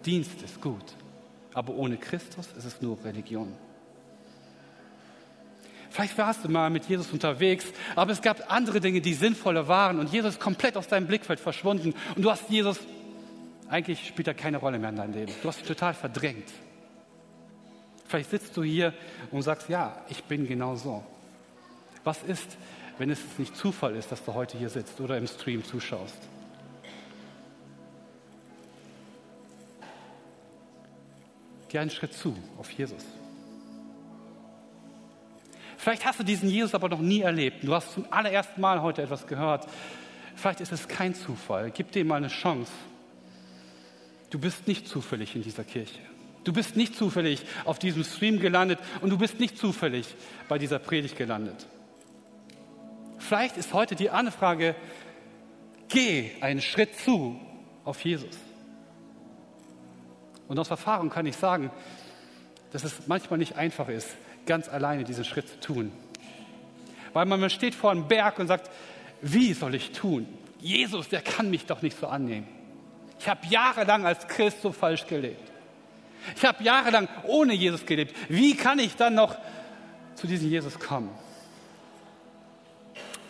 Dienst 0.04 0.42
ist 0.42 0.60
gut. 0.60 0.94
Aber 1.54 1.74
ohne 1.74 1.96
Christus 1.96 2.48
ist 2.56 2.64
es 2.64 2.82
nur 2.82 3.02
Religion. 3.04 3.52
Vielleicht 5.90 6.18
warst 6.18 6.44
du 6.44 6.50
mal 6.50 6.68
mit 6.68 6.84
Jesus 6.84 7.10
unterwegs, 7.10 7.64
aber 7.94 8.12
es 8.12 8.20
gab 8.20 8.52
andere 8.52 8.80
Dinge, 8.80 9.00
die 9.00 9.14
sinnvoller 9.14 9.66
waren 9.66 9.98
und 9.98 10.12
Jesus 10.12 10.34
ist 10.34 10.40
komplett 10.40 10.76
aus 10.76 10.88
deinem 10.88 11.06
Blickfeld 11.06 11.40
verschwunden 11.40 11.94
und 12.14 12.22
du 12.22 12.30
hast 12.30 12.50
Jesus, 12.50 12.78
eigentlich 13.70 14.06
spielt 14.06 14.28
er 14.28 14.34
keine 14.34 14.58
Rolle 14.58 14.78
mehr 14.78 14.90
in 14.90 14.96
deinem 14.96 15.14
Leben. 15.14 15.32
Du 15.42 15.48
hast 15.48 15.60
ihn 15.60 15.66
total 15.66 15.94
verdrängt. 15.94 16.52
Vielleicht 18.06 18.30
sitzt 18.30 18.56
du 18.56 18.62
hier 18.62 18.92
und 19.30 19.40
sagst, 19.40 19.70
ja, 19.70 20.04
ich 20.10 20.22
bin 20.24 20.46
genau 20.46 20.76
so. 20.76 21.02
Was 22.04 22.22
ist, 22.22 22.58
wenn 22.98 23.08
es 23.08 23.20
nicht 23.38 23.56
Zufall 23.56 23.96
ist, 23.96 24.12
dass 24.12 24.22
du 24.22 24.34
heute 24.34 24.58
hier 24.58 24.68
sitzt 24.68 25.00
oder 25.00 25.16
im 25.16 25.26
Stream 25.26 25.64
zuschaust? 25.64 26.18
Geh 31.76 31.80
einen 31.80 31.90
Schritt 31.90 32.14
zu 32.14 32.34
auf 32.56 32.70
Jesus. 32.70 33.04
Vielleicht 35.76 36.06
hast 36.06 36.18
du 36.18 36.24
diesen 36.24 36.48
Jesus 36.48 36.74
aber 36.74 36.88
noch 36.88 37.00
nie 37.00 37.20
erlebt. 37.20 37.58
Du 37.64 37.74
hast 37.74 37.92
zum 37.92 38.10
allerersten 38.10 38.62
Mal 38.62 38.80
heute 38.80 39.02
etwas 39.02 39.26
gehört. 39.26 39.68
Vielleicht 40.36 40.62
ist 40.62 40.72
es 40.72 40.88
kein 40.88 41.14
Zufall. 41.14 41.70
Gib 41.70 41.92
dir 41.92 42.02
mal 42.06 42.14
eine 42.14 42.28
Chance. 42.28 42.72
Du 44.30 44.38
bist 44.38 44.66
nicht 44.66 44.88
zufällig 44.88 45.36
in 45.36 45.42
dieser 45.42 45.64
Kirche. 45.64 45.98
Du 46.44 46.54
bist 46.54 46.76
nicht 46.76 46.96
zufällig 46.96 47.44
auf 47.66 47.78
diesem 47.78 48.04
Stream 48.04 48.40
gelandet 48.40 48.78
und 49.02 49.10
du 49.10 49.18
bist 49.18 49.38
nicht 49.38 49.58
zufällig 49.58 50.06
bei 50.48 50.56
dieser 50.56 50.78
Predigt 50.78 51.18
gelandet. 51.18 51.66
Vielleicht 53.18 53.58
ist 53.58 53.74
heute 53.74 53.96
die 53.96 54.08
Anfrage, 54.08 54.74
geh 55.88 56.30
einen 56.40 56.62
Schritt 56.62 56.98
zu 56.98 57.38
auf 57.84 58.02
Jesus. 58.02 58.45
Und 60.48 60.58
aus 60.58 60.70
Erfahrung 60.70 61.10
kann 61.10 61.26
ich 61.26 61.36
sagen, 61.36 61.70
dass 62.72 62.84
es 62.84 63.06
manchmal 63.06 63.38
nicht 63.38 63.56
einfach 63.56 63.88
ist, 63.88 64.08
ganz 64.46 64.68
alleine 64.68 65.04
diesen 65.04 65.24
Schritt 65.24 65.48
zu 65.48 65.60
tun. 65.60 65.92
Weil 67.12 67.26
man 67.26 67.48
steht 67.50 67.74
vor 67.74 67.90
einem 67.90 68.08
Berg 68.08 68.38
und 68.38 68.46
sagt, 68.46 68.70
wie 69.22 69.52
soll 69.54 69.74
ich 69.74 69.92
tun? 69.92 70.26
Jesus, 70.60 71.08
der 71.08 71.22
kann 71.22 71.50
mich 71.50 71.66
doch 71.66 71.82
nicht 71.82 71.98
so 71.98 72.06
annehmen. 72.06 72.46
Ich 73.18 73.28
habe 73.28 73.46
jahrelang 73.48 74.04
als 74.04 74.28
Christ 74.28 74.62
so 74.62 74.72
falsch 74.72 75.06
gelebt. 75.06 75.50
Ich 76.34 76.44
habe 76.44 76.62
jahrelang 76.62 77.08
ohne 77.24 77.54
Jesus 77.54 77.86
gelebt. 77.86 78.14
Wie 78.28 78.56
kann 78.56 78.78
ich 78.78 78.96
dann 78.96 79.14
noch 79.14 79.36
zu 80.14 80.26
diesem 80.26 80.50
Jesus 80.50 80.78
kommen? 80.78 81.10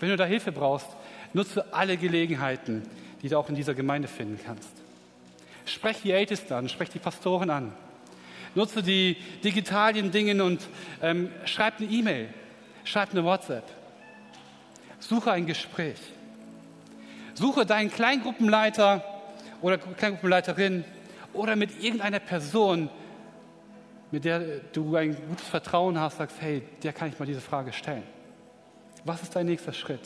Wenn 0.00 0.08
du 0.08 0.16
da 0.16 0.24
Hilfe 0.24 0.52
brauchst, 0.52 0.88
nutze 1.32 1.72
alle 1.72 1.96
Gelegenheiten, 1.96 2.82
die 3.22 3.28
du 3.28 3.38
auch 3.38 3.48
in 3.48 3.54
dieser 3.54 3.74
Gemeinde 3.74 4.08
finden 4.08 4.40
kannst. 4.44 4.70
Sprech 5.66 5.98
die 6.02 6.12
Ältesten 6.12 6.54
an, 6.54 6.68
sprech 6.68 6.90
die 6.90 6.98
Pastoren 6.98 7.50
an. 7.50 7.72
Nutze 8.54 8.82
die 8.82 9.16
digitalen 9.44 10.10
Dinge 10.10 10.42
und 10.42 10.66
ähm, 11.02 11.30
schreib 11.44 11.78
eine 11.78 11.90
E-Mail, 11.90 12.28
schreib 12.84 13.10
eine 13.10 13.22
WhatsApp. 13.24 13.64
Suche 14.98 15.32
ein 15.32 15.44
Gespräch. 15.44 15.98
Suche 17.34 17.66
deinen 17.66 17.90
Kleingruppenleiter 17.90 19.04
oder 19.60 19.76
Kleingruppenleiterin 19.76 20.84
oder 21.34 21.54
mit 21.54 21.82
irgendeiner 21.82 22.20
Person, 22.20 22.88
mit 24.10 24.24
der 24.24 24.60
du 24.72 24.96
ein 24.96 25.14
gutes 25.28 25.46
Vertrauen 25.46 26.00
hast, 26.00 26.16
sagst, 26.16 26.36
hey, 26.40 26.62
der 26.82 26.92
kann 26.92 27.08
ich 27.08 27.18
mal 27.18 27.26
diese 27.26 27.42
Frage 27.42 27.72
stellen. 27.72 28.04
Was 29.04 29.22
ist 29.22 29.36
dein 29.36 29.46
nächster 29.46 29.72
Schritt? 29.72 30.00